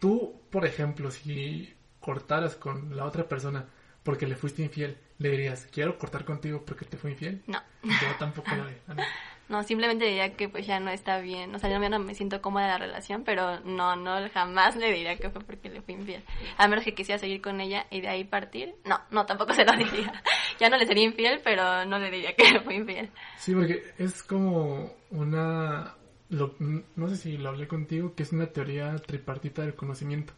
Tú, 0.00 0.40
por 0.50 0.66
ejemplo, 0.66 1.10
si 1.10 1.74
cortaras 2.00 2.56
con 2.56 2.96
la 2.96 3.04
otra 3.04 3.28
persona 3.28 3.66
porque 4.02 4.26
le 4.26 4.34
fuiste 4.34 4.62
infiel, 4.62 4.98
¿le 5.18 5.30
dirías, 5.30 5.68
quiero 5.70 5.96
cortar 5.98 6.24
contigo 6.24 6.64
porque 6.66 6.84
te 6.84 6.96
fui 6.96 7.12
infiel? 7.12 7.42
No. 7.46 7.60
Yo 7.82 8.16
tampoco 8.18 8.54
lo 8.54 8.64
haría. 8.64 8.78
No. 8.88 9.02
No, 9.52 9.62
simplemente 9.64 10.06
diría 10.06 10.34
que 10.34 10.48
pues 10.48 10.66
ya 10.66 10.80
no 10.80 10.90
está 10.90 11.18
bien. 11.18 11.54
O 11.54 11.58
sea, 11.58 11.68
yo 11.68 11.78
no 11.90 11.98
me 11.98 12.14
siento 12.14 12.40
cómoda 12.40 12.64
en 12.64 12.70
la 12.70 12.78
relación, 12.78 13.22
pero 13.22 13.60
no, 13.60 13.96
no, 13.96 14.16
jamás 14.32 14.76
le 14.76 14.90
diría 14.90 15.18
que 15.18 15.28
fue 15.28 15.42
porque 15.42 15.68
le 15.68 15.82
fui 15.82 15.92
infiel. 15.92 16.24
A 16.56 16.68
menos 16.68 16.84
que 16.84 16.94
quisiera 16.94 17.18
seguir 17.18 17.42
con 17.42 17.60
ella 17.60 17.86
y 17.90 18.00
de 18.00 18.08
ahí 18.08 18.24
partir. 18.24 18.74
No, 18.86 18.98
no, 19.10 19.26
tampoco 19.26 19.52
se 19.52 19.66
lo 19.66 19.72
diría. 19.72 20.22
Ya 20.62 20.70
no 20.70 20.76
le 20.76 20.86
sería 20.86 21.02
infiel, 21.04 21.40
pero 21.42 21.84
no 21.86 21.98
le 21.98 22.08
diría 22.08 22.36
que 22.36 22.60
fui 22.64 22.76
infiel. 22.76 23.10
Sí, 23.36 23.52
porque 23.52 23.82
es 23.98 24.22
como 24.22 24.94
una... 25.10 25.94
lo- 26.30 26.54
no 26.60 27.08
sé 27.08 27.16
si 27.16 27.36
lo 27.36 27.48
hablé 27.48 27.66
contigo, 27.66 28.14
que 28.14 28.22
es 28.22 28.32
una 28.32 28.46
teoría 28.46 28.94
tripartita 28.96 29.62
del 29.62 29.74
conocimiento. 29.74 30.32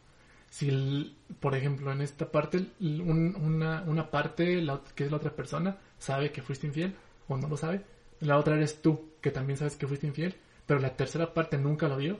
Si, 0.48 0.70
el- 0.70 1.14
por 1.40 1.54
ejemplo, 1.54 1.92
en 1.92 2.00
esta 2.00 2.32
parte, 2.32 2.64
un- 2.80 3.36
una, 3.38 3.82
una 3.86 4.10
parte, 4.10 4.62
la 4.62 4.80
que 4.94 5.04
es 5.04 5.10
la 5.10 5.18
otra 5.18 5.32
persona, 5.36 5.76
sabe 5.98 6.32
que 6.32 6.40
fuiste 6.40 6.66
infiel 6.68 6.94
o 7.28 7.36
no 7.36 7.46
lo 7.48 7.58
sabe. 7.58 7.82
La 8.20 8.38
otra 8.38 8.56
eres 8.56 8.80
tú, 8.80 9.10
que 9.20 9.30
también 9.30 9.58
sabes 9.58 9.76
que 9.76 9.86
fuiste 9.86 10.06
infiel, 10.06 10.34
pero 10.64 10.80
la 10.80 10.96
tercera 10.96 11.34
parte 11.34 11.58
nunca 11.58 11.86
lo 11.88 11.98
vio 11.98 12.18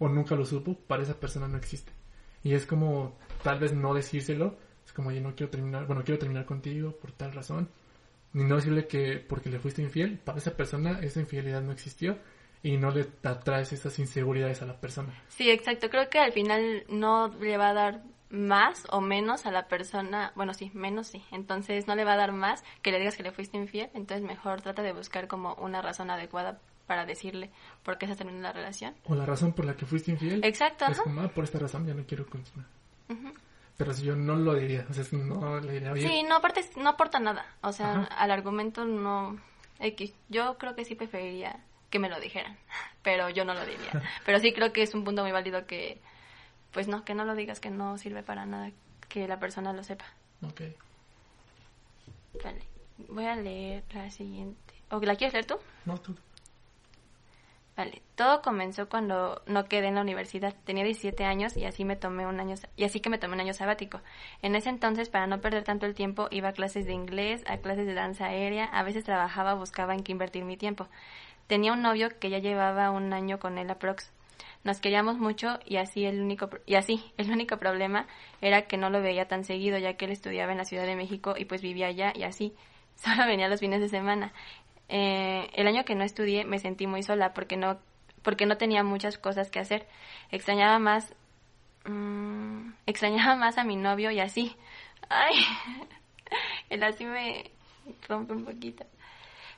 o 0.00 0.08
nunca 0.08 0.34
lo 0.34 0.44
supo, 0.44 0.74
para 0.74 1.04
esa 1.04 1.14
persona 1.20 1.46
no 1.46 1.56
existe. 1.58 1.92
Y 2.42 2.54
es 2.54 2.66
como, 2.66 3.16
tal 3.44 3.60
vez 3.60 3.72
no 3.72 3.94
decírselo, 3.94 4.56
como, 4.96 5.12
yo 5.12 5.20
no 5.20 5.34
quiero 5.36 5.50
terminar, 5.50 5.86
bueno, 5.86 6.02
quiero 6.02 6.18
terminar 6.18 6.46
contigo 6.46 6.92
por 6.92 7.12
tal 7.12 7.32
razón, 7.32 7.68
ni 8.32 8.44
no 8.44 8.56
decirle 8.56 8.86
que 8.86 9.18
porque 9.18 9.50
le 9.50 9.60
fuiste 9.60 9.82
infiel, 9.82 10.18
para 10.18 10.38
esa 10.38 10.56
persona 10.56 10.98
esa 11.02 11.20
infidelidad 11.20 11.60
no 11.60 11.72
existió 11.72 12.18
y 12.62 12.78
no 12.78 12.90
le 12.90 13.06
atraes 13.22 13.72
esas 13.72 13.98
inseguridades 13.98 14.62
a 14.62 14.66
la 14.66 14.80
persona. 14.80 15.12
Sí, 15.28 15.50
exacto. 15.50 15.90
Creo 15.90 16.08
que 16.08 16.18
al 16.18 16.32
final 16.32 16.84
no 16.88 17.28
le 17.28 17.58
va 17.58 17.68
a 17.68 17.74
dar 17.74 18.02
más 18.30 18.86
o 18.90 19.00
menos 19.00 19.46
a 19.46 19.52
la 19.52 19.68
persona, 19.68 20.32
bueno, 20.34 20.54
sí, 20.54 20.70
menos 20.74 21.08
sí. 21.08 21.22
Entonces 21.30 21.86
no 21.86 21.94
le 21.94 22.04
va 22.04 22.14
a 22.14 22.16
dar 22.16 22.32
más 22.32 22.64
que 22.82 22.90
le 22.90 22.98
digas 22.98 23.16
que 23.16 23.22
le 23.22 23.32
fuiste 23.32 23.56
infiel, 23.56 23.90
entonces 23.94 24.26
mejor 24.26 24.62
trata 24.62 24.82
de 24.82 24.92
buscar 24.92 25.28
como 25.28 25.54
una 25.54 25.82
razón 25.82 26.10
adecuada 26.10 26.58
para 26.86 27.04
decirle 27.04 27.50
por 27.84 27.98
qué 27.98 28.06
se 28.06 28.16
terminó 28.16 28.40
la 28.40 28.52
relación. 28.52 28.94
O 29.04 29.14
la 29.14 29.26
razón 29.26 29.52
por 29.52 29.64
la 29.64 29.76
que 29.76 29.86
fuiste 29.86 30.10
infiel 30.10 30.40
Exacto, 30.44 30.86
es 30.86 31.00
como, 31.00 31.20
ah, 31.20 31.28
por 31.28 31.44
esta 31.44 31.58
razón 31.58 31.86
ya 31.86 31.94
no 31.94 32.04
quiero 32.04 32.26
continuar. 32.26 32.66
Ujú. 33.08 33.32
Pero 33.76 33.92
si 33.92 34.04
yo 34.04 34.16
no 34.16 34.36
lo 34.36 34.54
diría, 34.54 34.86
o 34.88 34.92
sea, 34.94 35.04
no 35.12 35.60
le 35.60 35.72
diría, 35.72 35.92
oye, 35.92 36.08
Sí, 36.08 36.22
no, 36.22 36.36
aparte 36.36 36.64
no 36.76 36.90
aporta 36.90 37.18
nada. 37.20 37.44
O 37.60 37.72
sea, 37.72 37.92
Ajá. 37.92 38.04
al 38.04 38.30
argumento 38.30 38.84
no... 38.84 39.38
X. 39.78 40.14
Yo 40.28 40.56
creo 40.56 40.74
que 40.74 40.84
sí 40.86 40.94
preferiría 40.94 41.60
que 41.90 41.98
me 41.98 42.08
lo 42.08 42.18
dijeran, 42.18 42.56
pero 43.02 43.28
yo 43.28 43.44
no 43.44 43.54
lo 43.54 43.64
diría. 43.66 44.02
Pero 44.24 44.38
sí 44.40 44.52
creo 44.52 44.72
que 44.72 44.82
es 44.82 44.94
un 44.94 45.04
punto 45.04 45.22
muy 45.22 45.32
válido 45.32 45.66
que, 45.66 46.00
pues 46.72 46.88
no, 46.88 47.04
que 47.04 47.14
no 47.14 47.24
lo 47.24 47.34
digas, 47.34 47.60
que 47.60 47.70
no 47.70 47.98
sirve 47.98 48.22
para 48.22 48.46
nada, 48.46 48.70
que 49.08 49.28
la 49.28 49.38
persona 49.38 49.72
lo 49.72 49.82
sepa. 49.82 50.06
ok. 50.42 50.62
Vale, 52.44 52.62
voy 53.08 53.24
a 53.24 53.36
leer 53.36 53.82
la 53.94 54.10
siguiente. 54.10 54.74
¿O 54.90 55.00
la 55.00 55.16
quieres 55.16 55.32
leer 55.32 55.46
tú? 55.46 55.56
No, 55.84 55.98
tú. 55.98 56.14
Vale, 57.76 58.00
todo 58.14 58.40
comenzó 58.40 58.88
cuando 58.88 59.42
no 59.46 59.66
quedé 59.66 59.88
en 59.88 59.96
la 59.96 60.00
universidad. 60.00 60.54
Tenía 60.64 60.82
17 60.82 61.24
años 61.24 61.56
y 61.58 61.66
así 61.66 61.84
me 61.84 61.94
tomé 61.94 62.26
un 62.26 62.40
año 62.40 62.54
y 62.74 62.84
así 62.84 63.00
que 63.00 63.10
me 63.10 63.18
tomé 63.18 63.34
un 63.34 63.40
año 63.40 63.52
sabático. 63.52 64.00
En 64.40 64.56
ese 64.56 64.70
entonces, 64.70 65.10
para 65.10 65.26
no 65.26 65.42
perder 65.42 65.64
tanto 65.64 65.84
el 65.84 65.94
tiempo, 65.94 66.28
iba 66.30 66.48
a 66.48 66.52
clases 66.52 66.86
de 66.86 66.94
inglés, 66.94 67.44
a 67.46 67.58
clases 67.58 67.86
de 67.86 67.92
danza 67.92 68.26
aérea, 68.26 68.64
a 68.64 68.82
veces 68.82 69.04
trabajaba, 69.04 69.52
buscaba 69.52 69.92
en 69.94 70.02
qué 70.02 70.12
invertir 70.12 70.44
mi 70.44 70.56
tiempo. 70.56 70.88
Tenía 71.48 71.74
un 71.74 71.82
novio 71.82 72.08
que 72.18 72.30
ya 72.30 72.38
llevaba 72.38 72.90
un 72.90 73.12
año 73.12 73.38
con 73.38 73.58
él 73.58 73.70
aprox. 73.70 74.10
Nos 74.64 74.80
queríamos 74.80 75.18
mucho 75.18 75.60
y 75.66 75.76
así 75.76 76.06
el 76.06 76.20
único 76.20 76.48
y 76.64 76.76
así 76.76 77.04
el 77.18 77.30
único 77.30 77.58
problema 77.58 78.06
era 78.40 78.62
que 78.62 78.78
no 78.78 78.88
lo 78.88 79.02
veía 79.02 79.28
tan 79.28 79.44
seguido 79.44 79.78
ya 79.78 79.94
que 79.98 80.06
él 80.06 80.12
estudiaba 80.12 80.50
en 80.50 80.58
la 80.58 80.64
Ciudad 80.64 80.86
de 80.86 80.96
México 80.96 81.34
y 81.36 81.44
pues 81.44 81.60
vivía 81.60 81.88
allá 81.88 82.12
y 82.16 82.22
así 82.22 82.54
solo 82.96 83.26
venía 83.26 83.48
los 83.48 83.60
fines 83.60 83.80
de 83.80 83.90
semana. 83.90 84.32
Eh, 84.88 85.50
el 85.54 85.66
año 85.66 85.84
que 85.84 85.94
no 85.94 86.04
estudié 86.04 86.44
me 86.44 86.58
sentí 86.58 86.86
muy 86.86 87.02
sola 87.02 87.34
porque 87.34 87.56
no 87.56 87.78
porque 88.22 88.46
no 88.46 88.56
tenía 88.56 88.82
muchas 88.82 89.18
cosas 89.18 89.50
que 89.50 89.60
hacer. 89.60 89.86
Extrañaba 90.30 90.78
más 90.78 91.14
mm, 91.84 92.70
extrañaba 92.86 93.36
más 93.36 93.58
a 93.58 93.64
mi 93.64 93.76
novio 93.76 94.10
y 94.10 94.20
así. 94.20 94.56
Ay, 95.08 95.34
el 96.70 96.82
así 96.82 97.04
me 97.04 97.50
rompe 98.08 98.32
un 98.32 98.44
poquito. 98.44 98.84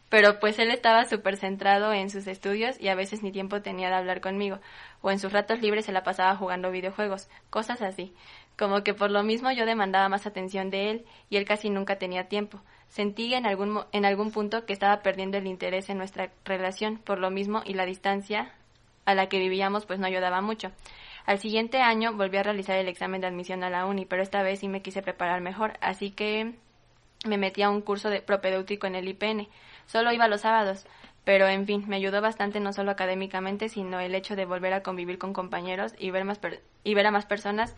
Pero 0.08 0.40
pues 0.40 0.58
él 0.58 0.70
estaba 0.70 1.04
súper 1.04 1.36
centrado 1.36 1.92
en 1.92 2.08
sus 2.08 2.26
estudios 2.26 2.80
y 2.80 2.88
a 2.88 2.94
veces 2.94 3.22
ni 3.22 3.30
tiempo 3.30 3.60
tenía 3.60 3.88
de 3.88 3.96
hablar 3.96 4.20
conmigo. 4.20 4.58
O 5.02 5.10
en 5.10 5.18
sus 5.18 5.32
ratos 5.32 5.60
libres 5.60 5.84
se 5.84 5.92
la 5.92 6.02
pasaba 6.02 6.34
jugando 6.36 6.70
videojuegos, 6.70 7.28
cosas 7.50 7.82
así. 7.82 8.14
Como 8.56 8.82
que 8.82 8.94
por 8.94 9.10
lo 9.10 9.22
mismo 9.22 9.52
yo 9.52 9.66
demandaba 9.66 10.08
más 10.08 10.26
atención 10.26 10.70
de 10.70 10.90
él 10.90 11.06
y 11.28 11.36
él 11.36 11.44
casi 11.44 11.68
nunca 11.68 11.96
tenía 11.96 12.28
tiempo. 12.28 12.60
Sentí 12.88 13.34
en 13.34 13.46
algún, 13.46 13.80
en 13.92 14.04
algún 14.04 14.30
punto 14.32 14.64
que 14.66 14.72
estaba 14.72 15.02
perdiendo 15.02 15.38
el 15.38 15.46
interés 15.46 15.88
en 15.90 15.98
nuestra 15.98 16.30
relación 16.44 16.98
por 16.98 17.18
lo 17.18 17.30
mismo 17.30 17.62
y 17.64 17.74
la 17.74 17.84
distancia 17.86 18.52
a 19.04 19.14
la 19.14 19.28
que 19.28 19.38
vivíamos 19.38 19.86
pues 19.86 19.98
no 19.98 20.06
ayudaba 20.06 20.40
mucho. 20.40 20.72
Al 21.26 21.38
siguiente 21.38 21.80
año 21.80 22.14
volví 22.14 22.38
a 22.38 22.42
realizar 22.42 22.76
el 22.78 22.88
examen 22.88 23.20
de 23.20 23.26
admisión 23.26 23.62
a 23.62 23.70
la 23.70 23.84
uni, 23.86 24.06
pero 24.06 24.22
esta 24.22 24.42
vez 24.42 24.60
sí 24.60 24.68
me 24.68 24.80
quise 24.82 25.02
preparar 25.02 25.40
mejor, 25.42 25.74
así 25.80 26.10
que 26.10 26.54
me 27.26 27.36
metí 27.36 27.62
a 27.62 27.70
un 27.70 27.82
curso 27.82 28.08
de 28.10 28.22
propedéutico 28.22 28.86
en 28.86 28.94
el 28.94 29.08
IPN. 29.08 29.48
Solo 29.86 30.12
iba 30.12 30.28
los 30.28 30.42
sábados, 30.42 30.86
pero 31.24 31.46
en 31.46 31.66
fin, 31.66 31.84
me 31.86 31.96
ayudó 31.96 32.22
bastante 32.22 32.60
no 32.60 32.72
solo 32.72 32.90
académicamente, 32.90 33.68
sino 33.68 34.00
el 34.00 34.14
hecho 34.14 34.36
de 34.36 34.46
volver 34.46 34.72
a 34.72 34.82
convivir 34.82 35.18
con 35.18 35.34
compañeros 35.34 35.94
y 35.98 36.10
ver, 36.10 36.24
más 36.24 36.38
per- 36.38 36.62
y 36.84 36.94
ver 36.94 37.06
a 37.06 37.10
más 37.10 37.26
personas 37.26 37.76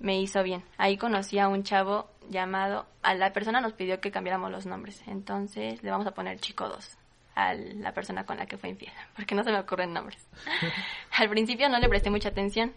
me 0.00 0.20
hizo 0.20 0.42
bien. 0.42 0.64
Ahí 0.78 0.96
conocí 0.96 1.38
a 1.38 1.48
un 1.48 1.62
chavo 1.62 2.08
llamado, 2.28 2.86
a 3.02 3.14
la 3.14 3.32
persona 3.32 3.60
nos 3.60 3.74
pidió 3.74 4.00
que 4.00 4.10
cambiáramos 4.10 4.50
los 4.50 4.66
nombres, 4.66 5.02
entonces 5.06 5.82
le 5.82 5.90
vamos 5.90 6.06
a 6.06 6.12
poner 6.12 6.40
Chico 6.40 6.68
2 6.68 6.96
a 7.36 7.54
la 7.54 7.92
persona 7.92 8.26
con 8.26 8.36
la 8.38 8.46
que 8.46 8.56
fue 8.56 8.70
infiel, 8.70 8.92
porque 9.14 9.34
no 9.34 9.44
se 9.44 9.52
me 9.52 9.60
ocurren 9.60 9.92
nombres. 9.92 10.26
Al 11.18 11.28
principio 11.28 11.68
no 11.68 11.78
le 11.78 11.88
presté 11.88 12.10
mucha 12.10 12.30
atención. 12.30 12.72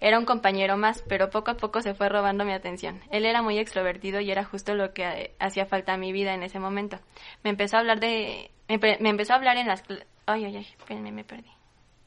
Era 0.00 0.18
un 0.18 0.24
compañero 0.24 0.76
más, 0.76 1.02
pero 1.08 1.28
poco 1.28 1.50
a 1.50 1.56
poco 1.56 1.82
se 1.82 1.92
fue 1.92 2.08
robando 2.08 2.44
mi 2.44 2.52
atención. 2.52 3.00
Él 3.10 3.24
era 3.26 3.42
muy 3.42 3.58
extrovertido 3.58 4.20
y 4.20 4.30
era 4.30 4.44
justo 4.44 4.74
lo 4.74 4.94
que 4.94 5.04
eh, 5.04 5.34
hacía 5.40 5.66
falta 5.66 5.94
a 5.94 5.96
mi 5.96 6.12
vida 6.12 6.34
en 6.34 6.44
ese 6.44 6.60
momento. 6.60 7.00
Me 7.42 7.50
empezó 7.50 7.76
a 7.76 7.80
hablar 7.80 7.98
de... 7.98 8.52
Me, 8.68 8.78
me 9.00 9.08
empezó 9.08 9.32
a 9.32 9.36
hablar 9.36 9.56
en 9.56 9.66
las... 9.66 9.82
Ay, 10.26 10.44
ay, 10.44 10.56
ay, 10.56 10.66
espérenme, 10.78 11.10
me 11.10 11.24
perdí. 11.24 11.50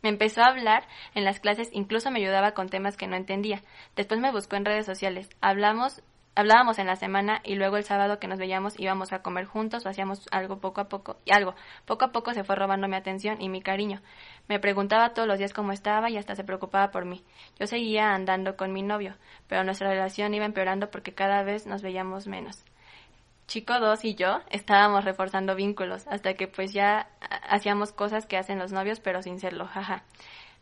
Me 0.01 0.09
empezó 0.09 0.41
a 0.41 0.47
hablar 0.47 0.87
en 1.13 1.25
las 1.25 1.39
clases, 1.39 1.69
incluso 1.71 2.09
me 2.09 2.19
ayudaba 2.19 2.53
con 2.53 2.69
temas 2.69 2.97
que 2.97 3.07
no 3.07 3.15
entendía. 3.15 3.61
Después 3.95 4.19
me 4.19 4.31
buscó 4.31 4.55
en 4.55 4.65
redes 4.65 4.85
sociales. 4.85 5.29
Hablamos, 5.41 6.01
hablábamos 6.33 6.79
en 6.79 6.87
la 6.87 6.95
semana 6.95 7.41
y 7.43 7.53
luego 7.53 7.77
el 7.77 7.83
sábado 7.83 8.19
que 8.19 8.27
nos 8.27 8.39
veíamos 8.39 8.79
íbamos 8.79 9.13
a 9.13 9.21
comer 9.21 9.45
juntos 9.45 9.85
o 9.85 9.89
hacíamos 9.89 10.27
algo 10.31 10.59
poco 10.59 10.81
a 10.81 10.89
poco. 10.89 11.17
Y 11.25 11.33
algo, 11.33 11.53
poco 11.85 12.05
a 12.05 12.11
poco 12.11 12.33
se 12.33 12.43
fue 12.43 12.55
robando 12.55 12.87
mi 12.87 12.95
atención 12.95 13.41
y 13.41 13.49
mi 13.49 13.61
cariño. 13.61 14.01
Me 14.47 14.59
preguntaba 14.59 15.13
todos 15.13 15.27
los 15.27 15.37
días 15.37 15.53
cómo 15.53 15.71
estaba 15.71 16.09
y 16.09 16.17
hasta 16.17 16.35
se 16.35 16.43
preocupaba 16.43 16.89
por 16.89 17.05
mí. 17.05 17.23
Yo 17.59 17.67
seguía 17.67 18.13
andando 18.15 18.57
con 18.57 18.73
mi 18.73 18.81
novio, 18.81 19.15
pero 19.47 19.63
nuestra 19.63 19.89
relación 19.91 20.33
iba 20.33 20.45
empeorando 20.45 20.89
porque 20.89 21.13
cada 21.13 21.43
vez 21.43 21.67
nos 21.67 21.83
veíamos 21.83 22.25
menos. 22.25 22.65
Chico 23.51 23.81
2 23.81 24.05
y 24.05 24.15
yo 24.15 24.39
estábamos 24.49 25.03
reforzando 25.03 25.55
vínculos 25.55 26.07
hasta 26.07 26.35
que 26.35 26.47
pues 26.47 26.71
ya 26.71 27.09
ha- 27.19 27.35
hacíamos 27.53 27.91
cosas 27.91 28.25
que 28.25 28.37
hacen 28.37 28.57
los 28.57 28.71
novios 28.71 29.01
pero 29.01 29.21
sin 29.21 29.41
serlo, 29.41 29.65
jaja. 29.67 30.05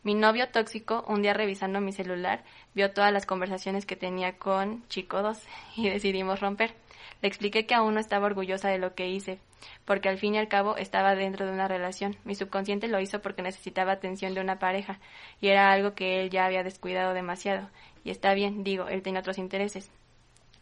Mi 0.02 0.15
novio 0.15 0.49
tóxico, 0.49 1.06
un 1.08 1.21
día 1.21 1.36
revisando 1.36 1.82
mi 1.82 1.91
celular, 1.91 2.43
vio 2.73 2.91
todas 2.91 3.13
las 3.13 3.28
conversaciones 3.28 3.86
que 3.86 3.95
tenía 3.95 4.39
con 4.39 4.88
Chico 4.88 5.21
2 5.21 5.38
y 5.75 5.88
decidimos 5.88 6.39
romper. 6.39 6.73
Le 7.21 7.28
expliqué 7.28 7.67
que 7.67 7.75
aún 7.75 7.93
no 7.93 7.99
estaba 7.99 8.25
orgullosa 8.25 8.69
de 8.69 8.80
lo 8.80 8.95
que 8.95 9.08
hice, 9.08 9.38
porque 9.86 10.10
al 10.10 10.17
fin 10.17 10.34
y 10.34 10.39
al 10.39 10.47
cabo 10.47 10.75
estaba 10.75 11.13
dentro 11.13 11.45
de 11.45 11.52
una 11.52 11.67
relación. 11.67 12.15
Mi 12.23 12.34
subconsciente 12.34 12.88
lo 12.88 12.99
hizo 12.99 13.21
porque 13.21 13.43
necesitaba 13.43 13.91
atención 13.91 14.34
de 14.34 14.41
una 14.41 14.58
pareja, 14.58 14.99
y 15.41 15.49
era 15.49 15.71
algo 15.71 15.93
que 15.93 16.21
él 16.21 16.32
ya 16.32 16.47
había 16.47 16.63
descuidado 16.63 17.13
demasiado. 17.13 17.69
Y 18.04 18.10
está 18.10 18.34
bien, 18.34 18.63
digo, 18.63 18.88
él 18.88 19.03
tiene 19.03 19.20
otros 19.20 19.38
intereses. 19.38 19.91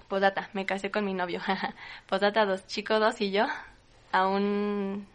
Posdata, 0.07 0.49
me 0.53 0.65
casé 0.65 0.91
con 0.91 1.05
mi 1.05 1.13
novio. 1.13 1.41
Posdata 2.07 2.45
2, 2.45 2.65
chico 2.67 2.99
2 2.99 3.21
y 3.21 3.31
yo, 3.31 3.45
aún 4.11 5.07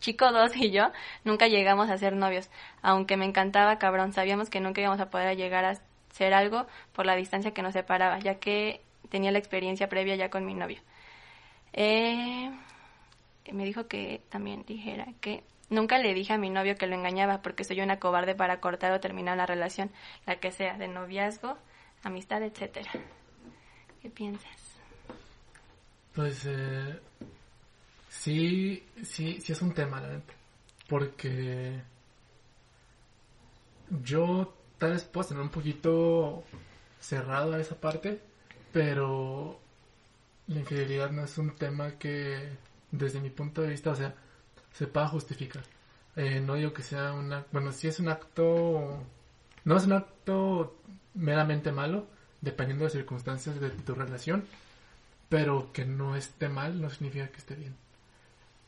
chico 0.00 0.32
2 0.32 0.56
y 0.56 0.70
yo, 0.72 0.90
nunca 1.24 1.46
llegamos 1.46 1.88
a 1.90 1.98
ser 1.98 2.14
novios. 2.16 2.50
Aunque 2.82 3.16
me 3.16 3.24
encantaba, 3.24 3.78
cabrón, 3.78 4.12
sabíamos 4.12 4.50
que 4.50 4.60
nunca 4.60 4.80
íbamos 4.80 5.00
a 5.00 5.10
poder 5.10 5.36
llegar 5.36 5.64
a 5.64 5.78
ser 6.10 6.34
algo 6.34 6.66
por 6.92 7.06
la 7.06 7.16
distancia 7.16 7.52
que 7.52 7.62
nos 7.62 7.72
separaba, 7.72 8.18
ya 8.18 8.34
que 8.36 8.82
tenía 9.08 9.30
la 9.30 9.38
experiencia 9.38 9.88
previa 9.88 10.16
ya 10.16 10.28
con 10.28 10.44
mi 10.44 10.54
novio. 10.54 10.80
Eh, 11.72 12.50
me 13.52 13.64
dijo 13.64 13.86
que 13.86 14.22
también 14.28 14.64
dijera 14.66 15.06
que 15.20 15.44
nunca 15.70 15.98
le 15.98 16.14
dije 16.14 16.32
a 16.32 16.38
mi 16.38 16.50
novio 16.50 16.76
que 16.76 16.86
lo 16.86 16.96
engañaba 16.96 17.42
porque 17.42 17.64
soy 17.64 17.80
una 17.80 17.98
cobarde 17.98 18.34
para 18.34 18.60
cortar 18.60 18.92
o 18.92 19.00
terminar 19.00 19.36
la 19.36 19.46
relación, 19.46 19.90
la 20.26 20.36
que 20.36 20.50
sea, 20.50 20.76
de 20.78 20.88
noviazgo, 20.88 21.56
amistad, 22.02 22.42
etcétera. 22.42 22.90
¿Qué 24.02 24.10
piensas? 24.10 24.50
Pues 26.12 26.44
eh, 26.46 26.98
sí, 28.08 28.84
sí, 29.04 29.40
sí 29.40 29.52
es 29.52 29.62
un 29.62 29.72
tema, 29.72 30.00
la 30.00 30.08
neta. 30.08 30.34
Porque 30.88 31.80
yo 34.02 34.52
tal 34.76 34.92
vez 34.94 35.04
puedo 35.04 35.28
tener 35.28 35.42
un 35.44 35.50
poquito 35.50 36.42
cerrado 36.98 37.52
a 37.52 37.60
esa 37.60 37.76
parte, 37.76 38.20
pero 38.72 39.60
la 40.48 40.58
infidelidad 40.58 41.12
no 41.12 41.24
es 41.24 41.38
un 41.38 41.54
tema 41.54 41.92
que, 41.92 42.56
desde 42.90 43.20
mi 43.20 43.30
punto 43.30 43.62
de 43.62 43.68
vista, 43.68 43.92
o 43.92 43.96
sea, 43.96 44.16
se 44.72 44.88
pueda 44.88 45.06
justificar. 45.06 45.62
Eh, 46.16 46.40
no 46.40 46.54
digo 46.54 46.72
que 46.72 46.82
sea 46.82 47.12
una... 47.12 47.46
Bueno, 47.52 47.70
si 47.70 47.86
es 47.86 48.00
un 48.00 48.08
acto... 48.08 49.04
No 49.64 49.76
es 49.76 49.84
un 49.86 49.92
acto 49.92 50.76
meramente 51.14 51.70
malo, 51.70 52.08
dependiendo 52.42 52.82
de 52.82 52.86
las 52.86 52.92
circunstancias 52.92 53.58
de 53.58 53.70
tu 53.70 53.94
relación, 53.94 54.44
pero 55.30 55.72
que 55.72 55.86
no 55.86 56.14
esté 56.14 56.50
mal 56.50 56.78
no 56.80 56.90
significa 56.90 57.28
que 57.28 57.38
esté 57.38 57.54
bien. 57.54 57.74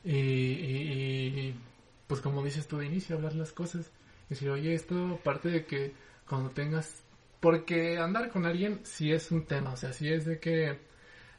Y, 0.02 0.16
y, 0.16 1.60
pues 2.06 2.20
como 2.20 2.42
dices 2.42 2.66
tú 2.66 2.78
de 2.78 2.86
inicio, 2.86 3.16
hablar 3.16 3.34
las 3.34 3.52
cosas. 3.52 3.90
Y 4.26 4.30
decir, 4.30 4.48
oye, 4.48 4.74
esto 4.74 5.20
parte 5.22 5.50
de 5.50 5.66
que 5.66 5.92
cuando 6.26 6.50
tengas... 6.50 7.02
Porque 7.40 7.98
andar 7.98 8.30
con 8.30 8.46
alguien 8.46 8.80
sí 8.84 9.12
es 9.12 9.30
un 9.30 9.44
tema, 9.44 9.72
o 9.72 9.76
sea, 9.76 9.92
sí 9.92 10.08
es 10.10 10.24
de 10.24 10.40
que 10.40 10.78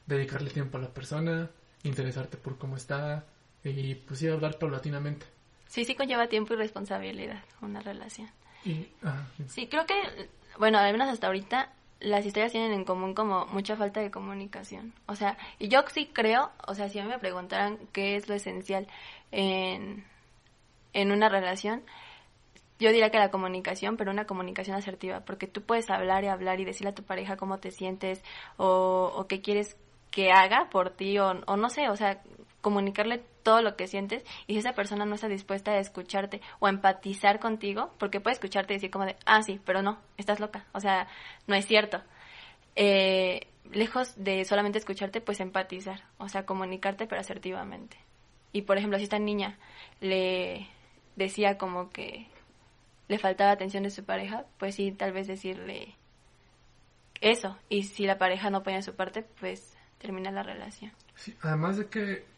dedicarle 0.05 0.51
tiempo 0.51 0.77
a 0.77 0.81
la 0.81 0.93
persona, 0.93 1.49
interesarte 1.81 2.37
por 2.37 2.59
cómo 2.59 2.77
está 2.77 3.25
y 3.63 3.95
pues 3.95 4.19
sí 4.19 4.27
hablar 4.27 4.59
paulatinamente. 4.59 5.25
Sí, 5.67 5.83
sí 5.83 5.95
conlleva 5.95 6.27
tiempo 6.27 6.53
y 6.53 6.57
responsabilidad 6.57 7.43
una 7.61 7.81
relación. 7.81 8.29
Y, 8.63 8.87
sí, 9.47 9.67
creo 9.67 9.87
que, 9.87 9.95
bueno, 10.59 10.77
al 10.77 10.91
menos 10.91 11.09
hasta 11.09 11.25
ahorita 11.27 11.73
las 11.99 12.25
historias 12.25 12.51
tienen 12.51 12.73
en 12.73 12.85
común 12.85 13.13
como 13.13 13.45
mucha 13.47 13.75
falta 13.75 14.01
de 14.01 14.11
comunicación. 14.11 14.93
O 15.07 15.15
sea, 15.15 15.37
y 15.59 15.67
yo 15.67 15.83
sí 15.93 16.09
creo, 16.11 16.51
o 16.67 16.75
sea, 16.75 16.89
si 16.89 16.99
a 16.99 17.03
mí 17.03 17.09
me 17.09 17.19
preguntaran 17.19 17.79
qué 17.93 18.15
es 18.15 18.27
lo 18.27 18.35
esencial 18.35 18.87
en, 19.31 20.05
en 20.93 21.11
una 21.11 21.29
relación, 21.29 21.83
yo 22.79 22.89
diría 22.89 23.09
que 23.09 23.17
la 23.17 23.31
comunicación, 23.31 23.97
pero 23.97 24.11
una 24.11 24.25
comunicación 24.25 24.75
asertiva, 24.75 25.21
porque 25.21 25.47
tú 25.47 25.61
puedes 25.61 25.89
hablar 25.89 26.23
y 26.23 26.27
hablar 26.27 26.59
y 26.59 26.65
decirle 26.65 26.89
a 26.89 26.95
tu 26.95 27.03
pareja 27.03 27.37
cómo 27.37 27.59
te 27.59 27.71
sientes 27.71 28.23
o, 28.57 29.25
qué 29.29 29.41
quieres 29.41 29.77
que 30.11 30.31
haga 30.31 30.69
por 30.69 30.91
ti 30.91 31.17
o 31.19 31.33
no 31.33 31.69
sé, 31.69 31.89
o 31.89 31.95
sea, 31.95 32.21
comunicarle 32.65 33.23
todo 33.43 33.61
lo 33.61 33.75
que 33.75 33.85
sientes 33.85 34.25
y 34.47 34.53
si 34.53 34.57
esa 34.57 34.73
persona 34.73 35.05
no 35.05 35.13
está 35.13 35.27
dispuesta 35.27 35.69
a 35.69 35.77
escucharte 35.77 36.41
o 36.57 36.65
a 36.65 36.71
empatizar 36.71 37.39
contigo, 37.39 37.93
porque 37.99 38.19
puede 38.19 38.33
escucharte 38.33 38.73
y 38.73 38.77
decir 38.77 38.89
como 38.89 39.05
de, 39.05 39.15
ah, 39.27 39.43
sí, 39.43 39.61
pero 39.63 39.83
no, 39.83 39.99
estás 40.17 40.39
loca, 40.39 40.65
o 40.73 40.79
sea, 40.79 41.07
no 41.45 41.53
es 41.53 41.67
cierto. 41.67 42.01
Eh, 42.75 43.45
lejos 43.71 44.15
de 44.15 44.45
solamente 44.45 44.79
escucharte, 44.79 45.21
pues 45.21 45.41
empatizar, 45.41 46.05
o 46.17 46.27
sea, 46.27 46.47
comunicarte 46.47 47.05
pero 47.05 47.21
asertivamente. 47.21 47.97
Y 48.51 48.63
por 48.63 48.79
ejemplo, 48.79 48.97
si 48.97 49.03
esta 49.03 49.19
niña 49.19 49.59
le 50.01 50.67
decía 51.15 51.59
como 51.59 51.91
que 51.91 52.25
le 53.07 53.19
faltaba 53.19 53.51
atención 53.51 53.83
de 53.83 53.91
su 53.91 54.03
pareja, 54.03 54.45
pues 54.57 54.73
sí, 54.73 54.91
tal 54.91 55.11
vez 55.11 55.27
decirle 55.27 55.93
eso. 57.21 57.59
Y 57.69 57.83
si 57.83 58.07
la 58.07 58.17
pareja 58.17 58.49
no 58.49 58.63
pone 58.63 58.81
su 58.81 58.95
parte, 58.95 59.21
pues 59.39 59.77
termina 59.99 60.31
la 60.31 60.41
relación. 60.41 60.91
Además 61.43 61.77
de 61.77 61.85
que 61.89 62.34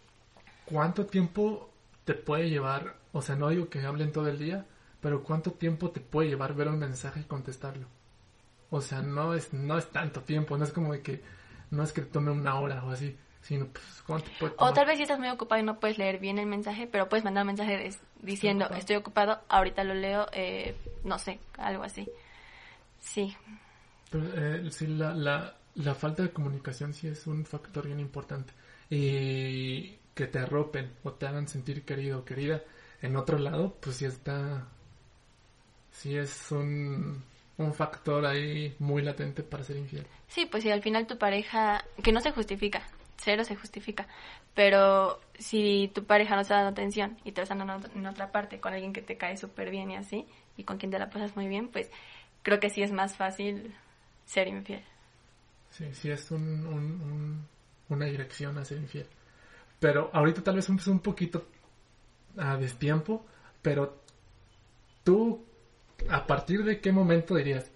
¿cuánto 0.70 1.06
tiempo 1.06 1.70
te 2.06 2.14
puede 2.14 2.50
llevar? 2.50 2.96
O 3.12 3.22
sea, 3.22 3.36
no 3.36 3.50
digo 3.50 3.70
que 3.70 3.80
hablen 3.86 4.12
todo 4.12 4.28
el 4.28 4.38
día, 4.38 4.66
pero 5.02 5.24
¿cuánto 5.24 5.52
tiempo 5.52 5.92
te 5.92 6.00
puede 6.00 6.30
llevar 6.30 6.54
ver 6.54 6.68
un 6.68 6.80
mensaje 6.80 7.22
y 7.22 7.24
contestarlo? 7.24 7.88
O 8.70 8.82
sea, 8.82 9.02
no 9.02 9.34
es, 9.34 9.54
no 9.54 9.78
es 9.78 9.90
tanto 9.92 10.22
tiempo, 10.22 10.58
no 10.58 10.66
es 10.66 10.72
como 10.72 10.94
de 10.94 11.02
que, 11.02 11.24
no 11.72 11.84
es 11.84 11.94
que 11.94 12.02
te 12.02 12.12
tome 12.12 12.32
una 12.32 12.60
hora 12.60 12.84
o 12.84 12.92
así, 12.92 13.16
sino 13.42 13.68
pues, 13.68 14.04
¿cuánto 14.06 14.30
puede 14.40 14.54
O 14.58 14.74
tal 14.74 14.86
vez 14.86 14.98
si 14.98 15.04
estás 15.04 15.20
muy 15.20 15.30
ocupado 15.30 15.62
y 15.62 15.66
no 15.66 15.80
puedes 15.80 15.98
leer 15.98 16.20
bien 16.20 16.38
el 16.38 16.48
mensaje, 16.48 16.88
pero 16.88 17.08
puedes 17.08 17.24
mandar 17.24 17.44
un 17.44 17.48
mensaje 17.48 17.92
diciendo, 18.22 18.70
estoy 18.76 18.98
ocupado, 18.98 19.40
ahorita 19.48 19.84
lo 19.86 19.94
leo, 19.94 20.28
eh, 20.34 20.76
no 21.04 21.18
sé, 21.18 21.40
algo 21.58 21.84
así. 21.84 22.10
Sí. 23.00 23.36
Pero, 24.10 24.26
eh, 24.36 24.72
sí, 24.72 24.88
la, 24.88 25.14
la, 25.14 25.56
la 25.76 25.96
falta 25.96 26.24
de 26.24 26.32
comunicación 26.32 26.94
sí 26.94 27.08
es 27.08 27.26
un 27.28 27.46
factor 27.46 27.86
bien 27.86 28.00
importante. 28.00 28.54
Y 28.90 29.97
que 30.18 30.26
te 30.26 30.40
arropen 30.40 30.92
o 31.04 31.14
te 31.14 31.28
hagan 31.28 31.48
sentir 31.48 31.86
querido 31.86 32.20
o 32.20 32.26
querida 32.26 32.64
en 33.04 33.16
otro 33.16 33.38
lado, 33.38 33.78
pues 33.80 33.98
sí 33.98 34.06
está, 34.06 34.68
sí 35.92 36.18
es 36.18 36.52
un, 36.52 37.24
un 37.58 37.74
factor 37.76 38.26
ahí 38.26 38.76
muy 38.80 39.04
latente 39.04 39.44
para 39.44 39.64
ser 39.64 39.78
infiel. 39.78 40.08
Sí, 40.28 40.48
pues 40.48 40.64
si 40.64 40.72
al 40.72 40.82
final 40.82 41.06
tu 41.06 41.20
pareja, 41.20 41.86
que 42.02 42.12
no 42.12 42.20
se 42.20 42.32
justifica, 42.32 42.82
cero 43.18 43.44
se 43.44 43.56
justifica, 43.56 44.08
pero 44.56 45.22
si 45.38 45.92
tu 45.94 46.04
pareja 46.06 46.34
no 46.34 46.42
está 46.42 46.56
dando 46.56 46.72
atención 46.72 47.20
y 47.24 47.32
te 47.32 47.44
está 47.44 47.54
dando 47.54 47.88
en 47.94 48.06
otra 48.08 48.32
parte 48.32 48.60
con 48.60 48.74
alguien 48.74 48.94
que 48.94 49.04
te 49.04 49.18
cae 49.18 49.38
súper 49.38 49.70
bien 49.70 49.92
y 49.92 49.98
así, 49.98 50.26
y 50.58 50.64
con 50.64 50.78
quien 50.80 50.92
te 50.92 50.98
la 50.98 51.12
pasas 51.12 51.36
muy 51.36 51.48
bien, 51.48 51.68
pues 51.68 51.92
creo 52.42 52.60
que 52.60 52.72
sí 52.72 52.82
es 52.82 52.92
más 52.92 53.16
fácil 53.16 53.76
ser 54.26 54.48
infiel. 54.48 54.84
Sí, 55.70 55.86
sí 55.94 56.10
es 56.10 56.32
un, 56.32 57.46
una 57.88 58.06
dirección 58.08 58.58
a 58.58 58.66
ser 58.66 58.80
infiel. 58.80 59.06
Pero 59.80 60.10
ahorita 60.14 60.44
tal 60.44 60.56
vez 60.56 60.70
es 60.70 60.88
un 60.88 61.00
poquito 61.00 61.48
a 62.38 62.58
destiempo, 62.58 63.26
pero 63.62 64.02
tú, 65.04 65.46
¿a 66.10 66.26
partir 66.26 66.64
de 66.64 66.80
qué 66.80 66.92
momento 66.92 67.36
dirías 67.36 67.72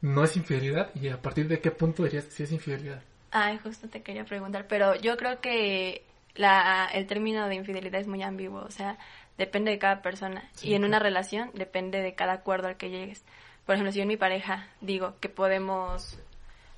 no 0.00 0.24
es 0.24 0.36
infidelidad? 0.36 0.94
Y 0.94 1.08
a 1.08 1.20
partir 1.20 1.48
de 1.48 1.60
qué 1.60 1.70
punto 1.70 2.04
dirías 2.04 2.24
si 2.24 2.42
es 2.42 2.52
infidelidad? 2.52 3.02
Ay, 3.30 3.58
justo 3.62 3.88
te 3.88 4.02
quería 4.02 4.24
preguntar, 4.24 4.66
pero 4.68 4.96
yo 4.96 5.16
creo 5.16 5.40
que 5.40 6.04
la, 6.34 6.88
el 6.92 7.06
término 7.06 7.48
de 7.48 7.54
infidelidad 7.54 8.00
es 8.00 8.08
muy 8.08 8.22
ambiguo, 8.22 8.60
o 8.62 8.70
sea, 8.70 8.98
depende 9.38 9.70
de 9.70 9.78
cada 9.78 10.02
persona. 10.02 10.48
y 10.62 10.74
en 10.74 10.84
una 10.84 10.98
relación 10.98 11.50
depende 11.54 12.00
de 12.02 12.14
cada 12.14 12.34
acuerdo 12.34 12.68
al 12.68 12.76
que 12.76 12.90
llegues. 12.90 13.24
Por 13.66 13.74
ejemplo, 13.74 13.92
si 13.92 13.98
yo 13.98 14.02
en 14.02 14.08
mi 14.08 14.16
pareja 14.16 14.68
digo 14.80 15.14
que 15.20 15.28
podemos 15.28 16.18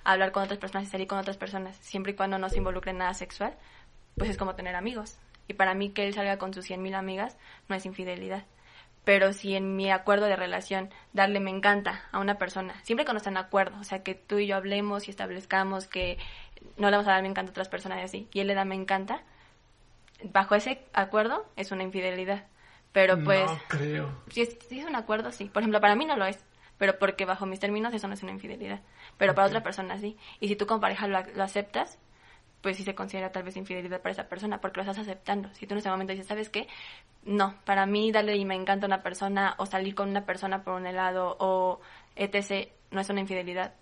hablar 0.04 0.32
con 0.32 0.42
otras 0.42 0.58
personas 0.58 0.88
y 0.88 0.90
salir 0.90 1.06
con 1.06 1.18
otras 1.18 1.36
personas, 1.36 1.76
siempre 1.78 2.12
y 2.12 2.14
cuando 2.14 2.38
no 2.38 2.48
se 2.48 2.58
involucre 2.58 2.90
en 2.90 2.98
nada 2.98 3.14
sexual, 3.14 3.56
pues 4.16 4.30
es 4.30 4.36
como 4.36 4.54
tener 4.54 4.74
amigos. 4.76 5.18
Y 5.48 5.54
para 5.54 5.74
mí 5.74 5.90
que 5.90 6.06
él 6.06 6.14
salga 6.14 6.38
con 6.38 6.54
sus 6.54 6.64
cien 6.64 6.82
mil 6.82 6.94
amigas 6.94 7.36
no 7.68 7.76
es 7.76 7.86
infidelidad. 7.86 8.44
Pero 9.04 9.32
si 9.32 9.56
en 9.56 9.74
mi 9.74 9.90
acuerdo 9.90 10.26
de 10.26 10.36
relación 10.36 10.90
darle 11.12 11.40
me 11.40 11.50
encanta 11.50 12.04
a 12.12 12.20
una 12.20 12.38
persona, 12.38 12.74
siempre 12.84 13.04
cuando 13.04 13.18
están 13.18 13.34
en 13.34 13.44
acuerdo, 13.44 13.76
o 13.80 13.84
sea, 13.84 14.02
que 14.04 14.14
tú 14.14 14.38
y 14.38 14.46
yo 14.46 14.56
hablemos 14.56 15.08
y 15.08 15.10
establezcamos 15.10 15.88
que 15.88 16.18
no 16.76 16.88
le 16.88 16.96
vamos 16.96 17.08
a 17.08 17.12
dar 17.12 17.22
me 17.22 17.28
encanta 17.28 17.50
a 17.50 17.52
otras 17.52 17.68
personas 17.68 17.98
y 17.98 18.02
así, 18.02 18.28
y 18.32 18.40
él 18.40 18.46
le 18.46 18.54
da 18.54 18.64
me 18.64 18.76
encanta, 18.76 19.22
bajo 20.22 20.54
ese 20.54 20.84
acuerdo 20.92 21.46
es 21.56 21.72
una 21.72 21.82
infidelidad. 21.82 22.46
Pero 22.92 23.22
pues... 23.24 23.50
No 23.50 23.58
creo. 23.68 24.22
Si 24.28 24.42
es, 24.42 24.56
si 24.68 24.78
es 24.78 24.86
un 24.86 24.94
acuerdo, 24.94 25.32
sí. 25.32 25.46
Por 25.46 25.62
ejemplo, 25.62 25.80
para 25.80 25.96
mí 25.96 26.04
no 26.04 26.16
lo 26.16 26.26
es, 26.26 26.44
pero 26.78 26.98
porque 26.98 27.24
bajo 27.24 27.46
mis 27.46 27.58
términos 27.58 27.94
eso 27.94 28.06
no 28.06 28.14
es 28.14 28.22
una 28.22 28.32
infidelidad. 28.32 28.82
Pero 29.16 29.34
para 29.34 29.48
otra 29.48 29.62
persona 29.62 29.98
sí. 29.98 30.16
Y 30.40 30.48
si 30.48 30.56
tú 30.56 30.66
como 30.66 30.80
pareja 30.80 31.08
lo, 31.08 31.18
lo 31.34 31.42
aceptas, 31.42 31.98
pues 32.62 32.76
sí 32.76 32.84
se 32.84 32.94
considera 32.94 33.32
tal 33.32 33.42
vez 33.42 33.56
infidelidad 33.56 34.00
para 34.00 34.12
esa 34.12 34.28
persona, 34.28 34.60
porque 34.60 34.78
lo 34.78 34.82
estás 34.82 34.98
aceptando. 34.98 35.50
Si 35.52 35.66
tú 35.66 35.74
en 35.74 35.78
ese 35.78 35.90
momento 35.90 36.12
dices, 36.12 36.28
¿sabes 36.28 36.48
qué? 36.48 36.68
No, 37.24 37.54
para 37.64 37.86
mí 37.86 38.12
darle 38.12 38.36
y 38.36 38.44
me 38.44 38.54
encanta 38.54 38.86
una 38.86 39.02
persona, 39.02 39.54
o 39.58 39.66
salir 39.66 39.94
con 39.94 40.08
una 40.08 40.24
persona 40.24 40.62
por 40.62 40.74
un 40.74 40.86
helado, 40.86 41.36
o 41.40 41.80
etc., 42.16 42.68
no 42.92 43.00
es 43.00 43.10
una 43.10 43.20
infidelidad, 43.20 43.74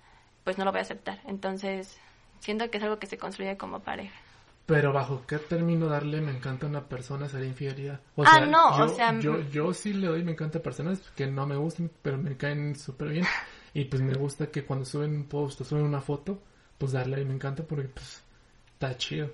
pues 0.44 0.56
no 0.56 0.64
lo 0.64 0.72
voy 0.72 0.78
a 0.78 0.82
aceptar. 0.82 1.20
Entonces, 1.26 2.00
siento 2.40 2.70
que 2.70 2.78
es 2.78 2.84
algo 2.84 2.98
que 2.98 3.06
se 3.06 3.18
construye 3.18 3.56
como 3.56 3.80
pareja. 3.80 4.18
Pero 4.64 4.92
bajo 4.92 5.26
qué 5.26 5.38
término 5.38 5.88
darle 5.88 6.20
me 6.20 6.30
encanta 6.30 6.66
a 6.66 6.68
una 6.68 6.88
persona 6.88 7.28
sería 7.28 7.48
infidelidad. 7.48 8.00
O 8.14 8.22
ah, 8.24 8.40
no, 8.40 8.76
o 8.76 8.88
sea... 8.88 9.18
Yo, 9.18 9.40
yo 9.50 9.74
sí 9.74 9.92
le 9.92 10.06
doy 10.06 10.22
me 10.22 10.32
encanta 10.32 10.58
a 10.60 10.62
personas 10.62 11.00
que 11.16 11.26
no 11.26 11.44
me 11.44 11.56
gustan, 11.56 11.90
pero 12.02 12.18
me 12.18 12.36
caen 12.36 12.76
súper 12.76 13.08
bien. 13.08 13.26
Y 13.74 13.84
pues 13.84 14.02
me 14.02 14.14
gusta 14.14 14.46
que 14.46 14.64
cuando 14.64 14.84
suben 14.84 15.14
un 15.14 15.28
post 15.28 15.60
o 15.60 15.64
suben 15.64 15.84
una 15.84 16.00
foto, 16.00 16.40
pues 16.78 16.92
darle 16.92 17.20
y 17.20 17.24
me 17.24 17.34
encanta 17.34 17.62
porque 17.62 17.88
pues 17.88 18.24
Está 18.80 18.96
chido. 18.96 19.30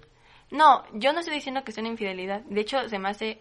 No, 0.50 0.82
yo 0.92 1.12
no 1.12 1.20
estoy 1.20 1.36
diciendo 1.36 1.62
que 1.62 1.70
sea 1.70 1.80
una 1.82 1.90
infidelidad. 1.90 2.40
De 2.42 2.60
hecho, 2.60 2.88
se 2.88 2.98
me 2.98 3.08
hace, 3.08 3.40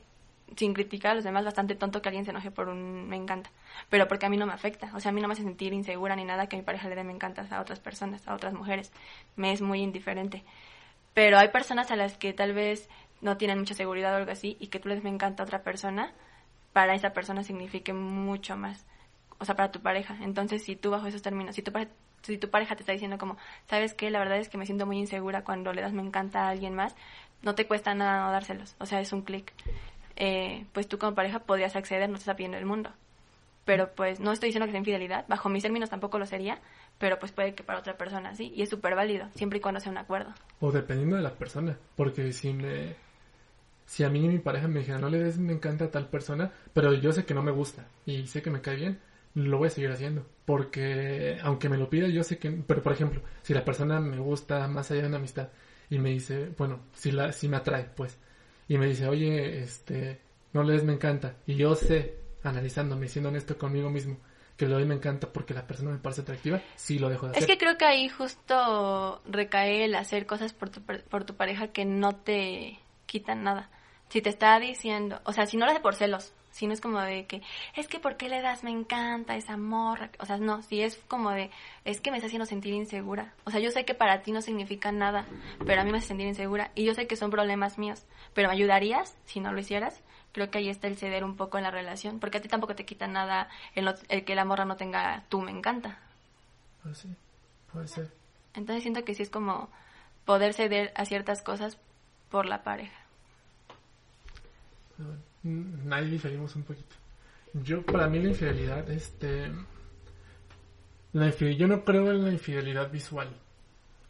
sin 0.56 0.76
criticar 0.76 1.14
a 1.14 1.16
los 1.16 1.24
demás, 1.24 1.44
bastante 1.44 1.74
tonto 1.74 2.00
que 2.00 2.10
alguien 2.10 2.26
se 2.26 2.30
enoje 2.30 2.52
por 2.52 2.70
un 2.70 3.10
me 3.10 3.16
encanta. 3.16 3.50
Pero 3.90 4.08
porque 4.08 4.28
a 4.28 4.30
mí 4.30 4.38
no 4.38 4.46
me 4.46 4.54
afecta. 4.54 4.92
O 4.94 5.00
sea, 5.00 5.10
a 5.10 5.14
mí 5.14 5.20
no 5.20 5.28
me 5.28 5.34
hace 5.34 5.42
sentir 5.42 5.74
insegura 5.74 6.16
ni 6.16 6.24
nada 6.24 6.48
que 6.48 6.58
mi 6.58 6.62
pareja 6.62 6.90
le 6.90 6.96
dé 6.96 7.04
me 7.04 7.12
encantas 7.12 7.52
a 7.52 7.60
otras 7.60 7.80
personas, 7.80 8.28
a 8.28 8.36
otras 8.36 8.54
mujeres. 8.54 8.92
Me 9.36 9.52
es 9.52 9.64
muy 9.64 9.82
indiferente. 9.82 10.44
Pero 11.16 11.40
hay 11.40 11.48
personas 11.48 11.90
a 11.90 11.96
las 11.96 12.20
que 12.20 12.34
tal 12.34 12.54
vez 12.54 12.88
no 13.22 13.38
tienen 13.38 13.58
mucha 13.58 13.74
seguridad 13.74 14.14
o 14.14 14.18
algo 14.18 14.32
así 14.32 14.58
y 14.60 14.68
que 14.68 14.80
tú 14.80 14.90
les 14.90 15.04
me 15.04 15.10
encanta 15.10 15.42
a 15.42 15.48
otra 15.48 15.64
persona, 15.64 16.14
para 16.72 16.94
esa 16.94 17.14
persona 17.14 17.44
signifique 17.44 17.94
mucho 17.94 18.56
más. 18.56 18.86
O 19.40 19.46
sea, 19.46 19.56
para 19.56 19.72
tu 19.72 19.82
pareja. 19.82 20.18
Entonces, 20.22 20.64
si 20.64 20.76
tú 20.76 20.92
bajo 20.92 21.08
esos 21.08 21.24
términos, 21.24 21.56
si 21.56 21.64
tu 21.64 21.72
si 22.26 22.38
tu 22.38 22.50
pareja 22.50 22.76
te 22.76 22.82
está 22.82 22.92
diciendo 22.92 23.18
como, 23.18 23.38
¿sabes 23.70 23.94
qué? 23.94 24.10
La 24.10 24.20
verdad 24.20 24.38
es 24.38 24.50
que 24.50 24.58
me 24.58 24.66
siento 24.66 24.86
muy 24.86 24.98
insegura 24.98 25.44
cuando 25.44 25.74
le 25.74 25.82
das 25.82 25.94
me 25.94 26.02
encanta 26.02 26.44
a 26.44 26.50
alguien 26.50 26.76
más, 26.76 26.96
no 27.42 27.56
te 27.56 27.68
cuesta 27.68 27.94
nada 27.94 28.26
no 28.26 28.32
dárselos, 28.32 28.76
o 28.80 28.86
sea, 28.86 29.00
es 29.00 29.14
un 29.14 29.22
clic. 29.22 29.54
Eh, 30.16 30.66
pues 30.74 30.88
tú 30.88 30.98
como 30.98 31.14
pareja 31.14 31.40
podrías 31.40 31.76
acceder, 31.76 32.10
no 32.10 32.18
estás 32.18 32.36
pidiendo 32.36 32.58
el 32.58 32.66
mundo. 32.66 32.92
Pero 33.66 33.92
pues 33.96 34.20
no 34.20 34.32
estoy 34.32 34.50
diciendo 34.50 34.68
que 34.68 34.72
sea 34.72 34.80
infidelidad, 34.80 35.26
bajo 35.28 35.50
mis 35.50 35.64
términos 35.64 35.90
tampoco 35.90 36.20
lo 36.20 36.26
sería, 36.26 36.60
pero 37.00 37.18
pues 37.20 37.32
puede 37.32 37.56
que 37.56 37.64
para 37.64 37.80
otra 37.80 37.98
persona 37.98 38.36
sí, 38.36 38.54
y 38.56 38.62
es 38.62 38.70
súper 38.70 38.96
válido, 38.96 39.28
siempre 39.34 39.58
y 39.58 39.62
cuando 39.62 39.80
sea 39.80 39.92
un 39.92 39.98
acuerdo. 39.98 40.34
O 40.60 40.72
dependiendo 40.72 41.16
de 41.16 41.24
la 41.24 41.34
persona, 41.34 41.78
porque 41.96 42.32
si 42.32 42.54
me... 42.54 42.96
Si 43.88 44.04
a 44.04 44.10
mí 44.10 44.26
y 44.26 44.28
mi 44.28 44.40
pareja 44.40 44.68
me 44.68 44.80
dijeran, 44.80 45.02
no 45.02 45.10
le 45.10 45.20
des 45.20 45.38
me 45.38 45.54
encanta 45.54 45.86
a 45.86 45.92
tal 45.92 46.08
persona, 46.08 46.52
pero 46.74 46.94
yo 46.94 47.12
sé 47.12 47.24
que 47.26 47.36
no 47.36 47.44
me 47.44 47.52
gusta 47.52 47.86
y 48.08 48.26
sé 48.26 48.42
que 48.42 48.50
me 48.50 48.62
cae 48.62 48.76
bien, 48.76 49.00
lo 49.36 49.60
voy 49.60 49.68
a 49.68 49.72
seguir 49.72 49.92
haciendo. 49.92 50.26
Porque 50.46 51.38
aunque 51.44 51.70
me 51.70 51.78
lo 51.78 51.90
pida, 51.90 52.08
yo 52.08 52.24
sé 52.24 52.38
que... 52.40 52.52
Pero 52.52 52.82
por 52.82 52.94
ejemplo, 52.94 53.22
si 53.44 53.54
la 53.54 53.64
persona 53.64 54.00
me 54.00 54.18
gusta 54.18 54.68
más 54.68 54.90
allá 54.92 55.04
de 55.04 55.08
una 55.08 55.18
amistad 55.18 55.50
y 55.90 56.00
me 56.00 56.10
dice, 56.10 56.50
bueno, 56.58 56.80
si, 56.94 57.12
la, 57.12 57.32
si 57.32 57.48
me 57.48 57.58
atrae, 57.58 57.86
pues, 57.96 58.18
y 58.68 58.78
me 58.78 58.88
dice, 58.88 59.08
oye, 59.08 59.62
este, 59.62 60.22
no 60.54 60.64
le 60.64 60.74
des 60.74 60.84
me 60.84 60.94
encanta, 60.94 61.36
y 61.46 61.56
yo 61.56 61.76
sé, 61.76 62.18
analizándome, 62.44 63.08
siendo 63.08 63.30
honesto 63.30 63.58
conmigo 63.58 63.90
mismo, 63.90 64.18
que 64.58 64.68
le 64.68 64.74
doy 64.74 64.86
me 64.86 64.96
encanta 64.96 65.32
porque 65.32 65.54
la 65.54 65.68
persona 65.68 65.92
me 65.92 65.98
parece 65.98 66.22
atractiva, 66.22 66.62
sí 66.76 66.98
lo 66.98 67.10
dejo 67.10 67.26
de 67.26 67.32
hacer. 67.32 67.44
Es 67.44 67.48
que 67.48 67.58
creo 67.58 67.78
que 67.78 67.86
ahí 67.86 68.08
justo 68.10 69.22
recae 69.26 69.86
el 69.86 69.96
hacer 69.96 70.26
cosas 70.26 70.54
por 70.54 70.70
tu, 70.70 70.82
por 70.82 71.26
tu 71.26 71.36
pareja 71.36 71.68
que 71.68 71.86
no 71.86 72.16
te 72.16 72.80
quitan 73.06 73.44
nada. 73.44 73.70
Si 74.10 74.22
te 74.22 74.30
está 74.30 74.60
diciendo, 74.60 75.20
o 75.26 75.34
sea, 75.34 75.46
si 75.46 75.58
no 75.58 75.66
lo 75.66 75.72
hace 75.72 75.82
por 75.82 75.96
celos, 75.96 76.34
si 76.56 76.68
no 76.68 76.74
es 76.74 76.80
como 76.80 77.02
de 77.02 77.26
que, 77.26 77.42
es 77.76 77.90
que 77.90 78.00
¿por 78.00 78.16
qué 78.16 78.30
le 78.30 78.42
das 78.42 78.64
me 78.64 78.72
encanta 78.72 79.36
esa 79.36 79.58
morra? 79.58 80.10
O 80.20 80.26
sea, 80.26 80.38
no, 80.38 80.62
si 80.62 80.82
es 80.82 80.96
como 81.10 81.32
de, 81.32 81.52
es 81.84 82.00
que 82.00 82.12
me 82.12 82.18
está 82.18 82.28
haciendo 82.28 82.46
sentir 82.46 82.74
insegura. 82.74 83.34
O 83.44 83.52
sea, 83.52 83.60
yo 83.60 83.72
sé 83.72 83.84
que 83.84 83.94
para 83.94 84.22
ti 84.22 84.32
no 84.32 84.42
significa 84.42 84.94
nada, 84.94 85.26
pero 85.66 85.82
a 85.82 85.84
mí 85.84 85.92
me 85.92 85.98
hace 85.98 86.08
sentir 86.08 86.28
insegura. 86.28 86.72
Y 86.74 86.86
yo 86.86 86.94
sé 86.94 87.08
que 87.08 87.18
son 87.18 87.30
problemas 87.30 87.78
míos, 87.78 88.06
pero 88.34 88.48
¿me 88.48 88.54
ayudarías 88.54 89.18
si 89.26 89.42
no 89.42 89.52
lo 89.52 89.60
hicieras? 89.60 90.02
Creo 90.32 90.50
que 90.50 90.60
ahí 90.60 90.70
está 90.70 90.88
el 90.88 90.96
ceder 90.96 91.26
un 91.26 91.36
poco 91.36 91.58
en 91.58 91.66
la 91.66 91.72
relación, 91.72 92.22
porque 92.22 92.38
a 92.38 92.42
ti 92.42 92.48
tampoco 92.48 92.74
te 92.74 92.86
quita 92.86 93.06
nada 93.06 93.50
el, 93.74 93.94
el 94.08 94.24
que 94.24 94.36
la 94.36 94.46
morra 94.46 94.64
no 94.64 94.78
tenga 94.78 95.26
tú 95.28 95.42
me 95.42 95.52
encanta. 95.52 96.00
Pues 96.84 97.00
sí, 97.00 97.10
puede 97.74 97.90
ser. 97.90 98.14
Entonces 98.54 98.82
siento 98.82 99.04
que 99.04 99.14
sí 99.14 99.24
es 99.24 99.30
como 99.30 99.68
poder 100.24 100.54
ceder 100.54 100.94
a 100.96 101.04
ciertas 101.04 101.42
cosas 101.42 101.78
por 102.30 102.46
la 102.46 102.64
pareja. 102.64 102.98
Nadie 105.46 106.10
diferimos 106.10 106.56
un 106.56 106.64
poquito. 106.64 106.96
Yo, 107.54 107.86
para 107.86 108.08
mí 108.08 108.20
la 108.20 108.30
infidelidad, 108.30 108.90
este... 108.90 109.52
La 111.14 111.30
yo 111.30 111.68
no 111.68 111.86
creo 111.86 112.12
en 112.12 112.26
la 112.26 112.32
infidelidad 112.32 112.92
visual. 112.92 113.30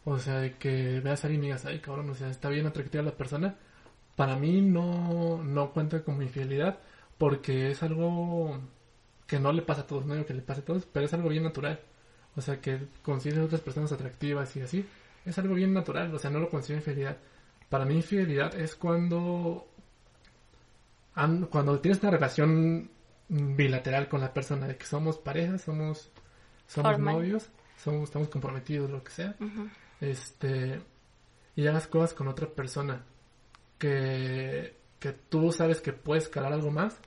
O 0.05 0.17
sea, 0.17 0.39
de 0.39 0.53
que 0.53 1.01
veas 1.01 1.23
a 1.23 1.27
alguien 1.27 1.43
y 1.43 1.47
digas, 1.47 1.65
ay 1.65 1.79
cabrón, 1.79 2.09
o 2.09 2.15
sea, 2.15 2.29
está 2.29 2.49
bien 2.49 2.65
atractiva 2.65 3.03
la 3.03 3.17
persona. 3.17 3.55
Para 4.15 4.38
mí 4.38 4.61
no, 4.61 5.43
no 5.43 5.71
cuenta 5.71 6.03
como 6.03 6.21
infidelidad 6.21 6.79
porque 7.17 7.69
es 7.71 7.83
algo 7.83 8.59
que 9.27 9.39
no 9.39 9.51
le 9.51 9.61
pasa 9.61 9.81
a 9.81 9.88
todos, 9.88 10.05
no 10.05 10.13
digo 10.13 10.25
que 10.25 10.33
le 10.33 10.41
pase 10.41 10.61
a 10.61 10.65
todos, 10.65 10.86
pero 10.86 11.05
es 11.05 11.13
algo 11.13 11.29
bien 11.29 11.43
natural. 11.43 11.79
O 12.36 12.41
sea, 12.41 12.61
que 12.61 12.79
consideres 13.03 13.45
otras 13.45 13.61
personas 13.61 13.91
atractivas 13.91 14.55
y 14.55 14.61
así, 14.61 14.86
es 15.25 15.38
algo 15.38 15.55
bien 15.55 15.73
natural, 15.73 16.13
o 16.13 16.19
sea, 16.19 16.29
no 16.29 16.39
lo 16.39 16.49
considero 16.49 16.79
infidelidad. 16.79 17.17
Para 17.69 17.86
mí 17.86 17.95
infidelidad 17.95 18.55
es 18.55 18.75
cuando 18.75 19.67
cuando 21.49 21.80
tienes 21.80 22.01
una 22.01 22.11
relación 22.11 22.89
bilateral 23.28 24.07
con 24.07 24.22
la 24.22 24.34
persona, 24.34 24.68
de 24.68 24.78
que 24.78 24.86
somos 24.86 25.18
parejas, 25.18 25.61
somos, 25.61 26.11
somos 26.68 26.99
novios, 26.99 27.49
somos, 27.78 28.03
estamos 28.03 28.30
comprometidos, 28.30 28.89
lo 28.89 29.03
que 29.03 29.11
sea, 29.11 29.36
este, 30.01 30.82
y 31.55 31.68
hagas 31.68 31.88
cosas 31.88 32.13
con 32.13 32.28
otra 32.28 32.47
persona 32.47 33.03
que, 33.80 34.76
que 34.99 35.13
tú 35.13 35.51
sabes 35.51 35.82
que 35.82 35.93
puedes 35.93 36.26
escalar 36.26 36.53
algo 36.53 36.72
más 36.72 36.97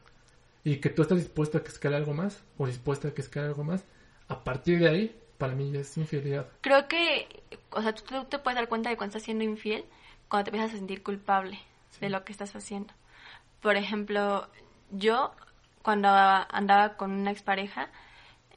y 0.64 0.76
que 0.78 0.90
tú 0.90 1.02
estás 1.02 1.18
dispuesto 1.18 1.58
a 1.58 1.62
que 1.62 1.68
escale 1.68 1.96
algo 1.96 2.14
más 2.14 2.42
o 2.56 2.66
dispuesto 2.66 3.08
a 3.08 3.14
que 3.14 3.22
escale 3.22 3.46
algo 3.46 3.64
más, 3.64 3.84
a 4.28 4.42
partir 4.42 4.78
de 4.78 4.88
ahí, 4.88 5.20
para 5.38 5.54
mí 5.54 5.70
ya 5.70 5.80
es 5.80 5.96
infidelidad. 5.96 6.48
Creo 6.60 6.88
que, 6.88 7.42
o 7.70 7.80
sea, 7.80 7.94
tú, 7.94 8.24
te 8.24 8.38
puedes 8.38 8.56
dar 8.56 8.68
cuenta 8.68 8.90
de 8.90 8.96
cuando 8.96 9.12
estás 9.12 9.22
siendo 9.22 9.44
infiel 9.44 9.84
cuando 10.28 10.44
te 10.44 10.50
empiezas 10.50 10.74
a 10.74 10.78
sentir 10.78 11.02
culpable 11.02 11.58
de 12.00 12.10
lo 12.10 12.24
que 12.24 12.32
estás 12.32 12.54
haciendo. 12.54 12.92
Por 13.60 13.76
ejemplo, 13.76 14.48
yo 14.90 15.32
cuando 15.82 16.08
andaba 16.08 16.96
con 16.96 17.12
una 17.12 17.30
expareja, 17.30 17.90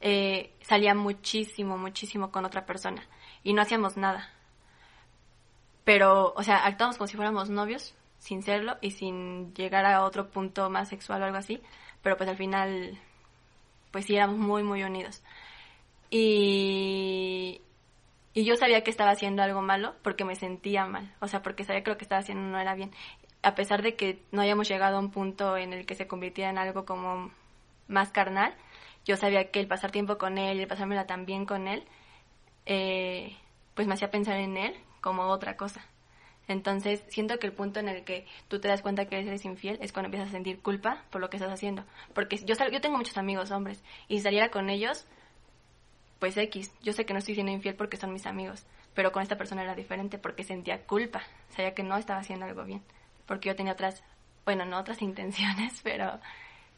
eh, 0.00 0.52
salía 0.62 0.94
muchísimo, 0.94 1.78
muchísimo 1.78 2.30
con 2.30 2.44
otra 2.44 2.66
persona 2.66 3.02
y 3.42 3.52
no 3.52 3.62
hacíamos 3.62 3.96
nada. 3.96 4.30
Pero, 5.84 6.32
o 6.36 6.42
sea, 6.42 6.64
actuamos 6.64 6.96
como 6.96 7.08
si 7.08 7.16
fuéramos 7.16 7.50
novios, 7.50 7.94
sin 8.18 8.42
serlo 8.42 8.76
y 8.80 8.92
sin 8.92 9.52
llegar 9.54 9.84
a 9.84 10.04
otro 10.04 10.30
punto 10.30 10.70
más 10.70 10.88
sexual 10.88 11.22
o 11.22 11.24
algo 11.24 11.38
así, 11.38 11.60
pero 12.02 12.16
pues 12.16 12.28
al 12.28 12.36
final, 12.36 12.98
pues 13.90 14.04
sí 14.06 14.14
éramos 14.16 14.38
muy, 14.38 14.62
muy 14.62 14.82
unidos. 14.84 15.22
Y, 16.10 17.62
y 18.34 18.44
yo 18.44 18.56
sabía 18.56 18.84
que 18.84 18.90
estaba 18.90 19.10
haciendo 19.10 19.42
algo 19.42 19.62
malo 19.62 19.94
porque 20.02 20.24
me 20.24 20.36
sentía 20.36 20.86
mal, 20.86 21.12
o 21.20 21.28
sea, 21.28 21.42
porque 21.42 21.64
sabía 21.64 21.82
que 21.82 21.90
lo 21.90 21.96
que 21.96 22.04
estaba 22.04 22.20
haciendo 22.20 22.44
no 22.48 22.60
era 22.60 22.74
bien 22.74 22.92
a 23.42 23.54
pesar 23.54 23.82
de 23.82 23.96
que 23.96 24.22
no 24.30 24.40
hayamos 24.40 24.68
llegado 24.68 24.96
a 24.96 25.00
un 25.00 25.10
punto 25.10 25.56
en 25.56 25.72
el 25.72 25.84
que 25.84 25.94
se 25.94 26.06
convirtiera 26.06 26.50
en 26.50 26.58
algo 26.58 26.84
como 26.84 27.30
más 27.88 28.10
carnal, 28.10 28.54
yo 29.04 29.16
sabía 29.16 29.50
que 29.50 29.60
el 29.60 29.66
pasar 29.66 29.90
tiempo 29.90 30.16
con 30.16 30.38
él 30.38 30.58
y 30.58 30.62
el 30.62 30.68
pasármela 30.68 31.06
también 31.06 31.44
con 31.44 31.66
él, 31.66 31.84
eh, 32.66 33.36
pues 33.74 33.88
me 33.88 33.94
hacía 33.94 34.10
pensar 34.10 34.36
en 34.36 34.56
él 34.56 34.74
como 35.00 35.24
otra 35.24 35.56
cosa. 35.56 35.84
Entonces, 36.48 37.02
siento 37.08 37.38
que 37.38 37.46
el 37.46 37.52
punto 37.52 37.80
en 37.80 37.88
el 37.88 38.04
que 38.04 38.26
tú 38.48 38.60
te 38.60 38.68
das 38.68 38.82
cuenta 38.82 39.06
que 39.06 39.18
eres 39.18 39.44
infiel 39.44 39.78
es 39.80 39.92
cuando 39.92 40.06
empiezas 40.06 40.28
a 40.28 40.32
sentir 40.32 40.60
culpa 40.60 41.04
por 41.10 41.20
lo 41.20 41.30
que 41.30 41.36
estás 41.36 41.52
haciendo. 41.52 41.84
Porque 42.14 42.36
yo, 42.38 42.54
yo 42.70 42.80
tengo 42.80 42.96
muchos 42.96 43.16
amigos 43.16 43.50
hombres 43.50 43.82
y 44.08 44.18
si 44.18 44.22
saliera 44.22 44.50
con 44.50 44.70
ellos, 44.70 45.06
pues 46.18 46.36
X, 46.36 46.72
yo 46.82 46.92
sé 46.92 47.06
que 47.06 47.12
no 47.12 47.18
estoy 47.18 47.34
siendo 47.34 47.52
infiel 47.52 47.74
porque 47.74 47.96
son 47.96 48.12
mis 48.12 48.26
amigos, 48.26 48.66
pero 48.94 49.12
con 49.12 49.22
esta 49.22 49.36
persona 49.36 49.62
era 49.62 49.74
diferente 49.74 50.18
porque 50.18 50.44
sentía 50.44 50.84
culpa, 50.84 51.22
sabía 51.50 51.74
que 51.74 51.82
no 51.82 51.96
estaba 51.96 52.20
haciendo 52.20 52.46
algo 52.46 52.64
bien 52.64 52.82
porque 53.32 53.48
yo 53.48 53.56
tenía 53.56 53.72
otras, 53.72 54.04
bueno, 54.44 54.66
no 54.66 54.78
otras 54.78 55.00
intenciones, 55.10 55.80
pero 55.82 56.20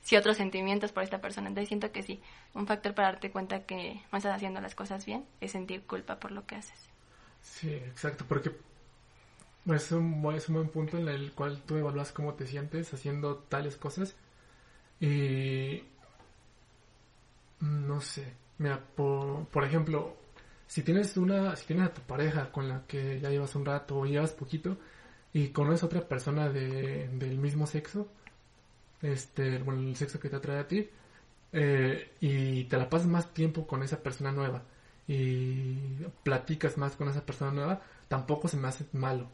sí 0.03 0.15
otros 0.15 0.37
sentimientos 0.37 0.93
por 0.93 1.03
esta 1.03 1.21
persona. 1.21 1.49
Entonces 1.49 1.67
siento 1.67 1.91
que 1.91 2.05
sí, 2.05 2.23
un 2.55 2.69
factor 2.69 2.95
para 2.95 3.09
darte 3.09 3.33
cuenta 3.33 3.65
que 3.65 4.01
no 4.13 4.19
estás 4.19 4.37
haciendo 4.37 4.61
las 4.61 4.77
cosas 4.77 5.05
bien 5.05 5.25
es 5.41 5.51
sentir 5.51 5.83
culpa 5.83 6.21
por 6.21 6.31
lo 6.31 6.47
que 6.47 6.55
haces. 6.55 6.79
Sí, 7.43 7.71
exacto, 7.75 8.25
porque 8.29 8.53
es 9.67 9.91
un, 9.91 10.33
es 10.33 10.49
un 10.49 10.55
buen 10.55 10.69
punto 10.69 10.97
en 10.97 11.09
el 11.09 11.33
cual 11.33 11.61
tú 11.67 11.77
evalúas 11.77 12.13
cómo 12.13 12.35
te 12.35 12.47
sientes 12.47 12.95
haciendo 12.95 13.39
tales 13.39 13.77
cosas. 13.77 14.15
Y 15.01 15.83
no 17.59 18.01
sé, 18.01 18.33
mira, 18.59 18.79
por, 18.95 19.49
por 19.49 19.65
ejemplo, 19.65 20.17
si 20.69 20.85
tienes 20.85 21.17
una, 21.17 21.57
si 21.57 21.67
tienes 21.67 21.89
a 21.89 21.95
tu 21.95 22.03
pareja 22.03 22.53
con 22.53 22.69
la 22.69 22.87
que 22.87 23.19
ya 23.19 23.31
llevas 23.31 23.57
un 23.57 23.65
rato 23.65 23.99
o 23.99 24.07
llevas 24.07 24.31
poquito, 24.31 24.79
y 25.35 25.49
conoces 25.49 25.83
a 25.83 25.87
otra 25.87 26.09
persona 26.09 26.49
de, 26.49 27.09
del 27.09 27.37
mismo 27.39 27.67
sexo, 27.67 28.09
este, 29.03 29.59
bueno, 29.59 29.83
el 29.83 29.97
sexo 29.97 30.21
que 30.21 30.31
te 30.31 30.37
atrae 30.37 30.61
a 30.61 30.69
ti, 30.69 30.89
eh, 31.53 32.13
y 32.21 32.65
te 32.65 32.79
la 32.79 32.89
pasas 32.89 33.09
más 33.09 33.35
tiempo 33.35 33.67
con 33.67 33.83
esa 33.83 34.03
persona 34.03 34.33
nueva 34.33 34.63
y 35.07 35.77
platicas 36.23 36.79
más 36.79 36.97
con 36.97 37.09
esa 37.09 37.27
persona 37.27 37.51
nueva, 37.51 37.83
tampoco 38.09 38.49
se 38.49 38.57
me 38.57 38.69
hace 38.69 38.87
malo. 38.93 39.29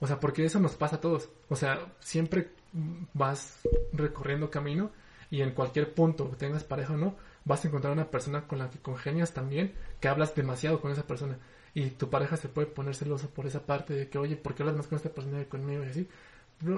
O 0.00 0.06
sea, 0.08 0.20
porque 0.20 0.44
eso 0.44 0.58
nos 0.58 0.74
pasa 0.74 0.96
a 0.96 1.00
todos. 1.00 1.30
O 1.48 1.56
sea, 1.56 1.94
siempre 2.00 2.50
vas 3.14 3.60
recorriendo 3.92 4.50
camino 4.50 4.90
y 5.30 5.40
en 5.40 5.52
cualquier 5.52 5.94
punto, 5.94 6.26
tengas 6.36 6.64
pareja 6.64 6.94
o 6.94 6.96
no, 6.96 7.16
vas 7.44 7.64
a 7.64 7.68
encontrar 7.68 7.92
una 7.92 8.10
persona 8.10 8.46
con 8.48 8.58
la 8.58 8.70
que 8.70 8.80
congenias 8.80 9.32
también, 9.32 9.72
que 10.00 10.08
hablas 10.08 10.34
demasiado 10.34 10.80
con 10.80 10.90
esa 10.90 11.06
persona 11.06 11.38
y 11.74 11.90
tu 11.90 12.08
pareja 12.08 12.36
se 12.36 12.48
puede 12.48 12.68
poner 12.68 12.94
celosa 12.94 13.28
por 13.28 13.46
esa 13.46 13.66
parte 13.66 13.94
de 13.94 14.08
que, 14.08 14.18
oye, 14.18 14.36
¿por 14.36 14.54
qué 14.54 14.62
hablas 14.62 14.76
más 14.76 14.86
con 14.86 14.96
esta 14.96 15.10
persona 15.10 15.38
que 15.40 15.48
conmigo? 15.48 15.84
Y 15.84 15.88
así. 15.88 16.08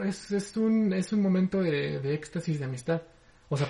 es, 0.05 0.33
es, 0.33 0.57
un, 0.57 0.93
es 0.93 1.13
un 1.13 1.23
momento 1.23 1.61
de, 1.61 2.01
de 2.01 2.15
éxtasis, 2.15 2.59
de 2.59 2.65
amistad. 2.65 3.03
O 3.49 3.57
sea, 3.57 3.69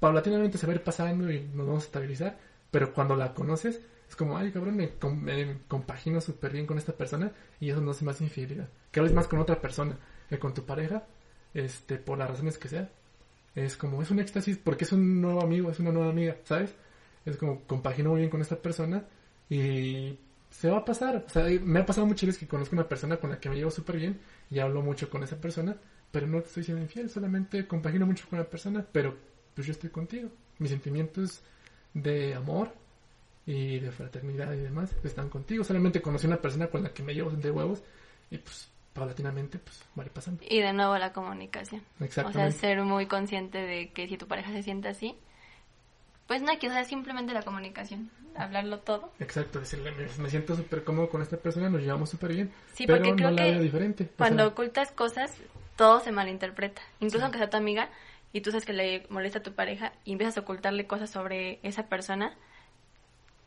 paulatinamente 0.00 0.58
se 0.58 0.66
va 0.66 0.72
a 0.72 0.76
ir 0.76 0.82
pasando 0.82 1.30
y 1.30 1.42
nos 1.54 1.66
vamos 1.66 1.82
a 1.82 1.86
estabilizar, 1.86 2.38
pero 2.70 2.92
cuando 2.94 3.16
la 3.16 3.34
conoces, 3.34 3.80
es 4.08 4.16
como, 4.16 4.38
ay, 4.38 4.50
cabrón, 4.52 4.76
me, 4.76 5.58
compagino 5.68 6.20
súper 6.20 6.52
bien 6.52 6.66
con 6.66 6.78
esta 6.78 6.92
persona 6.92 7.32
y 7.60 7.70
eso 7.70 7.80
no 7.80 7.90
hace 7.90 8.04
más 8.04 8.20
infidelidad. 8.20 8.68
Que 8.90 9.00
hables 9.00 9.14
más 9.14 9.28
con 9.28 9.38
otra 9.38 9.60
persona 9.60 9.98
que 10.28 10.38
con 10.38 10.54
tu 10.54 10.64
pareja, 10.64 11.04
este, 11.54 11.96
por 11.96 12.18
las 12.18 12.30
razones 12.30 12.56
que 12.58 12.68
sea. 12.68 12.90
Es 13.54 13.76
como, 13.76 14.00
es 14.02 14.10
un 14.10 14.20
éxtasis 14.20 14.56
porque 14.58 14.84
es 14.84 14.92
un 14.92 15.20
nuevo 15.20 15.42
amigo, 15.42 15.70
es 15.70 15.80
una 15.80 15.92
nueva 15.92 16.10
amiga, 16.10 16.36
¿sabes? 16.44 16.74
Es 17.24 17.36
como, 17.36 17.62
compagino 17.62 18.10
muy 18.10 18.20
bien 18.20 18.30
con 18.30 18.40
esta 18.40 18.56
persona 18.56 19.04
y 19.50 20.18
se 20.50 20.70
va 20.70 20.78
a 20.78 20.84
pasar. 20.84 21.24
O 21.26 21.30
sea, 21.30 21.44
me 21.62 21.80
ha 21.80 21.86
pasado 21.86 22.06
muchas 22.06 22.26
veces 22.26 22.40
que 22.40 22.48
conozco 22.48 22.74
una 22.74 22.88
persona 22.88 23.16
con 23.16 23.30
la 23.30 23.40
que 23.40 23.48
me 23.48 23.56
llevo 23.56 23.70
súper 23.70 23.96
bien 23.96 24.20
y 24.50 24.58
hablo 24.58 24.82
mucho 24.82 25.10
con 25.10 25.22
esa 25.22 25.40
persona, 25.40 25.76
pero 26.10 26.26
no 26.26 26.38
estoy 26.38 26.64
siendo 26.64 26.82
infiel, 26.82 27.10
solamente 27.10 27.66
compagino 27.66 28.06
mucho 28.06 28.28
con 28.28 28.38
la 28.38 28.48
persona, 28.48 28.84
pero 28.90 29.16
pues 29.54 29.66
yo 29.66 29.72
estoy 29.72 29.90
contigo. 29.90 30.30
Mis 30.58 30.70
sentimientos 30.70 31.42
de 31.94 32.34
amor 32.34 32.72
y 33.46 33.78
de 33.78 33.90
fraternidad 33.90 34.52
y 34.52 34.58
demás 34.58 34.94
están 35.04 35.28
contigo. 35.28 35.64
Solamente 35.64 36.02
conocí 36.02 36.26
una 36.26 36.40
persona 36.40 36.68
con 36.68 36.82
la 36.82 36.92
que 36.92 37.02
me 37.02 37.14
llevo 37.14 37.30
de 37.30 37.50
huevos 37.50 37.82
y 38.30 38.38
pues 38.38 38.68
paulatinamente 38.92 39.58
pues 39.58 39.82
va 39.98 40.04
pasando. 40.12 40.42
Y 40.48 40.60
de 40.60 40.72
nuevo 40.72 40.98
la 40.98 41.12
comunicación. 41.12 41.82
Exactamente. 42.00 42.48
O 42.48 42.50
sea, 42.50 42.60
ser 42.60 42.82
muy 42.82 43.06
consciente 43.06 43.58
de 43.58 43.90
que 43.92 44.08
si 44.08 44.16
tu 44.16 44.26
pareja 44.26 44.52
se 44.52 44.62
siente 44.62 44.88
así, 44.88 45.14
pues 46.28 46.42
no 46.42 46.50
hay 46.50 46.58
que, 46.58 46.70
simplemente 46.84 47.32
la 47.32 47.42
comunicación, 47.42 48.10
hablarlo 48.36 48.80
todo. 48.80 49.10
Exacto, 49.18 49.60
decirle, 49.60 49.92
me, 50.18 50.28
siento 50.28 50.54
súper 50.54 50.84
cómodo 50.84 51.08
con 51.08 51.22
esta 51.22 51.38
persona, 51.38 51.70
nos 51.70 51.80
llevamos 51.80 52.10
súper 52.10 52.34
bien, 52.34 52.52
sí, 52.74 52.86
pero 52.86 52.98
porque 52.98 53.16
creo 53.16 53.30
no 53.30 53.36
la 53.36 53.44
que 53.44 53.58
diferente. 53.58 54.08
Cuando 54.16 54.46
ocultas 54.46 54.92
cosas, 54.92 55.34
todo 55.74 56.00
se 56.00 56.12
malinterpreta, 56.12 56.82
incluso 57.00 57.24
aunque 57.24 57.38
sea 57.38 57.48
tu 57.48 57.56
amiga 57.56 57.88
y 58.34 58.42
tú 58.42 58.50
sabes 58.50 58.66
que 58.66 58.74
le 58.74 59.06
molesta 59.08 59.38
a 59.38 59.42
tu 59.42 59.54
pareja 59.54 59.94
y 60.04 60.12
empiezas 60.12 60.36
a 60.36 60.42
ocultarle 60.42 60.86
cosas 60.86 61.08
sobre 61.08 61.60
esa 61.62 61.86
persona, 61.86 62.36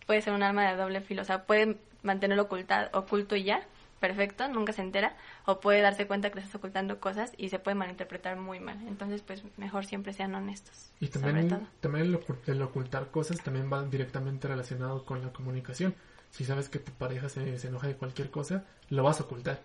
puede 0.08 0.24
ser 0.24 0.34
un 0.34 0.42
arma 0.42 0.68
de 0.68 0.76
doble 0.76 1.02
filo, 1.02 1.22
o 1.22 1.26
sea, 1.26 1.44
puede 1.44 1.78
mantenerlo 2.02 2.44
ocultado, 2.44 2.90
oculto 2.98 3.36
y 3.36 3.44
ya, 3.44 3.62
perfecto, 4.02 4.50
nunca 4.50 4.74
se 4.74 4.82
entera, 4.82 5.16
o 5.46 5.62
puede 5.62 5.80
darse 5.80 6.08
cuenta 6.08 6.30
que 6.30 6.36
le 6.36 6.42
estás 6.42 6.56
ocultando 6.56 7.00
cosas 7.00 7.32
y 7.38 7.50
se 7.50 7.60
puede 7.60 7.76
malinterpretar 7.76 8.36
muy 8.36 8.60
mal. 8.60 8.78
Entonces, 8.88 9.22
pues 9.22 9.44
mejor 9.56 9.86
siempre 9.86 10.12
sean 10.12 10.36
honestos. 10.36 10.92
Y 11.00 11.08
también, 11.08 11.68
también 11.80 12.08
el, 12.08 12.20
el, 12.48 12.62
ocultar 12.64 13.12
cosas 13.12 13.42
también 13.42 13.72
va 13.72 13.84
directamente 13.84 14.48
relacionado 14.48 15.06
con 15.06 15.22
la 15.22 15.32
comunicación. 15.32 15.96
Si 16.32 16.44
sabes 16.44 16.68
que 16.68 16.80
tu 16.80 16.92
pareja 16.92 17.30
se, 17.30 17.60
se 17.60 17.68
enoja 17.68 17.88
de 17.88 17.96
cualquier 17.96 18.32
cosa, 18.32 18.66
lo 18.90 19.04
vas 19.04 19.22
a 19.22 19.24
ocultar. 19.24 19.62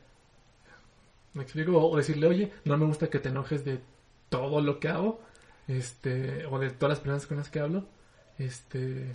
¿Me 1.32 1.42
explico? 1.42 1.78
O 1.78 1.96
decirle, 1.96 2.26
oye, 2.26 2.52
no 2.64 2.76
me 2.76 2.86
gusta 2.86 3.08
que 3.08 3.18
te 3.18 3.30
enojes 3.30 3.64
de 3.64 3.80
todo 4.28 4.60
lo 4.60 4.80
que 4.80 4.88
hago, 4.88 5.20
este, 5.66 6.44
o 6.46 6.58
de 6.58 6.70
todas 6.70 6.90
las 6.90 7.00
personas 7.00 7.26
con 7.26 7.38
las 7.38 7.48
que 7.48 7.60
hablo, 7.60 7.86
este, 8.38 9.12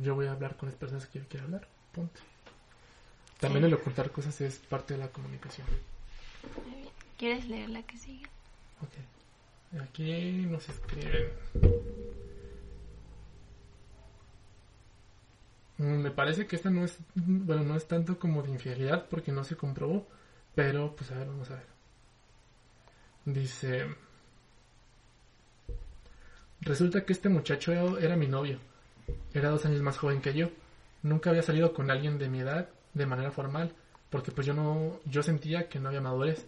yo 0.00 0.14
voy 0.14 0.26
a 0.26 0.32
hablar 0.32 0.56
con 0.56 0.68
las 0.68 0.76
personas 0.76 1.06
que 1.06 1.18
yo 1.18 1.26
quiero 1.28 1.44
hablar, 1.44 1.68
punto. 1.92 2.20
También 3.42 3.64
el 3.64 3.74
ocultar 3.74 4.12
cosas 4.12 4.40
es 4.40 4.58
parte 4.58 4.94
de 4.94 5.00
la 5.00 5.08
comunicación. 5.08 5.66
¿Quieres 7.18 7.48
leer 7.48 7.70
la 7.70 7.82
que 7.82 7.98
sigue? 7.98 8.24
Ok. 8.80 9.80
Aquí 9.82 10.46
nos 10.48 10.68
escriben. 10.68 11.28
Mm, 15.78 16.02
me 16.02 16.12
parece 16.12 16.46
que 16.46 16.54
esta 16.54 16.70
no 16.70 16.84
es, 16.84 16.96
bueno, 17.16 17.64
no 17.64 17.74
es 17.74 17.88
tanto 17.88 18.16
como 18.16 18.44
de 18.44 18.52
infidelidad 18.52 19.08
porque 19.08 19.32
no 19.32 19.42
se 19.42 19.56
comprobó, 19.56 20.06
pero 20.54 20.94
pues 20.94 21.10
a 21.10 21.16
ver, 21.16 21.26
vamos 21.26 21.50
a 21.50 21.54
ver. 21.54 21.66
Dice, 23.24 23.86
resulta 26.60 27.04
que 27.04 27.12
este 27.12 27.28
muchacho 27.28 27.98
era 27.98 28.14
mi 28.14 28.28
novio. 28.28 28.60
Era 29.34 29.48
dos 29.48 29.66
años 29.66 29.82
más 29.82 29.98
joven 29.98 30.20
que 30.20 30.32
yo. 30.32 30.48
Nunca 31.02 31.30
había 31.30 31.42
salido 31.42 31.74
con 31.74 31.90
alguien 31.90 32.18
de 32.18 32.28
mi 32.28 32.38
edad 32.38 32.68
de 32.94 33.06
manera 33.06 33.30
formal, 33.30 33.74
porque 34.10 34.32
pues 34.32 34.46
yo 34.46 34.54
no, 34.54 35.00
yo 35.04 35.22
sentía 35.22 35.68
que 35.68 35.78
no 35.78 35.88
había 35.88 36.00
madurez. 36.00 36.46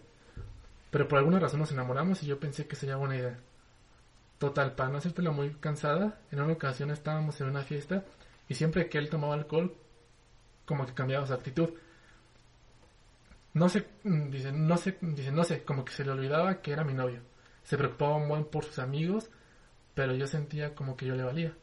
Pero 0.91 1.07
por 1.07 1.19
alguna 1.19 1.39
razón 1.39 1.59
nos 1.59 1.71
enamoramos 1.71 2.23
y 2.23 2.27
yo 2.27 2.39
pensé 2.39 2.67
que 2.67 2.75
sería 2.75 2.95
buena 2.95 3.17
idea. 3.17 3.39
Total, 4.37 4.75
para 4.75 4.89
no 4.89 4.97
hacértela 4.97 5.31
muy 5.31 5.51
cansada, 5.55 6.19
en 6.31 6.41
una 6.41 6.53
ocasión 6.53 6.91
estábamos 6.91 7.39
en 7.41 7.47
una 7.47 7.63
fiesta 7.63 8.03
y 8.47 8.53
siempre 8.53 8.89
que 8.89 8.97
él 8.97 9.09
tomaba 9.09 9.33
alcohol, 9.33 9.75
como 10.65 10.85
que 10.85 10.93
cambiaba 10.93 11.25
su 11.25 11.33
actitud. 11.33 11.69
No 13.53 13.69
sé, 13.69 13.87
mm, 14.03 14.29
dice, 14.29 14.51
no 14.51 14.77
sé, 14.77 14.97
dice, 15.01 15.31
no 15.31 15.43
sé, 15.43 15.63
como 15.63 15.85
que 15.85 15.93
se 15.93 16.03
le 16.03 16.11
olvidaba 16.11 16.61
que 16.61 16.71
era 16.71 16.83
mi 16.83 16.93
novio. 16.93 17.21
Se 17.63 17.77
preocupaba 17.77 18.17
un 18.17 18.27
buen 18.27 18.45
por 18.45 18.65
sus 18.65 18.79
amigos, 18.79 19.29
pero 19.93 20.13
yo 20.13 20.27
sentía 20.27 20.75
como 20.75 20.97
que 20.97 21.05
yo 21.05 21.15
le 21.15 21.23
valía. 21.23 21.53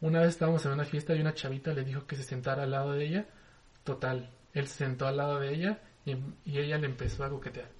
Una 0.00 0.20
vez 0.20 0.30
estábamos 0.30 0.64
en 0.66 0.72
una 0.72 0.84
fiesta 0.84 1.14
y 1.14 1.20
una 1.20 1.34
chavita 1.34 1.72
le 1.72 1.84
dijo 1.84 2.06
que 2.06 2.16
se 2.16 2.22
sentara 2.22 2.62
al 2.64 2.70
lado 2.70 2.92
de 2.92 3.04
ella. 3.04 3.26
Total, 3.88 4.28
él 4.52 4.68
se 4.68 4.84
sentó 4.84 5.06
al 5.06 5.16
lado 5.16 5.40
de 5.40 5.54
ella 5.54 5.78
y, 6.04 6.18
ella 6.44 6.76
le 6.76 6.84
empezó 6.84 7.24
a 7.24 7.30
coquetear. 7.30 7.70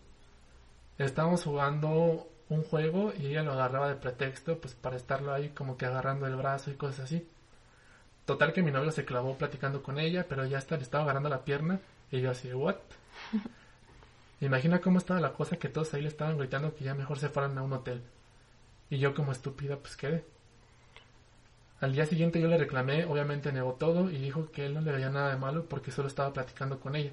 Estábamos 0.96 1.44
jugando 1.44 2.26
un 2.48 2.62
juego 2.62 3.12
y 3.14 3.26
ella 3.26 3.42
lo 3.42 3.52
agarraba 3.52 3.90
de 3.90 3.96
pretexto 3.96 4.58
pues 4.58 4.74
para 4.74 4.96
estarlo 4.96 5.34
ahí 5.34 5.50
como 5.50 5.76
que 5.76 5.84
agarrando 5.84 6.26
el 6.26 6.34
brazo 6.34 6.70
y 6.70 6.76
cosas 6.76 7.00
así. 7.00 7.28
Total 8.24 8.54
que 8.54 8.62
mi 8.62 8.70
novio 8.70 8.90
se 8.90 9.04
clavó 9.04 9.36
platicando 9.36 9.82
con 9.82 9.98
ella, 9.98 10.24
pero 10.26 10.46
ya 10.46 10.56
hasta 10.56 10.78
le 10.78 10.82
estaba 10.82 11.04
agarrando 11.04 11.28
la 11.28 11.44
pierna 11.44 11.78
y 12.10 12.22
yo 12.22 12.30
así, 12.30 12.54
¿what? 12.54 12.76
Imagina 14.40 14.80
cómo 14.80 14.96
estaba 14.96 15.20
la 15.20 15.34
cosa 15.34 15.58
que 15.58 15.68
todos 15.68 15.92
ahí 15.92 16.00
le 16.00 16.08
estaban 16.08 16.38
gritando 16.38 16.74
que 16.74 16.84
ya 16.84 16.94
mejor 16.94 17.18
se 17.18 17.28
fueran 17.28 17.58
a 17.58 17.62
un 17.62 17.74
hotel. 17.74 18.02
Y 18.88 18.96
yo 18.96 19.14
como 19.14 19.32
estúpida 19.32 19.76
pues 19.76 19.94
quedé. 19.94 20.24
Al 21.80 21.92
día 21.92 22.06
siguiente 22.06 22.40
yo 22.40 22.48
le 22.48 22.58
reclamé, 22.58 23.04
obviamente 23.04 23.52
negó 23.52 23.74
todo 23.74 24.10
y 24.10 24.18
dijo 24.18 24.50
que 24.50 24.66
él 24.66 24.74
no 24.74 24.80
le 24.80 24.92
veía 24.92 25.10
nada 25.10 25.30
de 25.30 25.36
malo 25.36 25.68
porque 25.68 25.92
solo 25.92 26.08
estaba 26.08 26.32
platicando 26.32 26.80
con 26.80 26.96
ella. 26.96 27.12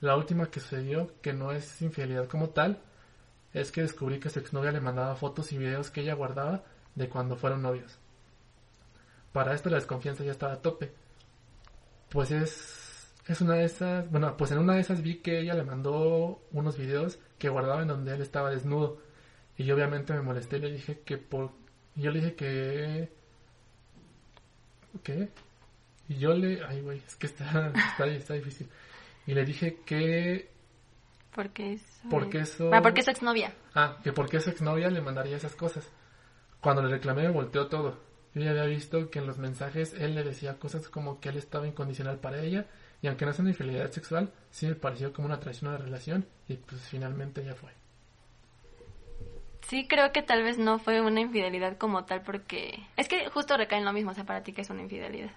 La 0.00 0.16
última 0.16 0.50
que 0.50 0.60
sucedió, 0.60 1.12
que 1.20 1.32
no 1.32 1.52
es 1.52 1.82
infidelidad 1.82 2.26
como 2.26 2.50
tal, 2.50 2.80
es 3.52 3.72
que 3.72 3.82
descubrí 3.82 4.20
que 4.20 4.30
su 4.30 4.38
exnovia 4.38 4.72
le 4.72 4.80
mandaba 4.80 5.16
fotos 5.16 5.52
y 5.52 5.58
videos 5.58 5.90
que 5.90 6.02
ella 6.02 6.14
guardaba 6.14 6.64
de 6.94 7.08
cuando 7.08 7.36
fueron 7.36 7.62
novios. 7.62 7.98
Para 9.32 9.54
esto 9.54 9.70
la 9.70 9.76
desconfianza 9.76 10.24
ya 10.24 10.32
estaba 10.32 10.54
a 10.54 10.62
tope. 10.62 10.92
Pues 12.08 12.30
es 12.30 12.88
es 13.28 13.42
una 13.42 13.54
de 13.56 13.64
esas, 13.64 14.10
bueno, 14.10 14.36
pues 14.38 14.50
en 14.52 14.58
una 14.58 14.74
de 14.74 14.80
esas 14.80 15.02
vi 15.02 15.16
que 15.16 15.40
ella 15.40 15.52
le 15.54 15.62
mandó 15.62 16.40
unos 16.50 16.78
videos 16.78 17.18
que 17.38 17.50
guardaba 17.50 17.82
en 17.82 17.88
donde 17.88 18.14
él 18.14 18.22
estaba 18.22 18.50
desnudo. 18.50 19.02
Y 19.58 19.64
yo 19.64 19.74
obviamente 19.74 20.14
me 20.14 20.22
molesté 20.22 20.56
y 20.56 20.60
le 20.60 20.72
dije 20.72 21.00
que 21.00 21.18
por... 21.18 21.52
yo 21.94 22.10
le 22.10 22.20
dije 22.20 22.34
que... 22.34 23.12
¿Qué? 25.02 25.28
Y 26.08 26.16
yo 26.16 26.34
le... 26.34 26.64
Ay, 26.64 26.80
güey, 26.80 27.02
es 27.06 27.16
que 27.16 27.26
está, 27.26 27.72
está, 27.74 28.06
está 28.06 28.34
difícil. 28.34 28.68
Y 29.26 29.34
le 29.34 29.44
dije 29.44 29.80
que... 29.84 30.50
Porque 31.34 31.74
eso... 31.74 32.08
Porque 32.10 32.38
eso... 32.40 32.70
Ah, 32.72 32.80
porque 32.82 33.00
es 33.00 33.08
exnovia. 33.08 33.52
Ah, 33.74 33.98
que 34.02 34.12
porque 34.12 34.40
su 34.40 34.50
exnovia 34.50 34.90
le 34.90 35.00
mandaría 35.00 35.36
esas 35.36 35.54
cosas. 35.54 35.88
Cuando 36.60 36.82
le 36.82 36.88
reclamé 36.88 37.22
me 37.22 37.30
volteó 37.30 37.68
todo. 37.68 37.98
Yo 38.34 38.42
ya 38.42 38.50
había 38.50 38.64
visto 38.64 39.10
que 39.10 39.18
en 39.18 39.26
los 39.26 39.38
mensajes 39.38 39.94
él 39.94 40.14
le 40.14 40.24
decía 40.24 40.58
cosas 40.58 40.88
como 40.88 41.20
que 41.20 41.28
él 41.28 41.36
estaba 41.36 41.66
incondicional 41.66 42.18
para 42.18 42.40
ella 42.42 42.66
y 43.00 43.06
aunque 43.06 43.24
no 43.24 43.30
es 43.30 43.38
una 43.38 43.50
infidelidad 43.50 43.90
sexual, 43.90 44.32
sí 44.50 44.66
me 44.66 44.74
pareció 44.74 45.12
como 45.12 45.26
una 45.26 45.40
traición 45.40 45.70
a 45.70 45.74
la 45.74 45.84
relación 45.84 46.26
y 46.48 46.56
pues 46.56 46.80
finalmente 46.82 47.44
ya 47.44 47.54
fue. 47.54 47.70
Sí, 49.68 49.86
creo 49.86 50.12
que 50.12 50.22
tal 50.22 50.42
vez 50.42 50.56
no 50.56 50.78
fue 50.78 51.02
una 51.02 51.20
infidelidad 51.20 51.76
como 51.76 52.04
tal 52.06 52.22
porque... 52.22 52.86
Es 52.96 53.06
que 53.06 53.28
justo 53.28 53.54
recae 53.54 53.78
en 53.78 53.84
lo 53.84 53.92
mismo, 53.92 54.12
o 54.12 54.14
sea, 54.14 54.24
para 54.24 54.42
ti 54.42 54.54
que 54.54 54.62
es 54.62 54.70
una 54.70 54.80
infidelidad. 54.80 55.30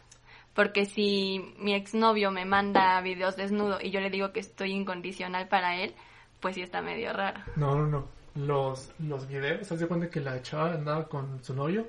Porque 0.54 0.86
si 0.86 1.54
mi 1.58 1.74
exnovio 1.74 2.32
me 2.32 2.46
manda 2.46 3.02
videos 3.02 3.36
desnudo 3.36 3.80
y 3.82 3.92
yo 3.92 4.00
le 4.00 4.10
digo 4.10 4.32
que 4.32 4.40
estoy 4.40 4.72
incondicional 4.72 5.50
para 5.50 5.76
él, 5.76 5.94
pues 6.40 6.56
sí 6.56 6.62
está 6.62 6.82
medio 6.82 7.12
raro. 7.12 7.42
No, 7.58 7.76
no, 7.76 7.88
no. 7.88 8.08
Los, 8.36 8.94
los 9.00 9.28
videos, 9.28 9.68
¿se 9.68 9.76
de 9.76 9.88
cuenta 9.88 10.10
que 10.10 10.22
la 10.22 10.42
chava 10.42 10.74
andaba 10.76 11.10
con 11.10 11.44
su 11.44 11.54
novio 11.54 11.88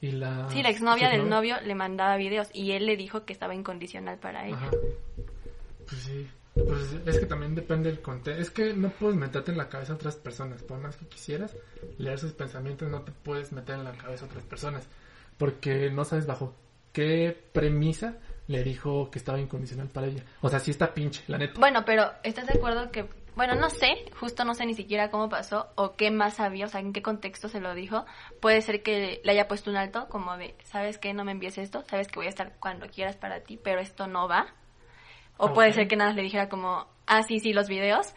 y 0.00 0.12
la... 0.12 0.48
Sí, 0.48 0.62
la 0.62 0.70
exnovia 0.70 1.10
del 1.10 1.28
novio 1.28 1.60
le 1.60 1.74
mandaba 1.74 2.16
videos 2.16 2.48
y 2.54 2.72
él 2.72 2.86
le 2.86 2.96
dijo 2.96 3.26
que 3.26 3.34
estaba 3.34 3.54
incondicional 3.54 4.18
para 4.18 4.46
ella. 4.46 4.70
Pues 5.86 6.00
sí. 6.00 6.26
Pues 6.54 6.94
es 7.06 7.18
que 7.18 7.26
también 7.26 7.54
depende 7.54 7.90
del 7.90 8.00
contexto. 8.00 8.42
Es 8.42 8.50
que 8.50 8.74
no 8.74 8.90
puedes 8.90 9.16
meterte 9.16 9.52
en 9.52 9.58
la 9.58 9.68
cabeza 9.68 9.92
a 9.92 9.96
otras 9.96 10.16
personas. 10.16 10.62
Por 10.62 10.78
más 10.78 10.96
que 10.96 11.06
quisieras 11.06 11.56
leer 11.98 12.18
sus 12.18 12.32
pensamientos, 12.32 12.90
no 12.90 13.02
te 13.02 13.12
puedes 13.12 13.52
meter 13.52 13.76
en 13.76 13.84
la 13.84 13.92
cabeza 13.92 14.24
a 14.24 14.28
otras 14.28 14.44
personas. 14.44 14.86
Porque 15.38 15.90
no 15.90 16.04
sabes 16.04 16.26
bajo 16.26 16.54
qué 16.92 17.36
premisa 17.52 18.18
le 18.48 18.62
dijo 18.62 19.10
que 19.10 19.18
estaba 19.18 19.40
incondicional 19.40 19.88
para 19.88 20.08
ella. 20.08 20.24
O 20.42 20.48
sea, 20.48 20.58
sí 20.58 20.70
está 20.70 20.92
pinche, 20.92 21.22
la 21.26 21.38
neta. 21.38 21.58
Bueno, 21.58 21.84
pero 21.86 22.10
¿estás 22.22 22.46
de 22.46 22.58
acuerdo 22.58 22.90
que 22.90 23.08
bueno, 23.34 23.54
no 23.54 23.70
sé, 23.70 24.04
justo 24.20 24.44
no 24.44 24.52
sé 24.54 24.66
ni 24.66 24.74
siquiera 24.74 25.10
cómo 25.10 25.30
pasó 25.30 25.70
o 25.74 25.96
qué 25.96 26.10
más 26.10 26.34
sabía, 26.34 26.66
o 26.66 26.68
sea, 26.68 26.80
en 26.80 26.92
qué 26.92 27.00
contexto 27.00 27.48
se 27.48 27.60
lo 27.60 27.74
dijo. 27.74 28.04
Puede 28.40 28.60
ser 28.60 28.82
que 28.82 29.22
le 29.24 29.32
haya 29.32 29.48
puesto 29.48 29.70
un 29.70 29.76
alto, 29.76 30.06
como 30.10 30.36
de, 30.36 30.54
¿sabes 30.64 30.98
qué? 30.98 31.14
No 31.14 31.24
me 31.24 31.32
envíes 31.32 31.56
esto, 31.56 31.82
sabes 31.88 32.08
que 32.08 32.16
voy 32.16 32.26
a 32.26 32.30
estar 32.30 32.52
cuando 32.60 32.88
quieras 32.88 33.16
para 33.16 33.40
ti, 33.40 33.56
pero 33.56 33.80
esto 33.80 34.06
no 34.06 34.28
va. 34.28 34.54
O 35.44 35.52
puede 35.52 35.72
ser 35.72 35.88
que 35.88 35.96
nada 35.96 36.12
le 36.12 36.22
dijera 36.22 36.48
como, 36.48 36.86
ah, 37.06 37.22
sí, 37.22 37.40
sí, 37.40 37.52
los 37.52 37.68
videos 37.68 38.14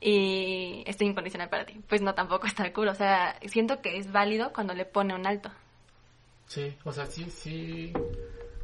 y 0.00 0.82
estoy 0.86 1.06
incondicional 1.06 1.48
para 1.48 1.64
ti. 1.64 1.80
Pues 1.88 2.02
no, 2.02 2.14
tampoco 2.14 2.46
está 2.46 2.72
cool, 2.72 2.88
o 2.88 2.94
sea, 2.94 3.38
siento 3.46 3.80
que 3.80 3.96
es 3.96 4.10
válido 4.10 4.52
cuando 4.52 4.74
le 4.74 4.84
pone 4.84 5.14
un 5.14 5.26
alto. 5.26 5.50
Sí, 6.46 6.76
o 6.84 6.92
sea, 6.92 7.06
sí, 7.06 7.30
sí, 7.30 7.92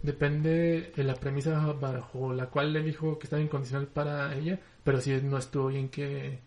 depende 0.03 0.93
de 0.95 1.05
la 1.05 1.15
premisa 1.15 1.59
bajo 1.81 2.33
la 2.33 2.47
cual 2.47 2.73
le 2.73 2.83
dijo 2.83 3.19
que 3.19 3.25
estaba 3.25 3.43
incondicional 3.43 3.87
para 3.87 4.35
ella 4.35 4.59
pero 4.85 5.01
sí 5.01 5.19
no 5.23 5.39
estuvo 5.39 5.69
bien 5.69 5.89
que... 5.89 6.41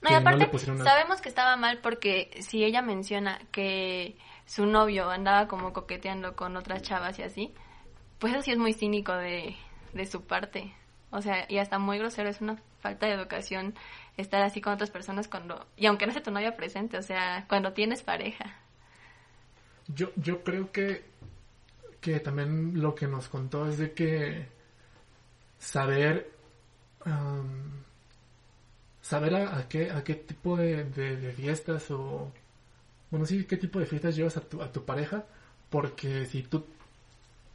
No, 0.00 0.10
y 0.10 0.14
aparte 0.14 0.48
sabemos 0.58 1.20
que 1.20 1.28
estaba 1.28 1.56
mal 1.56 1.78
porque 1.82 2.30
si 2.40 2.64
ella 2.64 2.80
menciona 2.80 3.38
que 3.52 4.16
su 4.46 4.64
novio 4.64 5.10
andaba 5.10 5.46
como 5.46 5.74
coqueteando 5.74 6.34
con 6.34 6.56
otras 6.56 6.80
chavas 6.80 7.18
y 7.18 7.22
así, 7.22 7.52
pues 8.18 8.32
eso 8.32 8.42
sí 8.42 8.52
es 8.52 8.58
muy 8.58 8.72
cínico 8.72 9.12
de, 9.12 9.56
de 9.92 10.06
su 10.06 10.22
parte. 10.22 10.72
O 11.10 11.22
sea, 11.22 11.46
y 11.48 11.58
hasta 11.58 11.78
muy 11.78 11.98
grosero, 11.98 12.28
es 12.28 12.40
una 12.40 12.56
falta 12.80 13.06
de 13.06 13.14
educación 13.14 13.74
estar 14.16 14.42
así 14.42 14.60
con 14.60 14.72
otras 14.72 14.90
personas 14.90 15.28
cuando, 15.28 15.66
y 15.76 15.86
aunque 15.86 16.06
no 16.06 16.12
sea 16.12 16.22
tu 16.22 16.30
novia 16.30 16.56
presente, 16.56 16.98
o 16.98 17.02
sea, 17.02 17.46
cuando 17.48 17.72
tienes 17.72 18.02
pareja. 18.02 18.56
Yo, 19.88 20.10
yo 20.16 20.44
creo 20.44 20.70
que, 20.70 21.04
que 22.00 22.20
también 22.20 22.80
lo 22.80 22.94
que 22.94 23.06
nos 23.06 23.28
contó 23.28 23.68
es 23.68 23.78
de 23.78 23.92
que 23.92 24.48
saber 25.58 26.30
saber 29.00 29.34
a, 29.34 29.66
qué, 29.68 29.90
a 29.90 30.04
qué 30.04 30.14
tipo 30.14 30.56
de, 30.56 31.32
fiestas 31.36 31.90
o, 31.90 32.30
bueno, 33.10 33.26
sí, 33.26 33.44
qué 33.44 33.56
tipo 33.56 33.80
de 33.80 33.86
fiestas 33.86 34.14
llevas 34.14 34.36
a 34.36 34.40
tu, 34.40 34.62
a 34.62 34.70
tu 34.70 34.84
pareja, 34.84 35.24
porque 35.70 36.26
si 36.26 36.42
tú 36.42 36.64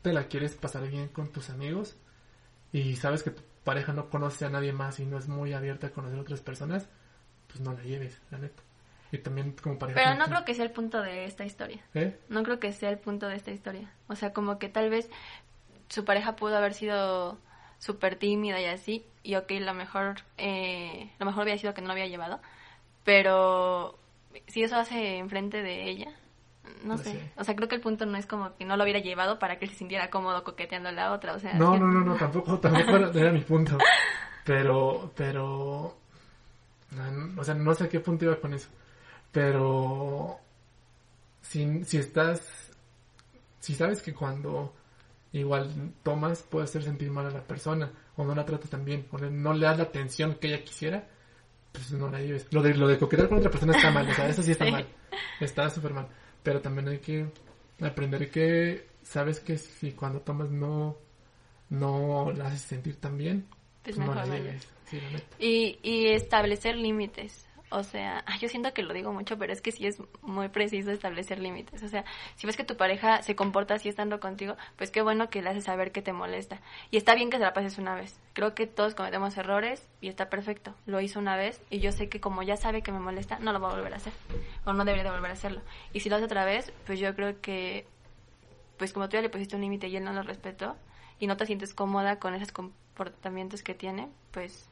te 0.02 0.14
la 0.14 0.28
quieres 0.28 0.56
pasar 0.56 0.88
bien 0.90 1.08
con 1.10 1.30
tus 1.30 1.50
amigos 1.50 1.96
y 2.76 2.98
sabes 2.98 3.24
que 3.24 3.32
tu 3.32 3.42
pareja 3.64 3.94
no 3.94 4.10
conoce 4.10 4.44
a 4.44 4.50
nadie 4.50 4.74
más 4.74 5.00
y 5.00 5.06
no 5.06 5.18
es 5.18 5.30
muy 5.30 5.54
abierta 5.54 5.88
a 5.88 5.90
conocer 5.92 6.20
a 6.20 6.22
otras 6.24 6.42
personas, 6.42 6.90
pues 7.48 7.62
no 7.62 7.72
la 7.72 7.82
lleves, 7.82 8.22
la 8.32 8.38
neta. 8.38 8.62
Y 9.14 9.20
también 9.20 9.54
como 9.54 9.80
pareja. 9.80 10.02
Pero 10.04 10.16
no 10.16 10.26
creo 10.26 10.44
que 10.44 10.54
sea 10.54 10.66
el 10.66 10.72
punto 10.72 11.02
de 11.02 11.24
esta 11.24 11.46
historia. 11.46 11.82
¿Eh? 11.94 12.20
No 12.28 12.44
creo 12.44 12.60
que 12.60 12.74
sea 12.74 12.90
el 12.90 12.98
punto 12.98 13.30
de 13.30 13.38
esta 13.38 13.52
historia. 13.52 13.90
O 14.10 14.16
sea, 14.16 14.34
como 14.34 14.60
que 14.60 14.68
tal 14.68 14.90
vez 14.90 15.10
su 15.88 16.04
pareja 16.04 16.36
pudo 16.36 16.58
haber 16.58 16.74
sido 16.74 17.40
súper 17.80 18.18
tímida 18.18 18.60
y 18.60 18.66
así, 18.66 19.06
y 19.24 19.36
ok, 19.36 19.52
lo 19.62 19.74
mejor, 19.74 20.16
eh, 20.38 21.12
lo 21.18 21.26
mejor 21.26 21.44
había 21.44 21.58
sido 21.58 21.74
que 21.74 21.80
no 21.80 21.88
lo 21.88 21.94
había 21.94 22.08
llevado, 22.08 22.42
pero 23.06 23.98
si 24.48 24.64
eso 24.64 24.76
hace 24.76 25.18
enfrente 25.18 25.64
de 25.64 25.90
ella, 25.90 26.14
no 26.84 26.96
Pues 26.96 27.08
sé. 27.08 27.12
sí. 27.14 27.20
O 27.38 27.44
sea, 27.44 27.56
creo 27.56 27.68
que 27.68 27.76
el 27.76 27.82
punto 27.82 28.06
no 28.06 28.18
es 28.18 28.26
como 28.26 28.56
que 28.58 28.66
no 28.66 28.78
lo 28.78 28.84
hubiera 28.84 29.00
llevado 29.00 29.40
para 29.40 29.58
que 29.58 29.66
él 29.66 29.72
se 29.72 29.78
sintiera 29.78 30.10
cómodo 30.10 30.44
coqueteando 30.44 30.90
a 30.90 30.92
la 30.92 31.12
otra. 31.12 31.34
O 31.34 31.40
sea, 31.40 31.54
No, 31.56 31.74
que- 31.74 31.80
no, 31.80 31.88
no, 31.88 32.02
no, 32.02 32.16
tampoco, 32.16 32.60
tampoco 32.60 32.96
era, 32.98 33.12
era 33.14 33.32
mi 33.32 33.42
punto. 33.42 33.78
Pero, 34.44 35.12
pero, 35.16 35.98
no, 36.92 37.42
o 37.42 37.44
sea, 37.44 37.54
no 37.56 37.74
sé 37.74 37.86
a 37.86 37.90
qué 37.90 38.00
punto 38.00 38.26
iba 38.26 38.36
con 38.40 38.54
eso. 38.54 38.70
Pero, 39.32 40.40
si, 41.42 41.84
si 41.84 41.98
estás, 41.98 42.72
si 43.60 43.74
sabes 43.76 44.02
que 44.02 44.14
cuando 44.14 44.74
igual 45.34 45.70
tomas 46.04 46.42
puede 46.44 46.64
hacer 46.66 46.84
sentir 46.84 47.12
mal 47.12 47.26
a 47.26 47.32
la 47.32 47.42
persona, 47.44 47.92
o 48.16 48.24
no 48.24 48.34
la 48.34 48.46
tratas 48.46 48.70
tan 48.70 48.86
bien, 48.86 49.08
o 49.12 49.18
no 49.18 49.54
le 49.54 49.66
das 49.66 49.78
la 49.78 49.84
atención 49.84 50.36
que 50.36 50.48
ella 50.48 50.64
quisiera, 50.64 51.08
pues 51.74 51.92
no 51.92 52.10
la 52.10 52.22
lleves. 52.22 52.48
Lo 52.54 52.62
de, 52.62 52.74
lo 52.76 52.88
de 52.88 52.98
coquetear 52.98 53.28
con 53.28 53.40
otra 53.40 53.52
persona 53.52 53.76
está 53.76 53.92
mal, 53.92 54.10
o 54.10 54.14
sea, 54.14 54.30
eso 54.30 54.42
sí 54.42 54.52
está 54.52 54.66
Sí. 54.66 54.72
mal. 54.72 54.88
Está 55.42 55.70
súper 55.70 55.94
mal. 55.94 56.08
Pero 56.46 56.62
también 56.62 56.88
hay 56.90 57.00
que 57.00 57.26
aprender 57.82 58.30
que 58.30 58.86
sabes 59.02 59.40
que 59.40 59.58
si 59.58 59.94
cuando 59.94 60.22
tomas 60.22 60.52
no, 60.52 60.96
no 61.72 62.32
la 62.34 62.46
haces 62.50 62.62
sentir 62.62 62.98
tan 62.98 63.18
bien, 63.18 63.48
Pues 63.84 63.98
no 63.98 64.14
la 64.14 64.28
lleves. 64.28 64.68
Sí, 64.86 65.02
la 65.02 65.10
neta. 65.10 65.36
Y, 65.40 65.80
y 65.82 66.10
establecer 66.10 66.76
límites. 66.76 67.48
O 67.76 67.84
sea, 67.84 68.24
yo 68.40 68.48
siento 68.48 68.74
que 68.74 68.84
lo 68.84 68.94
digo 68.94 69.12
mucho, 69.12 69.38
pero 69.38 69.52
es 69.52 69.62
que 69.62 69.74
sí 69.74 69.86
es 69.86 70.02
muy 70.22 70.48
preciso 70.48 70.92
establecer 70.92 71.40
límites. 71.40 71.84
O 71.84 71.90
sea, 71.90 72.06
si 72.38 72.48
ves 72.48 72.56
que 72.56 72.64
tu 72.64 72.78
pareja 72.78 73.22
se 73.22 73.36
comporta 73.36 73.74
así 73.74 73.90
estando 73.90 74.22
contigo, 74.22 74.56
pues 74.78 74.92
qué 74.92 75.02
bueno 75.02 75.30
que 75.30 75.42
le 75.42 75.50
haces 75.50 75.66
saber 75.66 75.92
que 75.92 76.02
te 76.02 76.14
molesta. 76.14 76.62
Y 76.90 76.96
está 76.96 77.16
bien 77.16 77.30
que 77.30 77.36
se 77.36 77.44
la 77.44 77.54
pases 77.54 77.78
una 77.78 77.94
vez. 77.94 78.18
Creo 78.32 78.56
que 78.56 78.66
todos 78.66 78.96
cometemos 78.96 79.36
errores 79.36 79.86
y 80.00 80.08
está 80.08 80.30
perfecto. 80.30 80.74
Lo 80.86 81.02
hizo 81.02 81.20
una 81.20 81.36
vez 81.36 81.62
y 81.70 81.80
yo 81.80 81.92
sé 81.92 82.08
que 82.08 82.22
como 82.22 82.44
ya 82.44 82.56
sabe 82.56 82.82
que 82.82 82.94
me 82.94 83.00
molesta, 83.00 83.40
no 83.40 83.52
lo 83.52 83.60
va 83.60 83.72
a 83.72 83.76
volver 83.76 83.94
a 83.94 83.98
hacer. 83.98 84.14
O 84.64 84.72
no 84.72 84.86
debería 84.86 85.04
de 85.04 85.12
volver 85.12 85.32
a 85.32 85.34
hacerlo. 85.34 85.62
Y 85.92 86.00
si 86.00 86.10
lo 86.10 86.16
hace 86.16 86.24
otra 86.24 86.46
vez, 86.46 86.72
pues 86.86 86.98
yo 86.98 87.14
creo 87.14 87.42
que, 87.42 87.86
pues 88.78 88.94
como 88.94 89.10
tú 89.10 89.18
ya 89.18 89.22
le 89.22 89.30
pusiste 89.30 89.58
un 89.58 89.62
límite 89.64 89.90
y 89.90 89.98
él 89.98 90.06
no 90.06 90.14
lo 90.14 90.24
respetó 90.24 90.78
y 91.20 91.28
no 91.28 91.36
te 91.36 91.46
sientes 91.46 91.74
cómoda 91.74 92.20
con 92.20 92.36
esos 92.36 92.54
comportamientos 92.54 93.64
que 93.64 93.74
tiene, 93.74 94.08
pues 94.32 94.70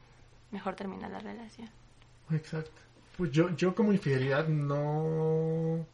mejor 0.52 0.74
termina 0.74 1.10
la 1.10 1.18
relación. 1.18 1.68
Exacto. 2.30 2.80
Pues 3.16 3.30
yo, 3.30 3.54
yo 3.56 3.74
como 3.74 3.92
infidelidad 3.92 4.48
no, 4.48 5.86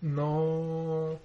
no 0.00 1.18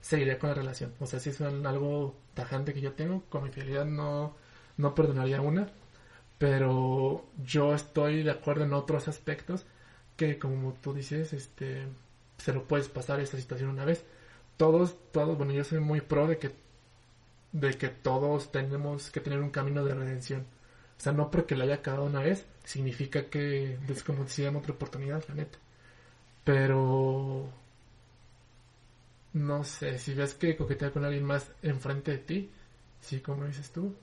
seguiría 0.00 0.38
con 0.38 0.50
la 0.50 0.54
relación. 0.54 0.92
O 1.00 1.06
sea, 1.06 1.20
si 1.20 1.30
es 1.30 1.40
algo 1.40 2.14
tajante 2.34 2.74
que 2.74 2.80
yo 2.82 2.92
tengo, 2.92 3.22
como 3.30 3.46
infidelidad 3.46 3.86
no, 3.86 4.36
no 4.76 4.94
perdonaría 4.94 5.40
una. 5.40 5.68
Pero 6.38 7.24
yo 7.44 7.74
estoy 7.74 8.22
de 8.22 8.30
acuerdo 8.32 8.64
en 8.64 8.74
otros 8.74 9.08
aspectos 9.08 9.66
que, 10.16 10.38
como 10.38 10.74
tú 10.74 10.94
dices, 10.94 11.32
este, 11.32 11.86
se 12.38 12.52
lo 12.52 12.64
puedes 12.64 12.88
pasar 12.88 13.20
esta 13.20 13.38
situación 13.38 13.70
una 13.70 13.84
vez. 13.84 14.04
Todos, 14.56 14.96
todos, 15.12 15.38
bueno, 15.38 15.52
yo 15.52 15.64
soy 15.64 15.80
muy 15.80 16.00
pro 16.00 16.26
de 16.28 16.38
que, 16.38 16.52
de 17.52 17.72
que 17.78 17.88
todos 17.88 18.52
tenemos 18.52 19.10
que 19.10 19.20
tener 19.20 19.40
un 19.40 19.50
camino 19.50 19.84
de 19.84 19.94
redención. 19.94 20.46
O 20.98 21.00
sea, 21.00 21.12
no 21.12 21.30
porque 21.30 21.56
la 21.56 21.64
haya 21.64 21.82
cagado 21.82 22.04
una 22.04 22.20
vez, 22.20 22.46
significa 22.64 23.26
que 23.26 23.78
es 23.88 24.02
como 24.04 24.26
si 24.28 24.42
damos 24.42 24.62
otra 24.62 24.74
oportunidad, 24.74 25.24
la 25.28 25.34
neta. 25.34 25.58
Pero 26.44 27.48
no 29.32 29.64
sé, 29.64 29.98
si 29.98 30.14
ves 30.14 30.34
que 30.34 30.56
coquetea 30.56 30.90
con 30.92 31.04
alguien 31.04 31.24
más 31.24 31.50
enfrente 31.62 32.12
de 32.12 32.18
ti, 32.18 32.50
sí, 33.00 33.20
como 33.20 33.44
dices 33.46 33.70
tú, 33.72 33.94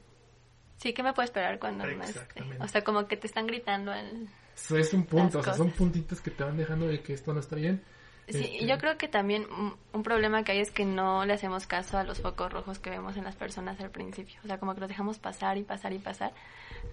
Sí, 0.82 0.94
¿qué 0.94 1.04
me 1.04 1.14
puede 1.14 1.26
esperar 1.26 1.60
cuando? 1.60 1.86
Exactamente. 1.86 2.64
O 2.64 2.68
sea, 2.68 2.84
como 2.84 3.08
que 3.08 3.16
te 3.16 3.28
están 3.28 3.46
gritando 3.46 3.94
el... 3.94 4.28
eso 4.56 4.78
es 4.78 4.92
un 4.94 5.06
punto, 5.06 5.38
o 5.38 5.44
sea, 5.44 5.54
son 5.54 5.70
puntitos 5.70 6.22
que 6.22 6.32
te 6.32 6.44
van 6.44 6.58
dejando 6.58 6.88
de 6.88 7.04
que 7.04 7.14
esto 7.14 7.32
no 7.36 7.40
está 7.40 7.56
bien. 7.56 7.84
Sí, 8.30 8.50
Este, 8.54 8.66
yo 8.68 8.78
creo 8.78 8.98
que 8.98 9.08
también 9.08 9.46
un, 9.52 9.76
un 9.94 10.04
problema 10.04 10.44
que 10.44 10.54
hay 10.54 10.60
es 10.60 10.72
que 10.72 10.86
no 10.86 11.26
le 11.26 11.34
hacemos 11.34 11.68
caso 11.68 11.98
a 11.98 12.04
los 12.04 12.20
focos 12.22 12.52
rojos 12.52 12.80
que 12.80 12.90
vemos 12.90 13.18
en 13.18 13.24
las 13.26 13.36
personas 13.36 13.80
al 13.82 13.92
principio. 13.92 14.40
O 14.44 14.48
sea, 14.48 14.60
como 14.60 14.74
que 14.74 14.80
los 14.82 14.90
dejamos 14.90 15.20
pasar 15.20 15.58
y 15.58 15.64
pasar 15.64 15.94
y 15.94 16.00
pasar 16.00 16.34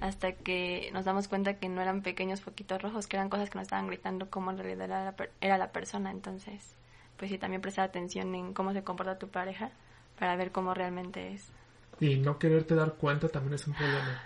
hasta 0.01 0.33
que 0.33 0.91
nos 0.93 1.05
damos 1.05 1.29
cuenta 1.29 1.59
que 1.59 1.69
no 1.69 1.83
eran 1.83 2.03
pequeños 2.03 2.41
foquitos 2.43 2.83
rojos, 2.83 3.07
que 3.07 3.17
eran 3.17 3.31
cosas 3.31 3.51
que 3.51 3.59
nos 3.59 3.65
estaban 3.67 3.87
gritando 3.89 4.31
cómo 4.31 4.51
en 4.51 4.59
realidad 4.59 4.87
era 4.87 5.05
la, 5.05 5.13
per- 5.17 5.33
era 5.41 5.59
la 5.59 5.73
persona. 5.73 6.11
Entonces, 6.11 6.77
pues 7.17 7.31
sí, 7.31 7.39
también 7.39 7.63
prestar 7.63 7.85
atención 7.87 8.35
en 8.35 8.55
cómo 8.55 8.73
se 8.73 8.85
comporta 8.85 9.19
tu 9.19 9.29
pareja 9.29 9.71
para 10.19 10.37
ver 10.37 10.53
cómo 10.53 10.75
realmente 10.75 11.33
es. 11.35 11.53
Y 12.01 12.17
no 12.17 12.39
quererte 12.41 12.75
dar 12.75 12.97
cuenta 12.97 13.29
también 13.29 13.55
es 13.55 13.67
un 13.69 13.75
problema. 13.75 14.21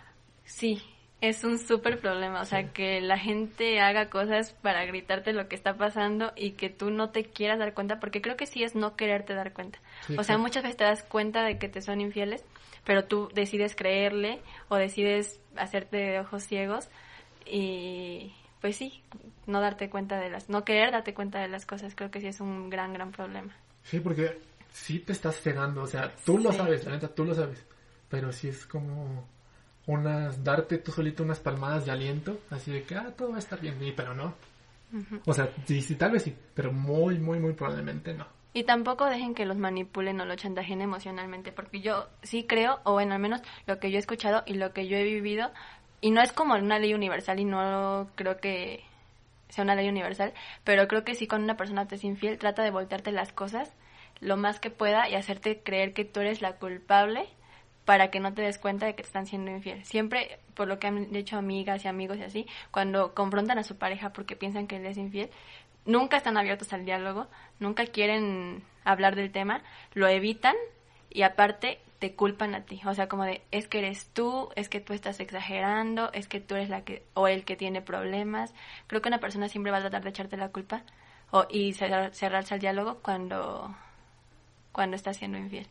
Sí, 0.44 0.82
es 1.22 1.44
un 1.44 1.58
súper 1.58 2.00
problema. 2.00 2.42
O 2.42 2.44
sea, 2.44 2.62
Sí. 2.62 2.68
que 2.74 3.00
la 3.00 3.16
gente 3.16 3.80
haga 3.80 4.10
cosas 4.10 4.52
para 4.60 4.84
gritarte 4.84 5.32
lo 5.32 5.48
que 5.48 5.54
está 5.54 5.76
pasando 5.76 6.32
y 6.36 6.50
que 6.52 6.68
tú 6.68 6.90
no 6.90 7.10
te 7.10 7.24
quieras 7.24 7.60
dar 7.60 7.74
cuenta, 7.74 8.00
porque 8.00 8.20
creo 8.20 8.36
que 8.36 8.46
sí 8.46 8.64
es 8.64 8.74
no 8.74 8.96
quererte 8.96 9.32
dar 9.32 9.52
cuenta. 9.52 9.78
Sí, 10.06 10.16
o 10.18 10.24
sea, 10.24 10.36
muchas 10.36 10.64
veces 10.64 10.76
te 10.76 10.84
das 10.84 11.04
cuenta 11.04 11.44
de 11.44 11.58
que 11.58 11.68
te 11.68 11.80
son 11.80 12.00
infieles, 12.00 12.44
pero 12.84 13.04
tú 13.04 13.30
decides 13.34 13.76
creerle 13.76 14.40
o 14.68 14.74
decides 14.76 15.40
hacerte 15.56 15.96
de 15.96 16.18
ojos 16.18 16.42
ciegos 16.42 16.90
y 17.46 18.34
pues 18.60 18.76
sí, 18.76 19.02
no 19.46 19.60
darte 19.60 19.88
cuenta 19.90 20.18
de 20.18 20.28
las, 20.28 20.48
no 20.48 20.64
querer 20.64 20.90
darte 20.90 21.14
cuenta 21.14 21.40
de 21.40 21.48
las 21.48 21.66
cosas, 21.66 21.94
creo 21.94 22.10
que 22.10 22.20
sí 22.20 22.26
es 22.26 22.40
un 22.40 22.68
gran, 22.68 22.92
gran 22.92 23.12
problema. 23.12 23.54
Sí, 23.84 24.00
porque 24.00 24.40
sí 24.72 24.98
te 24.98 25.12
estás 25.12 25.40
cegando, 25.40 25.82
o 25.82 25.86
sea, 25.86 26.12
tú 26.24 26.38
lo 26.38 26.52
sabes, 26.52 26.84
la 26.84 26.92
neta, 26.92 27.08
tú 27.08 27.24
lo 27.24 27.34
sabes. 27.34 27.64
Pero 28.08 28.30
sí 28.32 28.48
es 28.48 28.66
como 28.66 29.26
unas, 29.86 30.42
darte 30.42 30.78
tú 30.78 30.92
solito 30.92 31.22
unas 31.22 31.40
palmadas 31.40 31.86
de 31.86 31.92
aliento, 31.92 32.38
así 32.50 32.70
de 32.70 32.84
que, 32.84 32.94
ah, 32.94 33.12
todo 33.16 33.30
va 33.30 33.36
a 33.36 33.40
estar 33.40 33.60
bien, 33.60 33.82
y, 33.82 33.92
pero 33.92 34.14
no. 34.14 34.34
O 35.24 35.32
sea, 35.32 35.48
sí, 35.64 35.80
sí, 35.80 35.94
tal 35.94 36.12
vez 36.12 36.22
sí, 36.22 36.36
pero 36.54 36.70
muy, 36.70 37.18
muy, 37.18 37.40
muy 37.40 37.54
probablemente 37.54 38.12
no. 38.12 38.26
Y 38.52 38.64
tampoco 38.64 39.06
dejen 39.06 39.34
que 39.34 39.46
los 39.46 39.56
manipulen 39.56 40.20
o 40.20 40.26
lo 40.26 40.36
chantajeen 40.36 40.82
emocionalmente, 40.82 41.52
porque 41.52 41.80
yo 41.80 42.08
sí 42.22 42.44
creo, 42.44 42.80
o 42.84 42.92
bueno, 42.92 43.14
al 43.14 43.20
menos 43.20 43.40
lo 43.66 43.78
que 43.78 43.90
yo 43.90 43.96
he 43.96 44.00
escuchado 44.00 44.42
y 44.44 44.54
lo 44.54 44.74
que 44.74 44.86
yo 44.88 44.98
he 44.98 45.04
vivido, 45.04 45.50
y 46.02 46.10
no 46.10 46.20
es 46.20 46.32
como 46.32 46.54
una 46.54 46.78
ley 46.78 46.92
universal 46.92 47.40
y 47.40 47.46
no 47.46 48.10
creo 48.14 48.36
que 48.38 48.84
sea 49.48 49.64
una 49.64 49.74
ley 49.74 49.88
universal, 49.88 50.34
pero 50.64 50.86
creo 50.88 51.04
que 51.04 51.14
sí 51.14 51.26
cuando 51.26 51.44
una 51.44 51.56
persona 51.56 51.88
te 51.88 51.94
es 51.94 52.04
infiel, 52.04 52.38
trata 52.38 52.62
de 52.62 52.70
voltearte 52.70 53.12
las 53.12 53.32
cosas 53.32 53.72
lo 54.20 54.36
más 54.36 54.60
que 54.60 54.70
pueda 54.70 55.08
y 55.08 55.14
hacerte 55.14 55.62
creer 55.62 55.92
que 55.94 56.04
tú 56.04 56.20
eres 56.20 56.42
la 56.42 56.56
culpable 56.56 57.28
para 57.84 58.10
que 58.10 58.20
no 58.20 58.32
te 58.32 58.42
des 58.42 58.58
cuenta 58.58 58.86
de 58.86 58.94
que 58.94 59.02
te 59.02 59.08
están 59.08 59.26
siendo 59.26 59.50
infiel. 59.50 59.84
Siempre, 59.84 60.38
por 60.54 60.68
lo 60.68 60.78
que 60.78 60.86
han 60.86 61.12
dicho 61.12 61.36
amigas 61.36 61.84
y 61.84 61.88
amigos 61.88 62.18
y 62.18 62.22
así, 62.22 62.46
cuando 62.70 63.14
confrontan 63.14 63.58
a 63.58 63.64
su 63.64 63.76
pareja 63.76 64.12
porque 64.12 64.36
piensan 64.36 64.66
que 64.66 64.76
él 64.76 64.86
es 64.86 64.96
infiel, 64.96 65.30
nunca 65.84 66.16
están 66.16 66.36
abiertos 66.36 66.72
al 66.72 66.84
diálogo, 66.84 67.28
nunca 67.58 67.86
quieren 67.86 68.62
hablar 68.84 69.16
del 69.16 69.32
tema, 69.32 69.62
lo 69.94 70.06
evitan 70.06 70.54
y 71.10 71.22
aparte 71.22 71.80
te 71.98 72.14
culpan 72.14 72.54
a 72.56 72.62
ti, 72.62 72.80
o 72.84 72.94
sea, 72.94 73.08
como 73.08 73.24
de 73.24 73.42
es 73.52 73.68
que 73.68 73.78
eres 73.78 74.06
tú, 74.12 74.48
es 74.56 74.68
que 74.68 74.80
tú 74.80 74.92
estás 74.92 75.20
exagerando, 75.20 76.12
es 76.12 76.26
que 76.26 76.40
tú 76.40 76.56
eres 76.56 76.68
la 76.68 76.82
que 76.82 77.04
o 77.14 77.28
el 77.28 77.44
que 77.44 77.54
tiene 77.54 77.80
problemas. 77.80 78.54
Creo 78.88 79.00
que 79.02 79.08
una 79.08 79.20
persona 79.20 79.48
siempre 79.48 79.70
va 79.70 79.78
a 79.78 79.82
tratar 79.82 80.02
de 80.02 80.10
echarte 80.10 80.36
la 80.36 80.48
culpa 80.48 80.82
o 81.30 81.46
y 81.48 81.74
cerrar- 81.74 82.12
cerrarse 82.12 82.54
al 82.54 82.60
diálogo 82.60 82.98
cuando 83.02 83.72
cuando 84.72 84.96
está 84.96 85.14
siendo 85.14 85.38
infiel. 85.38 85.68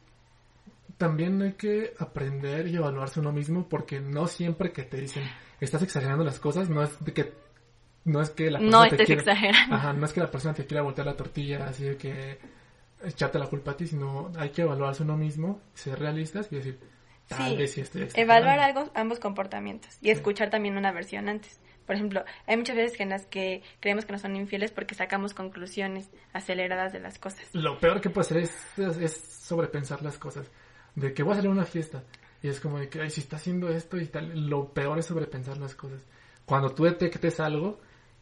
También 1.01 1.41
hay 1.41 1.53
que 1.53 1.95
aprender 1.97 2.67
y 2.67 2.75
evaluarse 2.75 3.19
uno 3.19 3.31
mismo 3.31 3.67
porque 3.67 3.99
no 3.99 4.27
siempre 4.27 4.71
que 4.71 4.83
te 4.83 4.97
dicen 4.97 5.23
estás 5.59 5.81
exagerando 5.81 6.23
las 6.23 6.39
cosas, 6.39 6.69
no 6.69 6.83
es 6.83 7.03
de 7.03 7.11
que 7.11 7.33
no 8.05 8.21
es 8.21 8.29
que 8.29 8.51
la 8.51 8.59
No 8.59 8.81
persona 8.87 8.97
te 8.97 9.05
quiera-. 9.05 9.49
Ajá, 9.71 9.93
no 9.93 10.05
es 10.05 10.13
que 10.13 10.19
la 10.19 10.29
persona 10.29 10.53
te 10.53 10.67
quiera 10.67 10.83
voltear 10.83 11.07
la 11.07 11.15
tortilla 11.15 11.65
así 11.67 11.85
de 11.85 11.97
que 11.97 12.37
echarte 13.03 13.39
la 13.39 13.47
culpa 13.47 13.71
a 13.71 13.77
ti, 13.77 13.87
sino 13.87 14.31
hay 14.37 14.49
que 14.51 14.61
evaluarse 14.61 15.01
uno 15.01 15.17
mismo, 15.17 15.59
ser 15.73 15.97
realistas 15.97 16.49
y 16.51 16.57
decir, 16.57 16.79
tal 17.27 17.49
Sí, 17.49 17.57
vez 17.57 17.71
sí 17.73 17.81
estoy 17.81 18.03
exagerando. 18.03 18.33
Evaluar 18.33 18.59
algo, 18.59 18.91
ambos 18.93 19.19
comportamientos 19.19 19.97
y 20.01 20.11
escuchar 20.11 20.51
también 20.51 20.77
una 20.77 20.91
versión 20.91 21.29
antes. 21.29 21.59
Por 21.87 21.95
ejemplo, 21.95 22.23
hay 22.45 22.57
muchas 22.57 22.75
veces 22.75 22.95
que 22.95 23.01
en 23.01 23.09
las 23.09 23.25
que 23.25 23.63
creemos 23.79 24.05
que 24.05 24.13
no 24.13 24.19
son 24.19 24.35
infieles 24.35 24.69
porque 24.71 24.93
sacamos 24.93 25.33
conclusiones 25.33 26.11
aceleradas 26.31 26.93
de 26.93 26.99
las 26.99 27.17
cosas. 27.17 27.41
Lo 27.53 27.79
peor 27.79 28.01
que 28.01 28.11
puede 28.11 28.27
ser 28.27 28.37
es, 28.37 28.51
es, 28.77 28.97
es 28.97 29.17
sobrepensar 29.17 30.03
las 30.03 30.19
cosas. 30.19 30.45
De 30.95 31.13
que 31.13 31.23
voy 31.23 31.33
a 31.33 31.35
salir 31.35 31.49
a 31.49 31.53
una 31.53 31.65
fiesta 31.65 32.03
y 32.43 32.49
es 32.49 32.59
como 32.59 32.79
de 32.79 32.89
que, 32.89 33.01
ay, 33.01 33.09
si 33.09 33.21
está 33.21 33.35
haciendo 33.35 33.69
esto 33.69 33.97
y 33.97 34.07
tal, 34.07 34.49
lo 34.49 34.73
peor 34.73 34.97
es 34.99 35.05
sobrepensar 35.05 35.57
las 35.57 35.75
cosas. 35.75 36.01
Cuando 36.45 36.73
tú 36.73 36.83
detectes 36.83 37.39
algo, 37.39 37.79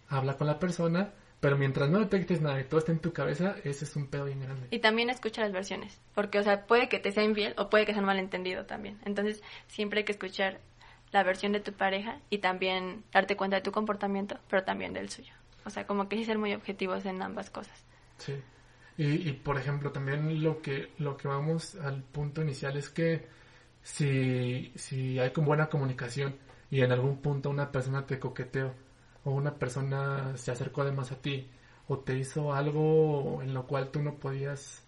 habla 0.09 0.36
con 0.36 0.47
la 0.47 0.59
persona, 0.59 1.13
pero 1.39 1.57
mientras 1.57 1.89
no 1.89 1.99
detectes 1.99 2.41
nada 2.41 2.59
y 2.59 2.65
todo 2.65 2.80
esté 2.80 2.91
en 2.91 2.99
tu 2.99 3.13
cabeza, 3.13 3.55
ese 3.63 3.86
es 3.86 3.95
un 3.95 4.07
pedo 4.07 4.26
bien 4.26 4.41
grande. 4.41 4.67
Y 4.72 4.80
también 4.80 5.09
escucha 5.09 5.41
las 5.41 5.53
versiones, 5.53 6.01
porque, 6.13 6.39
o 6.39 6.43
sea, 6.43 6.65
puede 6.65 6.89
que 6.89 6.99
te 6.99 7.11
sea 7.11 7.24
infiel 7.24 7.53
o 7.57 7.70
puede 7.70 7.86
que 7.86 7.93
sea 7.93 8.01
un 8.01 8.07
malentendido 8.07 8.65
también. 8.65 8.99
Entonces, 9.05 9.41
siempre 9.67 9.99
hay 9.99 10.05
que 10.05 10.11
escuchar 10.11 10.59
la 11.11 11.24
versión 11.24 11.53
de 11.53 11.61
tu 11.61 11.72
pareja 11.72 12.20
y 12.30 12.39
también 12.39 13.03
darte 13.13 13.38
cuenta 13.38 13.55
de 13.55 13.61
tu 13.61 13.72
comportamiento, 13.72 14.38
pero 14.49 14.63
también 14.63 14.93
del 14.93 15.09
suyo. 15.09 15.34
O 15.65 15.70
sea, 15.70 15.88
como 15.88 16.09
que 16.09 16.17
sí 16.17 16.26
ser 16.26 16.38
muy 16.38 16.53
objetivos 16.53 17.05
en 17.05 17.22
ambas 17.22 17.49
cosas. 17.49 17.86
Sí. 18.17 18.36
Y, 18.99 19.29
y, 19.29 19.31
por 19.31 19.57
ejemplo, 19.57 19.93
también 19.93 20.43
lo 20.43 20.61
que, 20.61 20.91
lo 20.97 21.15
que 21.15 21.29
vamos 21.29 21.75
al 21.75 22.03
punto 22.03 22.41
inicial 22.41 22.75
es 22.75 22.89
que 22.89 23.27
si, 23.81 24.73
si 24.75 25.17
hay 25.19 25.31
con 25.31 25.45
buena 25.45 25.69
comunicación 25.69 26.35
y 26.69 26.81
en 26.81 26.91
algún 26.91 27.21
punto 27.21 27.49
una 27.49 27.71
persona 27.71 28.05
te 28.05 28.19
coqueteó 28.19 28.73
o 29.23 29.31
una 29.31 29.55
persona 29.55 30.35
se 30.35 30.51
acercó 30.51 30.81
además 30.81 31.13
a 31.13 31.21
ti 31.21 31.49
o 31.87 31.99
te 31.99 32.17
hizo 32.17 32.53
algo 32.53 33.41
en 33.41 33.53
lo 33.53 33.67
cual 33.67 33.89
tú 33.89 34.01
no 34.01 34.15
podías 34.15 34.83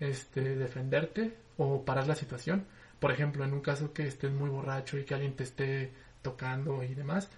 este, 0.00 0.56
defenderte 0.56 1.36
o 1.56 1.84
parar 1.84 2.08
la 2.08 2.16
situación. 2.16 2.66
Por 2.98 3.12
ejemplo, 3.12 3.44
en 3.44 3.52
un 3.52 3.60
caso 3.60 3.92
que 3.92 4.08
estés 4.08 4.32
muy 4.32 4.50
borracho 4.50 4.98
y 4.98 5.04
que 5.04 5.14
alguien 5.14 5.36
te 5.36 5.44
esté 5.44 5.92
tocando 6.22 6.82
y 6.82 6.94
demás, 6.96 7.30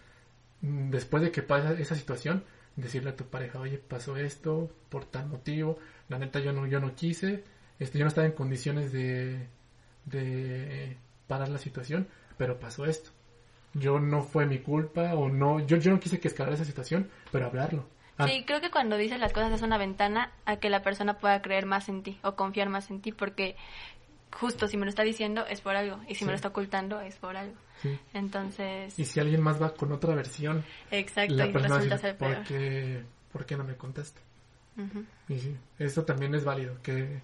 después 0.62 1.22
de 1.22 1.30
que 1.30 1.42
pasa 1.42 1.74
esa 1.74 1.94
situación, 1.94 2.44
decirle 2.76 3.10
a 3.10 3.16
tu 3.16 3.24
pareja, 3.24 3.58
oye, 3.60 3.78
pasó 3.78 4.16
esto 4.16 4.70
por 4.88 5.04
tal 5.06 5.26
motivo, 5.26 5.78
la 6.08 6.18
neta 6.18 6.40
yo 6.40 6.52
no, 6.52 6.66
yo 6.66 6.80
no 6.80 6.94
quise, 6.94 7.44
este, 7.78 7.98
yo 7.98 8.04
no 8.04 8.08
estaba 8.08 8.26
en 8.26 8.32
condiciones 8.32 8.92
de, 8.92 9.48
de 10.04 10.96
parar 11.26 11.48
la 11.48 11.58
situación, 11.58 12.08
pero 12.36 12.58
pasó 12.58 12.84
esto. 12.84 13.10
Yo 13.74 14.00
no 14.00 14.22
fue 14.22 14.46
mi 14.46 14.60
culpa 14.60 15.14
o 15.14 15.28
no, 15.28 15.60
yo, 15.66 15.76
yo 15.76 15.90
no 15.90 16.00
quise 16.00 16.18
que 16.18 16.28
escalara 16.28 16.54
esa 16.54 16.64
situación, 16.64 17.10
pero 17.30 17.46
hablarlo. 17.46 17.86
Ah. 18.18 18.26
Sí, 18.26 18.44
creo 18.46 18.60
que 18.62 18.70
cuando 18.70 18.96
dices 18.96 19.20
las 19.20 19.32
cosas 19.32 19.52
es 19.52 19.62
una 19.62 19.76
ventana 19.76 20.32
a 20.46 20.56
que 20.56 20.70
la 20.70 20.82
persona 20.82 21.18
pueda 21.18 21.42
creer 21.42 21.66
más 21.66 21.88
en 21.90 22.02
ti 22.02 22.18
o 22.22 22.34
confiar 22.34 22.70
más 22.70 22.90
en 22.90 23.02
ti, 23.02 23.12
porque 23.12 23.56
justo 24.32 24.68
si 24.68 24.76
me 24.76 24.86
lo 24.86 24.90
está 24.90 25.02
diciendo 25.02 25.44
es 25.46 25.60
por 25.60 25.76
algo 25.76 26.00
y 26.08 26.14
si 26.14 26.24
me 26.24 26.30
lo 26.30 26.36
está 26.36 26.48
ocultando 26.48 27.00
es 27.00 27.16
por 27.16 27.36
algo. 27.36 27.54
Entonces... 28.14 28.98
Y 28.98 29.04
si 29.04 29.20
alguien 29.20 29.42
más 29.42 29.60
va 29.60 29.74
con 29.74 29.92
otra 29.92 30.14
versión, 30.14 30.64
Exacto, 30.90 31.34
y 31.34 31.52
resulta 31.52 31.98
ser 31.98 32.16
peor. 32.16 32.36
¿por 32.36 32.44
qué, 32.44 33.04
¿por 33.32 33.44
qué 33.44 33.56
no 33.56 33.64
me 33.64 33.76
contesta? 33.76 34.20
Y 35.28 35.38
sí, 35.38 35.56
eso 35.78 36.04
también 36.04 36.34
es 36.34 36.44
válido, 36.44 36.80
que... 36.82 37.22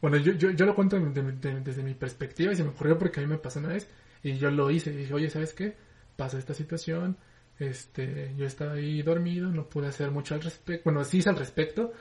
Bueno, 0.00 0.16
yo, 0.16 0.32
yo, 0.32 0.50
yo 0.50 0.66
lo 0.66 0.74
cuento 0.74 0.98
desde 0.98 1.82
mi 1.82 1.94
perspectiva 1.94 2.52
y 2.52 2.56
se 2.56 2.64
me 2.64 2.70
ocurrió 2.70 2.98
porque 2.98 3.20
a 3.20 3.22
mí 3.22 3.28
me 3.28 3.38
pasó 3.38 3.60
una 3.60 3.68
vez 3.68 3.88
y 4.22 4.36
yo 4.36 4.50
lo 4.50 4.70
hice 4.70 4.90
y 4.92 4.96
dije, 4.96 5.14
oye, 5.14 5.30
¿sabes 5.30 5.52
qué? 5.52 5.76
Pasa 6.16 6.38
esta 6.38 6.54
situación, 6.54 7.16
este, 7.58 8.34
yo 8.36 8.46
estaba 8.46 8.72
ahí 8.72 9.02
dormido, 9.02 9.50
no 9.50 9.68
pude 9.68 9.88
hacer 9.88 10.10
mucho 10.10 10.34
al 10.34 10.42
respecto, 10.42 10.82
bueno, 10.84 11.04
sí 11.04 11.18
hice 11.18 11.30
al 11.30 11.36
respecto, 11.36 11.92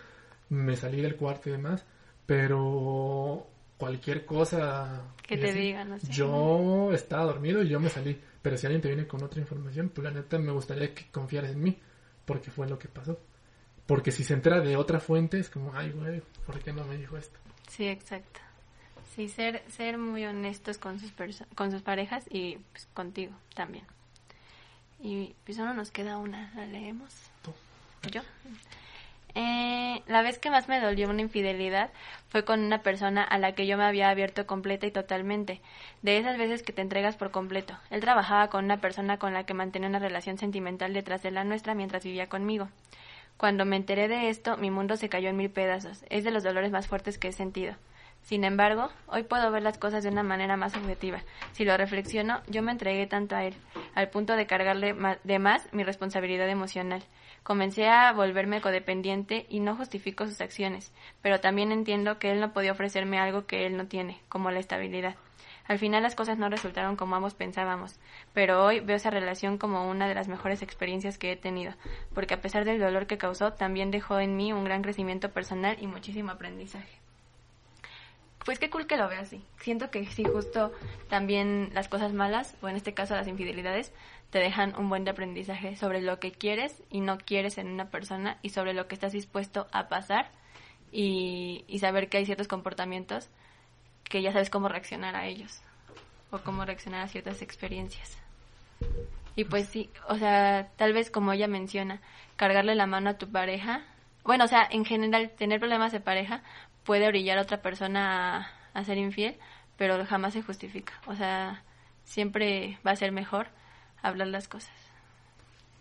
me 0.50 0.76
salí 0.76 1.02
del 1.02 1.16
cuarto 1.16 1.50
y 1.50 1.54
demás, 1.54 1.86
pero 2.26 3.48
cualquier 3.78 4.26
cosa 4.26 5.14
que 5.26 5.38
te 5.38 5.54
digan, 5.54 5.98
yo 6.10 6.92
estaba 6.94 7.26
dormido 7.26 7.64
y 7.64 7.70
yo 7.70 7.80
me 7.80 7.90
salí, 7.90 8.20
pero 8.42 8.58
si 8.58 8.66
alguien 8.66 8.82
te 8.82 8.88
viene 8.90 9.08
con 9.08 9.24
otra 9.24 9.40
información, 9.42 9.90
pues 9.90 10.04
la 10.06 10.12
neta 10.12 10.38
me 10.40 10.52
gustaría 10.52 10.94
que 10.94 11.06
confiaras 11.12 11.52
en 11.52 11.62
mí, 11.62 11.80
porque 12.26 12.52
fue 12.52 12.68
lo 12.68 12.78
que 12.78 12.88
pasó. 12.88 13.20
Porque 13.86 14.12
si 14.12 14.24
se 14.24 14.34
entera 14.34 14.60
de 14.60 14.78
otra 14.78 15.00
fuente 15.00 15.40
es 15.40 15.50
como, 15.50 15.74
ay, 15.76 15.92
güey, 15.92 16.22
¿por 16.46 16.60
qué 16.60 16.72
no 16.72 16.86
me 16.86 16.98
dijo 16.98 17.18
esto? 17.18 17.38
Sí, 17.68 17.88
exacto. 17.88 18.40
Sí, 19.16 19.28
ser, 19.28 19.64
ser 19.70 19.98
muy 19.98 20.26
honestos 20.26 20.78
con 20.78 21.00
sus, 21.00 21.12
con 21.56 21.72
sus 21.72 21.82
parejas 21.82 22.26
y 22.30 22.58
pues, 22.72 22.88
contigo 22.94 23.34
también. 23.54 23.86
Y 25.02 25.36
pues 25.46 25.58
solo 25.58 25.74
nos 25.74 25.92
queda 25.92 26.18
una, 26.18 26.52
¿la 26.56 26.66
leemos? 26.66 27.14
¿Yo? 28.12 28.22
Eh, 29.34 30.02
la 30.08 30.22
vez 30.22 30.40
que 30.40 30.50
más 30.50 30.68
me 30.68 30.82
dolió 30.82 31.10
una 31.10 31.22
infidelidad 31.22 31.90
fue 32.30 32.44
con 32.44 32.62
una 32.62 32.82
persona 32.82 33.24
a 33.24 33.38
la 33.38 33.54
que 33.54 33.66
yo 33.66 33.78
me 33.78 33.86
había 33.86 34.10
abierto 34.10 34.46
completa 34.46 34.86
y 34.86 34.92
totalmente, 34.92 35.62
de 36.02 36.18
esas 36.18 36.38
veces 36.38 36.64
que 36.64 36.74
te 36.74 36.82
entregas 36.82 37.16
por 37.16 37.32
completo. 37.32 37.78
Él 37.90 38.02
trabajaba 38.02 38.50
con 38.50 38.66
una 38.66 38.82
persona 38.82 39.18
con 39.18 39.34
la 39.34 39.46
que 39.46 39.54
mantenía 39.54 39.90
una 39.90 40.00
relación 40.00 40.38
sentimental 40.38 40.94
detrás 40.94 41.24
de 41.24 41.32
la 41.32 41.44
nuestra 41.44 41.76
mientras 41.76 42.04
vivía 42.04 42.28
conmigo. 42.28 42.70
Cuando 43.42 43.66
me 43.66 43.76
enteré 43.76 44.08
de 44.08 44.30
esto, 44.30 44.56
mi 44.58 44.70
mundo 44.70 44.98
se 44.98 45.10
cayó 45.10 45.30
en 45.30 45.36
mil 45.36 45.50
pedazos. 45.50 46.06
Es 46.12 46.24
de 46.24 46.30
los 46.30 46.44
dolores 46.44 46.70
más 46.70 46.86
fuertes 46.86 47.18
que 47.18 47.30
he 47.30 47.32
sentido. 47.32 47.74
Sin 48.22 48.44
embargo, 48.44 48.92
hoy 49.08 49.24
puedo 49.24 49.50
ver 49.50 49.64
las 49.64 49.80
cosas 49.80 50.04
de 50.04 50.10
una 50.10 50.22
manera 50.22 50.58
más 50.58 50.78
objetiva. 50.78 51.24
Si 51.54 51.66
lo 51.66 51.76
reflexiono, 51.76 52.42
yo 52.46 52.62
me 52.62 52.72
entregué 52.72 53.08
tanto 53.08 53.36
a 53.36 53.44
él, 53.44 53.56
al 53.96 54.12
punto 54.12 54.36
de 54.36 54.46
cargarle 54.46 54.96
de 55.24 55.40
más 55.40 55.68
mi 55.74 55.84
responsabilidad 55.84 56.48
emocional. 56.50 57.02
Comencé 57.42 57.88
a 57.88 58.14
volverme 58.14 58.62
codependiente 58.62 59.48
y 59.50 59.60
no 59.60 59.76
justifico 59.76 60.28
sus 60.28 60.40
acciones, 60.40 60.94
pero 61.24 61.40
también 61.40 61.72
entiendo 61.72 62.20
que 62.20 62.30
él 62.30 62.42
no 62.42 62.54
podía 62.54 62.74
ofrecerme 62.74 63.18
algo 63.18 63.48
que 63.48 63.66
él 63.66 63.76
no 63.76 63.88
tiene, 63.88 64.22
como 64.30 64.52
la 64.52 64.60
estabilidad. 64.60 65.16
Al 65.68 65.80
final 65.80 66.04
las 66.04 66.16
cosas 66.16 66.38
no 66.38 66.50
resultaron 66.50 66.96
como 66.96 67.16
ambos 67.16 67.34
pensábamos, 67.34 68.00
pero 68.34 68.66
hoy 68.66 68.80
veo 68.80 68.96
esa 68.96 69.10
relación 69.10 69.58
como 69.58 69.90
una 69.90 70.08
de 70.08 70.16
las 70.16 70.28
mejores 70.28 70.62
experiencias 70.62 71.18
que 71.18 71.32
he 71.32 71.38
tenido, 71.38 71.74
porque 72.14 72.34
a 72.34 72.42
pesar 72.42 72.66
del 72.66 72.80
dolor 72.80 73.08
que 73.08 73.18
causó, 73.18 73.54
también 73.54 73.92
dejó 73.92 74.20
en 74.20 74.36
mí 74.36 74.54
un 74.54 74.66
gran 74.66 74.82
crecimiento 74.82 75.32
personal 75.32 75.78
y 75.80 75.88
muchísimo 75.88 76.32
aprendizaje 76.32 77.02
pues 78.46 78.60
qué 78.60 78.70
cool 78.70 78.88
que 78.88 78.98
lo 78.98 79.08
vea 79.08 79.20
así. 79.20 79.44
Siento 79.60 79.92
que 79.92 80.06
sí, 80.08 80.24
justo 80.24 80.72
también 81.10 81.70
las 81.74 81.88
cosas 81.88 82.14
malas, 82.14 82.56
o 82.62 82.70
en 82.70 82.76
este 82.76 82.94
caso 82.94 83.16
las 83.16 83.28
infidelidades, 83.28 83.94
te 84.30 84.40
dejan 84.40 84.76
un 84.78 84.90
buen 84.90 85.08
aprendizaje 85.08 85.76
sobre 85.76 86.02
lo 86.02 86.20
que 86.20 86.32
quieres 86.32 86.82
y 86.90 87.02
no 87.02 87.18
quieres 87.18 87.58
en 87.58 87.68
una 87.68 87.90
persona 87.90 88.38
y 88.42 88.50
sobre 88.50 88.74
lo 88.74 88.88
que 88.88 88.96
estás 88.96 89.12
dispuesto 89.12 89.68
a 89.72 89.90
pasar 89.90 90.32
y 90.92 91.64
saber 91.80 92.10
que 92.10 92.18
hay 92.18 92.26
ciertos 92.26 92.48
comportamientos 92.48 93.30
que 94.12 94.22
ya 94.22 94.34
sabes 94.34 94.50
cómo 94.50 94.68
reaccionar 94.68 95.16
a 95.16 95.26
ellos 95.26 95.62
o 96.32 96.40
cómo 96.40 96.66
reaccionar 96.66 97.06
a 97.06 97.08
ciertas 97.08 97.42
experiencias. 97.42 98.18
Y 99.38 99.46
pues 99.46 99.70
sí, 99.70 99.90
o 100.10 100.18
sea, 100.18 100.70
tal 100.76 100.92
vez 100.92 101.10
como 101.10 101.32
ella 101.32 101.48
menciona, 101.48 102.02
cargarle 102.36 102.76
la 102.76 102.88
mano 102.88 103.10
a 103.10 103.18
tu 103.18 103.32
pareja, 103.32 103.86
bueno, 104.24 104.44
o 104.44 104.48
sea, 104.48 104.68
en 104.70 104.84
general 104.84 105.32
tener 105.32 105.60
problemas 105.60 105.94
de 105.94 106.02
pareja 106.02 106.44
puede 106.84 107.08
orillar 107.08 107.38
a 107.38 107.44
otra 107.44 107.62
persona 107.62 108.52
a, 108.74 108.84
ser 108.84 108.98
infiel, 108.98 109.38
pero 109.78 110.06
jamás 110.06 110.34
se 110.34 110.44
justifica. 110.44 110.94
O 111.08 111.16
sea, 111.16 111.64
siempre 112.04 112.78
va 112.86 112.92
a 112.92 112.98
ser 112.98 113.14
mejor 113.14 113.48
hablar 114.02 114.28
las 114.28 114.50
cosas. 114.50 114.74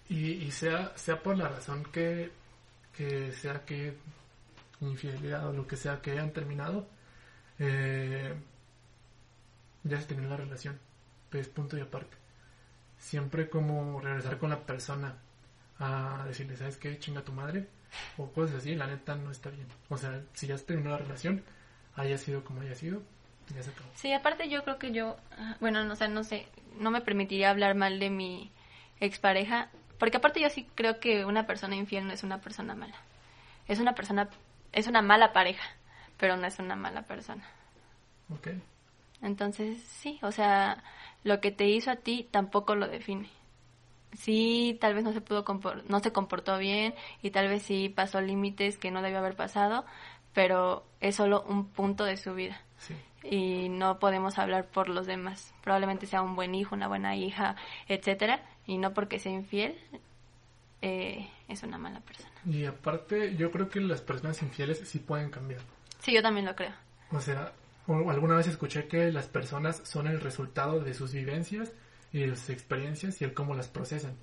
Y, 0.08 0.50
sea, 0.52 0.92
sea 0.96 1.20
por 1.20 1.36
la 1.36 1.48
razón 1.48 1.84
que, 1.84 2.30
que 2.96 3.32
sea 3.32 3.64
que 3.64 3.96
infidelidad 4.80 5.48
o 5.48 5.52
lo 5.52 5.66
que 5.66 5.76
sea 5.76 6.00
que 6.00 6.12
hayan 6.12 6.32
terminado, 6.32 6.86
eh, 7.61 8.34
ya 9.84 10.00
se 10.00 10.06
terminó 10.06 10.30
la 10.30 10.36
relación. 10.36 10.78
Es 11.32 11.48
punto 11.48 11.78
y 11.78 11.80
aparte. 11.80 12.16
Siempre 12.98 13.48
como 13.48 14.00
regresar 14.00 14.38
con 14.38 14.50
la 14.50 14.58
persona 14.61 15.16
a 15.78 16.24
decirle, 16.26 16.56
¿sabes 16.56 16.76
qué? 16.76 16.98
Chinga 16.98 17.22
tu 17.22 17.32
madre 17.32 17.68
o 18.18 18.30
cosas 18.32 18.56
así, 18.56 18.74
la 18.74 18.86
neta 18.86 19.14
no 19.14 19.30
está 19.30 19.50
bien. 19.50 19.66
O 19.88 19.96
sea, 19.96 20.22
si 20.32 20.46
ya 20.46 20.58
se 20.58 20.64
terminó 20.64 20.90
la 20.90 20.98
relación, 20.98 21.42
haya 21.96 22.18
sido 22.18 22.44
como 22.44 22.61
haya 22.61 22.74
sido, 22.74 23.02
ya 23.54 23.62
se 23.62 23.70
acabó. 23.70 23.88
Sí, 23.94 24.12
aparte 24.12 24.48
yo 24.48 24.62
creo 24.64 24.78
que 24.78 24.92
yo, 24.92 25.16
ah, 25.38 25.56
bueno, 25.61 25.84
no, 25.84 25.92
o 25.92 25.96
sea, 25.96 26.08
no 26.08 26.24
sé, 26.24 26.46
no 26.78 26.90
me 26.90 27.00
permitiría 27.00 27.50
hablar 27.50 27.74
mal 27.74 27.98
de 27.98 28.11
mi 28.11 28.50
expareja, 29.00 29.70
porque 29.98 30.18
aparte 30.18 30.40
yo 30.40 30.50
sí 30.50 30.68
creo 30.74 31.00
que 31.00 31.24
una 31.24 31.46
persona 31.46 31.76
infiel 31.76 32.06
no 32.06 32.12
es 32.12 32.22
una 32.22 32.40
persona 32.40 32.74
mala. 32.74 32.96
Es 33.66 33.78
una 33.78 33.94
persona, 33.94 34.28
es 34.72 34.86
una 34.86 35.02
mala 35.02 35.32
pareja, 35.32 35.64
pero 36.20 36.36
no 36.36 36.46
es 36.46 36.58
una 36.60 36.76
mala 36.76 37.02
persona. 37.02 37.42
Ok. 38.32 38.50
Entonces, 39.22 39.82
sí, 39.82 40.20
o 40.22 40.30
sea, 40.30 40.84
lo 41.24 41.40
que 41.40 41.50
te 41.50 41.66
hizo 41.66 41.90
a 41.90 41.96
ti 41.96 42.28
tampoco 42.30 42.76
lo 42.76 42.86
define 42.86 43.28
sí, 44.12 44.76
tal 44.80 44.94
vez 44.94 45.04
no 45.04 45.12
se 45.12 45.20
pudo 45.20 45.44
no 45.88 46.00
se 46.00 46.12
comportó 46.12 46.58
bien 46.58 46.94
y 47.22 47.30
tal 47.30 47.48
vez 47.48 47.62
sí 47.62 47.88
pasó 47.88 48.20
límites 48.20 48.78
que 48.78 48.90
no 48.90 49.02
debió 49.02 49.18
haber 49.18 49.36
pasado, 49.36 49.84
pero 50.32 50.84
es 51.00 51.16
solo 51.16 51.42
un 51.48 51.66
punto 51.66 52.04
de 52.04 52.16
su 52.16 52.34
vida. 52.34 52.60
Y 53.22 53.68
no 53.68 53.98
podemos 53.98 54.38
hablar 54.38 54.68
por 54.68 54.88
los 54.88 55.06
demás. 55.06 55.52
Probablemente 55.62 56.06
sea 56.06 56.22
un 56.22 56.36
buen 56.36 56.54
hijo, 56.54 56.74
una 56.74 56.88
buena 56.88 57.16
hija, 57.16 57.54
etcétera, 57.86 58.42
y 58.66 58.78
no 58.78 58.94
porque 58.94 59.18
sea 59.18 59.30
infiel 59.30 59.76
eh, 60.80 61.28
es 61.46 61.62
una 61.62 61.76
mala 61.76 62.00
persona. 62.00 62.30
Y 62.46 62.64
aparte, 62.64 63.36
yo 63.36 63.50
creo 63.50 63.68
que 63.68 63.80
las 63.80 64.00
personas 64.00 64.40
infieles 64.42 64.78
sí 64.88 64.98
pueden 64.98 65.28
cambiar. 65.28 65.60
Sí, 66.01 66.12
yo 66.12 66.22
también 66.22 66.46
lo 66.46 66.55
creo. 66.55 66.72
O 67.12 67.20
sea, 67.20 67.53
alguna 67.86 68.36
vez 68.36 68.46
escuché 68.46 68.86
que 68.86 69.11
las 69.12 69.26
personas 69.26 69.80
son 69.84 70.07
el 70.07 70.20
resultado 70.20 70.80
de 70.80 70.94
sus 70.94 71.12
vivencias 71.12 71.72
y 72.12 72.20
de 72.20 72.36
sus 72.36 72.51
experiencias 72.51 73.20
y 73.20 73.24
el 73.24 73.34
cómo 73.34 73.55
las 73.55 73.68
procesan. 73.68 74.16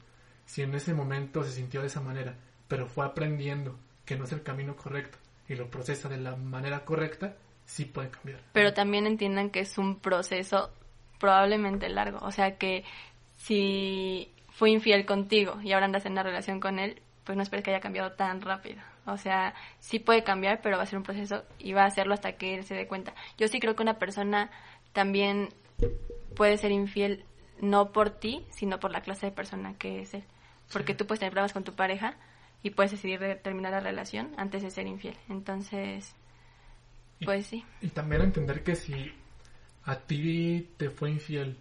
Si 0.45 0.61
en 0.61 0.73
ese 0.75 0.93
momento 0.93 1.43
se 1.43 1.51
sintió 1.51 1.81
de 1.81 1.87
esa 1.87 2.01
manera, 2.01 2.35
pero 2.67 2.87
fue 2.87 3.05
aprendiendo 3.05 3.77
que 4.05 4.17
no 4.17 4.25
es 4.25 4.31
el 4.31 4.43
camino 4.43 4.75
correcto 4.75 5.17
y 5.47 5.55
lo 5.55 5.69
procesa 5.69 6.09
de 6.09 6.17
la 6.17 6.35
manera 6.35 6.85
correcta, 6.85 7.35
sí 7.65 7.85
puede 7.85 8.09
cambiar. 8.09 8.39
Pero 8.53 8.73
también 8.73 9.05
entiendan 9.05 9.49
que 9.49 9.59
es 9.61 9.77
un 9.77 9.99
proceso 9.99 10.71
probablemente 11.19 11.89
largo. 11.89 12.19
O 12.21 12.31
sea 12.31 12.57
que 12.57 12.83
si 13.35 14.31
fue 14.49 14.71
infiel 14.71 15.05
contigo 15.05 15.59
y 15.61 15.73
ahora 15.73 15.85
andas 15.85 16.05
en 16.05 16.13
una 16.13 16.23
relación 16.23 16.59
con 16.59 16.79
él, 16.79 17.01
pues 17.23 17.35
no 17.35 17.43
esperes 17.43 17.63
que 17.63 17.71
haya 17.71 17.79
cambiado 17.81 18.13
tan 18.13 18.41
rápido. 18.41 18.81
O 19.07 19.17
sea, 19.17 19.53
sí 19.79 19.99
puede 19.99 20.23
cambiar, 20.23 20.61
pero 20.61 20.77
va 20.77 20.83
a 20.83 20.85
ser 20.85 20.97
un 20.97 21.03
proceso 21.03 21.43
y 21.59 21.73
va 21.73 21.83
a 21.83 21.87
hacerlo 21.87 22.13
hasta 22.13 22.33
que 22.33 22.55
él 22.55 22.63
se 22.63 22.75
dé 22.75 22.87
cuenta. 22.87 23.13
Yo 23.37 23.47
sí 23.47 23.59
creo 23.59 23.75
que 23.75 23.83
una 23.83 23.97
persona 23.97 24.51
también 24.93 25.49
puede 26.35 26.57
ser 26.57 26.71
infiel 26.71 27.23
no 27.59 27.91
por 27.91 28.09
ti, 28.09 28.45
sino 28.49 28.79
por 28.79 28.91
la 28.91 29.01
clase 29.01 29.27
de 29.27 29.31
persona 29.31 29.75
que 29.77 30.01
es 30.01 30.13
él. 30.13 30.23
Porque 30.71 30.93
tú 30.93 31.07
puedes 31.07 31.19
tener 31.19 31.31
problemas 31.31 31.53
con 31.53 31.63
tu 31.63 31.73
pareja 31.73 32.17
y 32.63 32.71
puedes 32.71 32.91
decidir 32.91 33.39
terminar 33.41 33.71
la 33.71 33.79
relación 33.79 34.33
antes 34.37 34.61
de 34.61 34.71
ser 34.71 34.87
infiel. 34.87 35.15
Entonces, 35.29 36.13
pues 37.23 37.47
sí. 37.47 37.63
Y 37.81 37.87
también 37.87 38.21
entender 38.21 38.63
que 38.63 38.75
si 38.75 39.11
a 39.85 39.95
ti 39.95 40.69
te 40.77 40.89
fue 40.89 41.11
infiel 41.11 41.57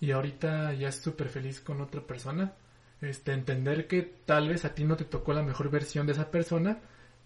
y 0.00 0.10
ahorita 0.10 0.72
ya 0.72 0.88
es 0.88 0.96
súper 0.96 1.28
feliz 1.28 1.60
con 1.60 1.80
otra 1.80 2.00
persona, 2.00 2.52
este, 3.00 3.32
entender 3.32 3.86
que 3.86 4.02
tal 4.02 4.48
vez 4.48 4.64
a 4.64 4.74
ti 4.74 4.84
no 4.84 4.96
te 4.96 5.04
tocó 5.04 5.32
la 5.32 5.42
mejor 5.42 5.70
versión 5.70 6.06
de 6.06 6.12
esa 6.12 6.30
persona, 6.30 6.78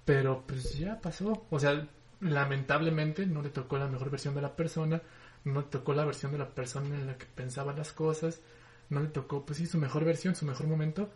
pero 0.04 0.44
pues 0.46 0.78
ya 0.78 1.00
pasó. 1.00 1.46
O 1.50 1.58
sea, 1.58 1.86
lamentablemente 2.20 3.26
no 3.26 3.42
le 3.42 3.50
tocó 3.50 3.78
la 3.78 3.86
mejor 3.88 4.10
versión 4.10 4.34
de 4.34 4.42
la 4.42 4.56
persona, 4.56 5.02
no 5.44 5.60
le 5.60 5.66
tocó 5.66 5.94
la 5.94 6.04
versión 6.04 6.32
de 6.32 6.38
la 6.38 6.48
persona 6.50 6.94
en 6.96 7.06
la 7.06 7.16
que 7.16 7.26
pensaba 7.26 7.72
las 7.72 7.92
cosas, 7.92 8.40
no 8.88 9.00
le 9.00 9.08
tocó, 9.08 9.44
pues 9.46 9.58
sí, 9.58 9.66
su 9.66 9.78
mejor 9.78 10.04
versión, 10.04 10.34
su 10.34 10.44
mejor 10.44 10.66
momento, 10.66 11.10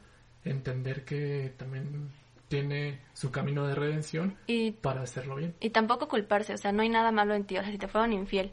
entender 0.44 1.04
que 1.04 1.52
también 1.56 2.10
tiene 2.48 3.00
su 3.14 3.30
camino 3.30 3.66
de 3.66 3.74
redención 3.74 4.36
Y, 4.46 4.72
para 4.72 5.02
hacerlo 5.02 5.36
bien. 5.36 5.54
y 5.60 5.70
tampoco 5.70 6.08
culparse, 6.08 6.54
o 6.54 6.58
sea, 6.58 6.72
no 6.72 6.82
hay 6.82 6.88
nada 6.88 7.10
malo 7.10 7.34
en 7.34 7.44
ti. 7.44 7.58
O 7.58 7.62
sea, 7.62 7.72
si 7.72 7.78
te 7.78 7.88
fueron 7.88 8.12
infiel 8.12 8.52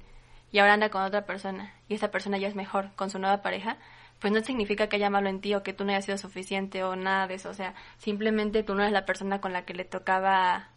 y 0.52 0.60
ahora 0.60 0.74
anda 0.74 0.90
con 0.90 1.04
otra 1.04 1.26
persona 1.26 1.74
y 1.88 1.96
esa 1.96 2.10
persona 2.12 2.38
ya 2.38 2.48
es 2.48 2.56
mejor 2.56 2.92
con 2.96 3.10
su 3.10 3.20
nueva 3.20 3.42
pareja, 3.42 3.78
pues 4.22 4.32
no 4.32 4.40
significa 4.42 4.88
que 4.88 4.98
haya 4.98 5.10
malo 5.10 5.30
en 5.30 5.42
ti 5.42 5.56
o 5.56 5.64
que 5.64 5.74
tú 5.74 5.84
no 5.84 5.92
hayas 5.92 6.06
sido 6.06 6.18
suficiente 6.20 6.84
o 6.84 6.96
nada 6.96 7.26
de 7.28 7.34
eso. 7.34 7.50
O 7.50 7.54
sea, 7.56 7.74
simplemente 7.98 8.62
tú 8.62 8.76
no 8.76 8.84
eres 8.84 8.94
la 8.94 9.04
persona 9.04 9.42
con 9.42 9.52
la 9.52 9.66
que 9.66 9.74
le 9.74 9.84
tocaba 9.84 10.70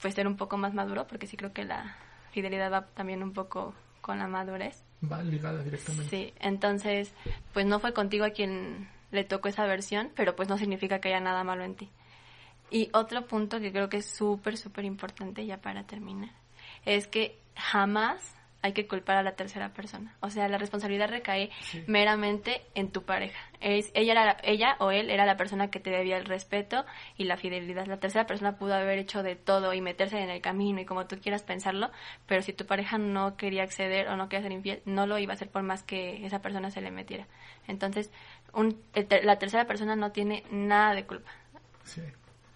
pues 0.00 0.14
ser 0.14 0.26
un 0.26 0.36
poco 0.36 0.58
más 0.58 0.74
maduro, 0.74 1.06
porque 1.06 1.26
sí 1.26 1.38
creo 1.38 1.54
que 1.54 1.64
la 1.64 1.96
fidelidad 2.32 2.70
va 2.70 2.86
también 2.88 3.22
un 3.22 3.32
poco 3.32 3.74
con 4.02 4.18
la 4.18 4.28
madurez. 4.28 4.84
Va 5.10 5.22
ligada 5.22 5.62
directamente. 5.62 6.10
Sí, 6.10 6.34
entonces, 6.38 7.14
pues 7.54 7.64
no 7.64 7.80
fue 7.80 7.94
contigo 7.94 8.26
a 8.26 8.30
quien 8.30 8.88
le 9.10 9.24
tocó 9.24 9.48
esa 9.48 9.64
versión, 9.64 10.12
pero 10.14 10.36
pues 10.36 10.50
no 10.50 10.58
significa 10.58 10.98
que 10.98 11.08
haya 11.08 11.20
nada 11.20 11.44
malo 11.44 11.64
en 11.64 11.76
ti. 11.76 11.88
Y 12.70 12.90
otro 12.92 13.26
punto 13.26 13.58
que 13.60 13.72
creo 13.72 13.88
que 13.88 13.98
es 13.98 14.06
súper, 14.06 14.58
súper 14.58 14.84
importante 14.84 15.46
ya 15.46 15.62
para 15.62 15.84
terminar, 15.84 16.30
es 16.84 17.06
que 17.06 17.38
jamás 17.56 18.34
hay 18.64 18.72
que 18.72 18.86
culpar 18.88 19.18
a 19.18 19.22
la 19.22 19.32
tercera 19.36 19.74
persona. 19.74 20.14
O 20.20 20.30
sea, 20.30 20.48
la 20.48 20.56
responsabilidad 20.56 21.10
recae 21.10 21.50
Sí. 21.60 21.84
meramente 21.86 22.62
en 22.74 22.90
tu 22.90 23.02
pareja. 23.02 23.38
Es, 23.60 23.90
ella, 23.92 24.12
era, 24.12 24.24
la- 24.24 24.36
ella 24.42 24.76
o 24.80 24.90
él 24.90 25.10
era 25.10 25.26
la 25.26 25.36
persona 25.36 25.68
que 25.70 25.80
te 25.80 25.90
debía 25.90 26.16
el 26.16 26.24
respeto 26.24 26.86
y 27.18 27.24
la 27.24 27.36
fidelidad. 27.36 27.86
La 27.86 27.98
tercera 28.00 28.26
persona 28.26 28.56
pudo 28.56 28.72
haber 28.74 28.98
hecho 28.98 29.22
de 29.22 29.36
todo 29.36 29.74
y 29.74 29.82
meterse 29.82 30.18
en 30.18 30.30
el 30.30 30.40
camino 30.40 30.80
y 30.80 30.86
como 30.86 31.06
tú 31.06 31.18
quieras 31.20 31.42
pensarlo, 31.42 31.90
pero 32.26 32.40
si 32.40 32.54
tu 32.54 32.64
pareja 32.64 32.96
no 32.96 33.36
quería 33.36 33.64
acceder 33.64 34.08
o 34.08 34.16
no 34.16 34.30
quería 34.30 34.44
ser 34.44 34.52
infiel, 34.52 34.80
no 34.86 35.06
lo 35.06 35.18
iba 35.18 35.34
a 35.34 35.36
hacer 35.36 35.50
por 35.50 35.62
más 35.62 35.82
que 35.82 36.24
esa 36.24 36.40
persona 36.40 36.70
se 36.70 36.80
le 36.80 36.90
metiera. 36.90 37.26
Entonces, 37.68 38.10
un- 38.54 38.80
la 39.24 39.38
tercera 39.38 39.66
persona 39.66 39.94
no 39.94 40.10
tiene 40.10 40.42
nada 40.50 40.94
de 40.94 41.04
culpa. 41.04 41.30
Sí. 41.82 42.00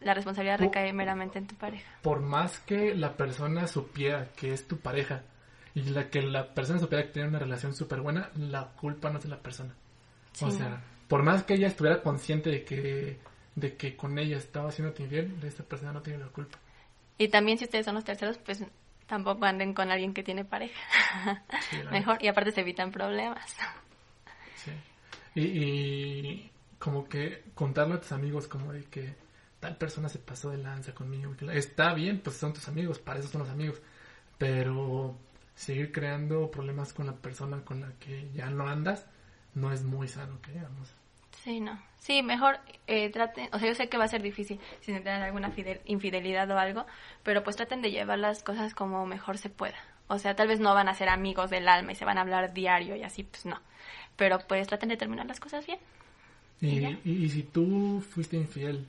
La 0.01 0.15
responsabilidad 0.15 0.59
recae 0.61 0.93
meramente 0.93 1.39
en 1.39 1.47
tu 1.49 1.55
pareja. 1.57 1.91
Por 2.03 2.21
más 2.21 2.61
que 2.61 2.95
la 2.95 3.17
persona 3.17 3.67
supiera 3.67 4.29
que 4.37 4.53
es 4.55 4.67
tu 4.67 4.79
pareja 4.79 5.23
y 5.79 5.91
la 5.91 6.11
que 6.11 6.23
la 6.23 6.55
persona 6.55 6.79
supiera 6.79 7.05
que 7.05 7.13
tiene 7.13 7.29
una 7.29 7.39
relación 7.39 7.75
súper 7.75 8.01
buena, 8.01 8.31
la 8.37 8.69
culpa 8.73 9.11
no 9.11 9.19
es 9.19 9.25
de 9.25 9.31
la 9.31 9.39
persona. 9.39 9.75
o 10.41 10.51
sea, 10.51 10.83
por 11.07 11.23
más 11.23 11.45
que 11.45 11.55
ella 11.55 11.69
estuviera 11.69 12.03
consciente 12.03 12.51
de 12.51 12.65
que 12.65 13.19
de 13.55 13.77
que 13.77 13.97
con 13.97 14.19
ella 14.19 14.37
estaba 14.37 14.69
haciendo 14.69 14.95
infiel, 14.99 15.37
esa 15.43 15.65
persona 15.65 15.93
no 15.93 16.01
tiene 16.03 16.21
la 16.21 16.29
culpa. 16.29 16.59
Y 17.17 17.29
también 17.29 17.59
si 17.59 17.65
ustedes 17.65 17.85
son 17.85 17.97
los 17.97 18.05
terceros, 18.05 18.39
pues 18.39 18.65
tampoco 19.07 19.45
anden 19.45 19.75
con 19.75 19.91
alguien 19.91 20.15
que 20.15 20.23
tiene 20.23 20.45
pareja. 20.45 20.81
Sí, 21.69 21.79
Mejor, 21.91 22.19
y 22.21 22.29
aparte 22.29 22.53
se 22.53 22.61
evitan 22.61 22.93
problemas. 22.93 23.57
Sí. 24.55 24.71
Y, 25.35 25.43
y 25.43 26.53
como 26.79 27.09
que 27.09 27.45
contarle 27.55 27.95
a 27.95 28.01
tus 28.01 28.13
amigos 28.13 28.47
como 28.47 28.73
de 28.73 28.85
que 28.85 29.15
tal 29.59 29.77
persona 29.77 30.09
se 30.09 30.21
pasó 30.21 30.51
de 30.51 30.59
lanza 30.59 30.95
conmigo. 30.95 31.35
Está 31.53 31.95
bien, 31.95 32.21
pues 32.21 32.37
son 32.37 32.53
tus 32.53 32.69
amigos, 32.69 33.01
para 33.01 33.19
eso 33.19 33.29
son 33.29 33.41
los 33.41 33.51
amigos. 33.51 33.81
Pero 34.39 35.19
seguir 35.59 35.93
creando 35.93 36.51
problemas 36.51 36.93
con 36.93 37.07
la 37.07 37.15
persona 37.17 37.65
con 37.65 37.81
la 37.81 37.93
que 37.99 38.31
ya 38.33 38.51
no 38.51 38.69
andas 38.69 39.07
no 39.55 39.73
es 39.73 39.83
muy 39.83 40.09
sano, 40.09 40.41
que 40.43 40.53
digamos. 40.53 40.89
Sí, 41.45 41.61
no. 41.61 41.81
Sí, 41.99 42.23
mejor 42.23 42.59
eh, 42.87 43.11
traten, 43.11 43.49
o 43.53 43.59
sea, 43.59 43.69
yo 43.69 43.75
sé 43.75 43.89
que 43.89 43.99
va 43.99 44.05
a 44.05 44.09
ser 44.09 44.23
difícil 44.23 44.59
si 44.81 44.93
se 44.93 45.01
tienen 45.01 45.23
alguna 45.23 45.51
fidel- 45.51 45.81
infidelidad 45.85 46.51
o 46.51 46.59
algo, 46.59 46.87
pero 47.23 47.43
pues 47.45 47.57
traten 47.57 47.83
de 47.83 47.91
llevar 47.91 48.19
las 48.19 48.43
cosas 48.43 48.75
como 48.75 49.07
mejor 49.07 49.39
se 49.39 49.51
pueda. 49.51 49.77
O 50.09 50.19
sea, 50.19 50.35
tal 50.37 50.49
vez 50.49 50.61
no 50.61 50.75
van 50.75 50.89
a 50.89 50.95
ser 50.95 51.09
amigos 51.09 51.51
del 51.51 51.69
alma 51.69 51.93
y 51.93 51.97
se 51.97 52.05
van 52.05 52.19
a 52.19 52.23
hablar 52.23 52.55
diario 52.55 52.97
y 52.97 53.03
así, 53.03 53.25
pues 53.25 53.47
no. 53.47 53.61
Pero 54.17 54.39
pues 54.49 54.67
traten 54.69 54.89
de 54.91 54.97
terminar 54.97 55.27
las 55.27 55.41
cosas 55.41 55.67
bien. 55.67 55.79
Y, 56.61 56.69
¿Y 56.69 56.81
ya? 56.81 56.91
y- 57.05 57.25
y 57.25 57.31
si 57.31 57.43
tú 57.45 58.03
fuiste 58.11 58.37
infiel 58.37 58.87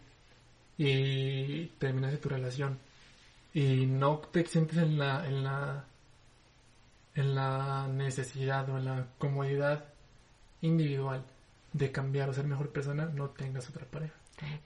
y 0.78 1.66
terminaste 1.80 2.18
tu 2.18 2.30
relación 2.30 2.80
y 3.54 3.86
no 3.86 4.20
te 4.20 4.46
sientes 4.46 4.78
en 4.78 4.98
la, 4.98 5.26
en 5.28 5.44
la, 5.44 5.86
en 7.16 7.36
la 7.36 7.88
necesidad 7.88 8.70
o 8.70 8.78
en 8.78 8.86
la 8.86 9.08
comodidad 9.18 9.86
individual 10.62 11.24
de 11.74 11.92
cambiar 11.92 12.30
o 12.30 12.34
ser 12.34 12.46
mejor 12.46 12.72
persona, 12.72 13.06
no 13.06 13.30
tengas 13.30 13.70
otra 13.70 13.86
pareja. 13.86 14.16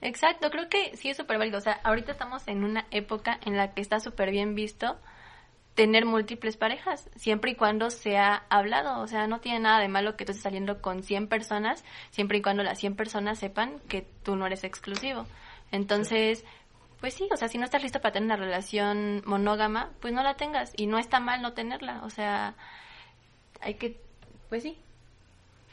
Exacto, 0.00 0.50
creo 0.50 0.68
que 0.68 0.96
sí 0.96 1.10
es 1.10 1.16
súper 1.16 1.38
válido. 1.38 1.58
O 1.58 1.60
sea, 1.60 1.80
ahorita 1.84 2.12
estamos 2.12 2.46
en 2.48 2.64
una 2.64 2.86
época 2.90 3.38
en 3.44 3.56
la 3.56 3.74
que 3.74 3.80
está 3.80 4.00
súper 4.00 4.30
bien 4.30 4.54
visto 4.54 4.98
tener 5.74 6.04
múltiples 6.06 6.56
parejas, 6.56 7.10
siempre 7.16 7.52
y 7.52 7.54
cuando 7.56 7.90
sea 7.90 8.44
hablado. 8.48 9.00
O 9.00 9.08
sea, 9.08 9.26
no 9.26 9.40
tiene 9.40 9.60
nada 9.60 9.80
de 9.80 9.88
malo 9.88 10.16
que 10.16 10.24
tú 10.24 10.30
estés 10.30 10.44
saliendo 10.44 10.80
con 10.80 11.02
100 11.02 11.28
personas, 11.28 11.84
siempre 12.10 12.38
y 12.38 12.42
cuando 12.42 12.62
las 12.62 12.78
100 12.78 12.94
personas 12.94 13.38
sepan 13.38 13.80
que 13.88 14.06
tú 14.22 14.36
no 14.36 14.46
eres 14.46 14.62
exclusivo. 14.62 15.26
Entonces, 15.72 16.44
pues 17.04 17.12
sí, 17.12 17.28
o 17.30 17.36
sea, 17.36 17.48
si 17.48 17.58
no 17.58 17.66
estás 17.66 17.82
listo 17.82 18.00
para 18.00 18.14
tener 18.14 18.24
una 18.28 18.36
relación 18.36 19.20
monógama, 19.26 19.90
pues 20.00 20.14
no 20.14 20.22
la 20.22 20.38
tengas. 20.38 20.72
Y 20.74 20.86
no 20.86 20.96
está 20.96 21.20
mal 21.20 21.42
no 21.42 21.52
tenerla. 21.52 22.02
O 22.02 22.08
sea, 22.08 22.54
hay 23.60 23.74
que, 23.74 24.00
pues 24.48 24.62
sí, 24.62 24.78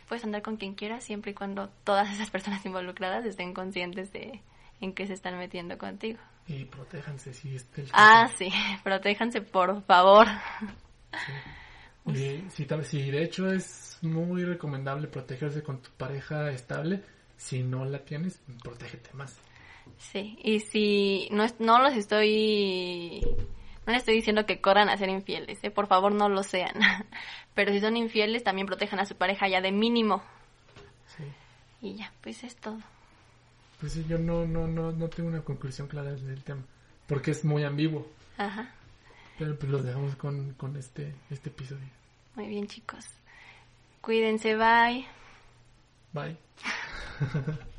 puedes 0.10 0.26
andar 0.26 0.42
con 0.42 0.58
quien 0.58 0.76
quieras 0.76 1.06
siempre 1.06 1.32
y 1.32 1.34
cuando 1.34 1.70
todas 1.86 2.12
esas 2.12 2.30
personas 2.30 2.66
involucradas 2.66 3.24
estén 3.26 3.54
conscientes 3.54 4.12
de 4.12 4.42
en 4.82 4.92
qué 4.94 5.08
se 5.08 5.14
están 5.14 5.38
metiendo 5.38 5.78
contigo. 5.78 6.20
Y 6.48 6.66
protéjanse 6.66 7.34
si 7.34 7.56
este 7.56 7.84
el 7.84 7.90
Ah, 7.94 8.24
caso. 8.24 8.36
sí, 8.40 8.50
protéjanse 8.84 9.40
por 9.42 9.82
favor. 9.86 10.28
Sí. 12.08 12.44
Y 12.46 12.50
si, 12.50 12.66
tal- 12.66 12.84
si 12.84 13.10
de 13.10 13.24
hecho 13.24 13.50
es 13.50 14.00
muy 14.02 14.44
recomendable 14.44 15.08
protegerse 15.08 15.64
con 15.64 15.82
tu 15.82 15.92
pareja 15.92 16.52
estable, 16.52 17.02
si 17.38 17.64
no 17.64 17.86
la 17.86 18.00
tienes, 18.00 18.42
protégete 18.62 19.14
más. 19.14 19.40
Sí, 19.98 20.38
y 20.44 20.60
si 20.60 21.28
no, 21.32 21.46
no 21.60 21.80
los 21.82 21.94
estoy, 21.94 23.22
no 23.86 23.94
les 23.94 24.00
estoy 24.02 24.16
diciendo 24.16 24.46
que 24.46 24.60
corran 24.62 24.90
a 24.90 24.98
ser 24.98 25.10
infieles, 25.10 25.64
¿eh? 25.64 25.72
por 25.72 25.88
favor 25.88 26.12
no 26.14 26.28
lo 26.30 26.44
sean. 26.44 26.74
Pero 27.54 27.72
si 27.72 27.80
son 27.80 27.98
infieles, 27.98 28.44
también 28.44 28.68
protejan 28.68 29.00
a 29.00 29.06
su 29.06 29.16
pareja 29.16 29.48
ya 29.48 29.62
de 29.62 29.72
mínimo. 29.72 30.24
Sí. 31.18 31.24
Y 31.82 31.96
ya, 31.96 32.12
pues 32.22 32.44
es 32.44 32.56
todo. 32.56 32.80
Pues 33.80 33.94
sí, 33.94 34.06
yo 34.08 34.18
no, 34.20 34.46
no, 34.46 34.68
no, 34.68 34.92
no 34.92 35.08
tengo 35.10 35.30
una 35.30 35.42
conclusión 35.42 35.88
clara 35.88 36.12
del 36.14 36.44
tema, 36.44 36.62
porque 37.08 37.32
es 37.32 37.44
muy 37.44 37.64
ambiguo. 37.64 38.08
Ajá, 38.38 38.74
Pero 39.38 39.58
pues 39.58 39.72
lo 39.72 39.82
dejamos 39.82 40.16
con, 40.16 40.54
con 40.54 40.76
este, 40.78 41.14
este 41.30 41.50
episodio. 41.50 41.88
muy 42.36 42.48
bien 42.48 42.68
chicos. 42.68 43.06
Cuídense, 44.02 44.56
bye. 44.56 45.06
Bye. 46.14 46.38